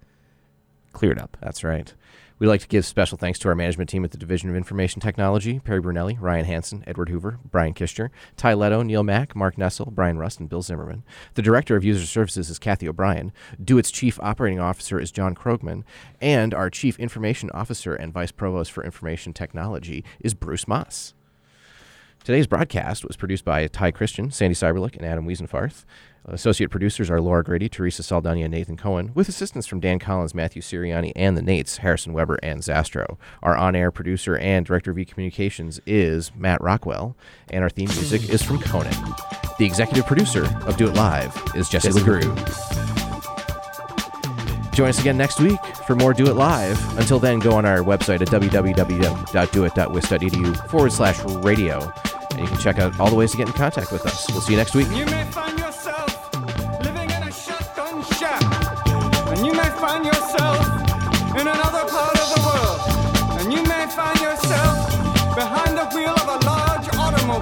cleared 0.92 1.18
up. 1.18 1.36
That's 1.42 1.62
right. 1.62 1.92
We'd 2.38 2.48
like 2.48 2.60
to 2.60 2.68
give 2.68 2.84
special 2.84 3.16
thanks 3.16 3.38
to 3.38 3.48
our 3.48 3.54
management 3.54 3.88
team 3.88 4.04
at 4.04 4.10
the 4.10 4.18
Division 4.18 4.50
of 4.50 4.56
Information 4.56 5.00
Technology 5.00 5.58
Perry 5.58 5.80
Brunelli, 5.80 6.18
Ryan 6.20 6.44
Hansen, 6.44 6.84
Edward 6.86 7.08
Hoover, 7.08 7.38
Brian 7.50 7.72
Kischer, 7.72 8.10
Ty 8.36 8.52
Leto, 8.52 8.82
Neil 8.82 9.02
Mack, 9.02 9.34
Mark 9.34 9.56
Nessel, 9.56 9.90
Brian 9.90 10.18
Rust, 10.18 10.38
and 10.38 10.48
Bill 10.48 10.60
Zimmerman. 10.60 11.02
The 11.32 11.40
Director 11.40 11.76
of 11.76 11.84
User 11.84 12.04
Services 12.04 12.50
is 12.50 12.58
Kathy 12.58 12.86
O'Brien. 12.86 13.32
Do 13.62 13.78
its 13.78 13.90
Chief 13.90 14.20
Operating 14.20 14.60
Officer 14.60 15.00
is 15.00 15.10
John 15.10 15.34
Krogman. 15.34 15.84
And 16.20 16.52
our 16.52 16.68
Chief 16.68 16.98
Information 16.98 17.50
Officer 17.52 17.94
and 17.94 18.12
Vice 18.12 18.32
Provost 18.32 18.70
for 18.70 18.84
Information 18.84 19.32
Technology 19.32 20.04
is 20.20 20.34
Bruce 20.34 20.68
Maas. 20.68 21.14
Today's 22.22 22.48
broadcast 22.48 23.06
was 23.06 23.16
produced 23.16 23.44
by 23.44 23.66
Ty 23.68 23.92
Christian, 23.92 24.30
Sandy 24.30 24.56
Cyberlick, 24.56 24.96
and 24.96 25.06
Adam 25.06 25.26
Wiesenfarth. 25.26 25.84
Associate 26.28 26.68
producers 26.68 27.08
are 27.08 27.20
Laura 27.20 27.44
Grady, 27.44 27.68
Teresa 27.68 28.02
Saldana, 28.02 28.40
and 28.40 28.50
Nathan 28.50 28.76
Cohen, 28.76 29.12
with 29.14 29.28
assistance 29.28 29.64
from 29.66 29.78
Dan 29.78 30.00
Collins, 30.00 30.34
Matthew 30.34 30.60
Siriani, 30.60 31.12
and 31.14 31.36
the 31.36 31.40
Nates, 31.40 31.76
Harrison 31.78 32.12
Weber, 32.12 32.36
and 32.42 32.62
Zastro. 32.62 33.16
Our 33.44 33.56
on 33.56 33.76
air 33.76 33.92
producer 33.92 34.36
and 34.36 34.66
director 34.66 34.90
of 34.90 34.98
e 34.98 35.04
communications 35.04 35.80
is 35.86 36.34
Matt 36.34 36.60
Rockwell, 36.60 37.16
and 37.50 37.62
our 37.62 37.70
theme 37.70 37.88
music 37.90 38.28
is 38.28 38.42
from 38.42 38.58
Conan. 38.58 38.92
The 39.58 39.66
executive 39.66 40.04
producer 40.06 40.46
of 40.66 40.76
Do 40.76 40.88
It 40.88 40.94
Live 40.94 41.40
is 41.54 41.68
Jesse, 41.68 41.90
LeGroux. 41.90 42.34
Join 44.74 44.88
us 44.88 44.98
again 45.00 45.16
next 45.16 45.38
week 45.40 45.64
for 45.86 45.94
more 45.94 46.12
Do 46.12 46.26
It 46.26 46.34
Live. 46.34 46.98
Until 46.98 47.20
then, 47.20 47.38
go 47.38 47.52
on 47.52 47.64
our 47.64 47.78
website 47.78 48.20
at 48.20 48.28
www.doit.wisc.edu 48.28 50.70
forward 50.70 50.92
slash 50.92 51.20
radio, 51.44 51.92
and 52.32 52.40
you 52.40 52.48
can 52.48 52.58
check 52.58 52.80
out 52.80 52.98
all 52.98 53.08
the 53.08 53.16
ways 53.16 53.30
to 53.30 53.36
get 53.36 53.46
in 53.46 53.52
contact 53.52 53.92
with 53.92 54.04
us. 54.04 54.28
We'll 54.30 54.40
see 54.40 54.54
you 54.54 54.58
next 54.58 54.74
week. 54.74 54.88
You 54.88 55.06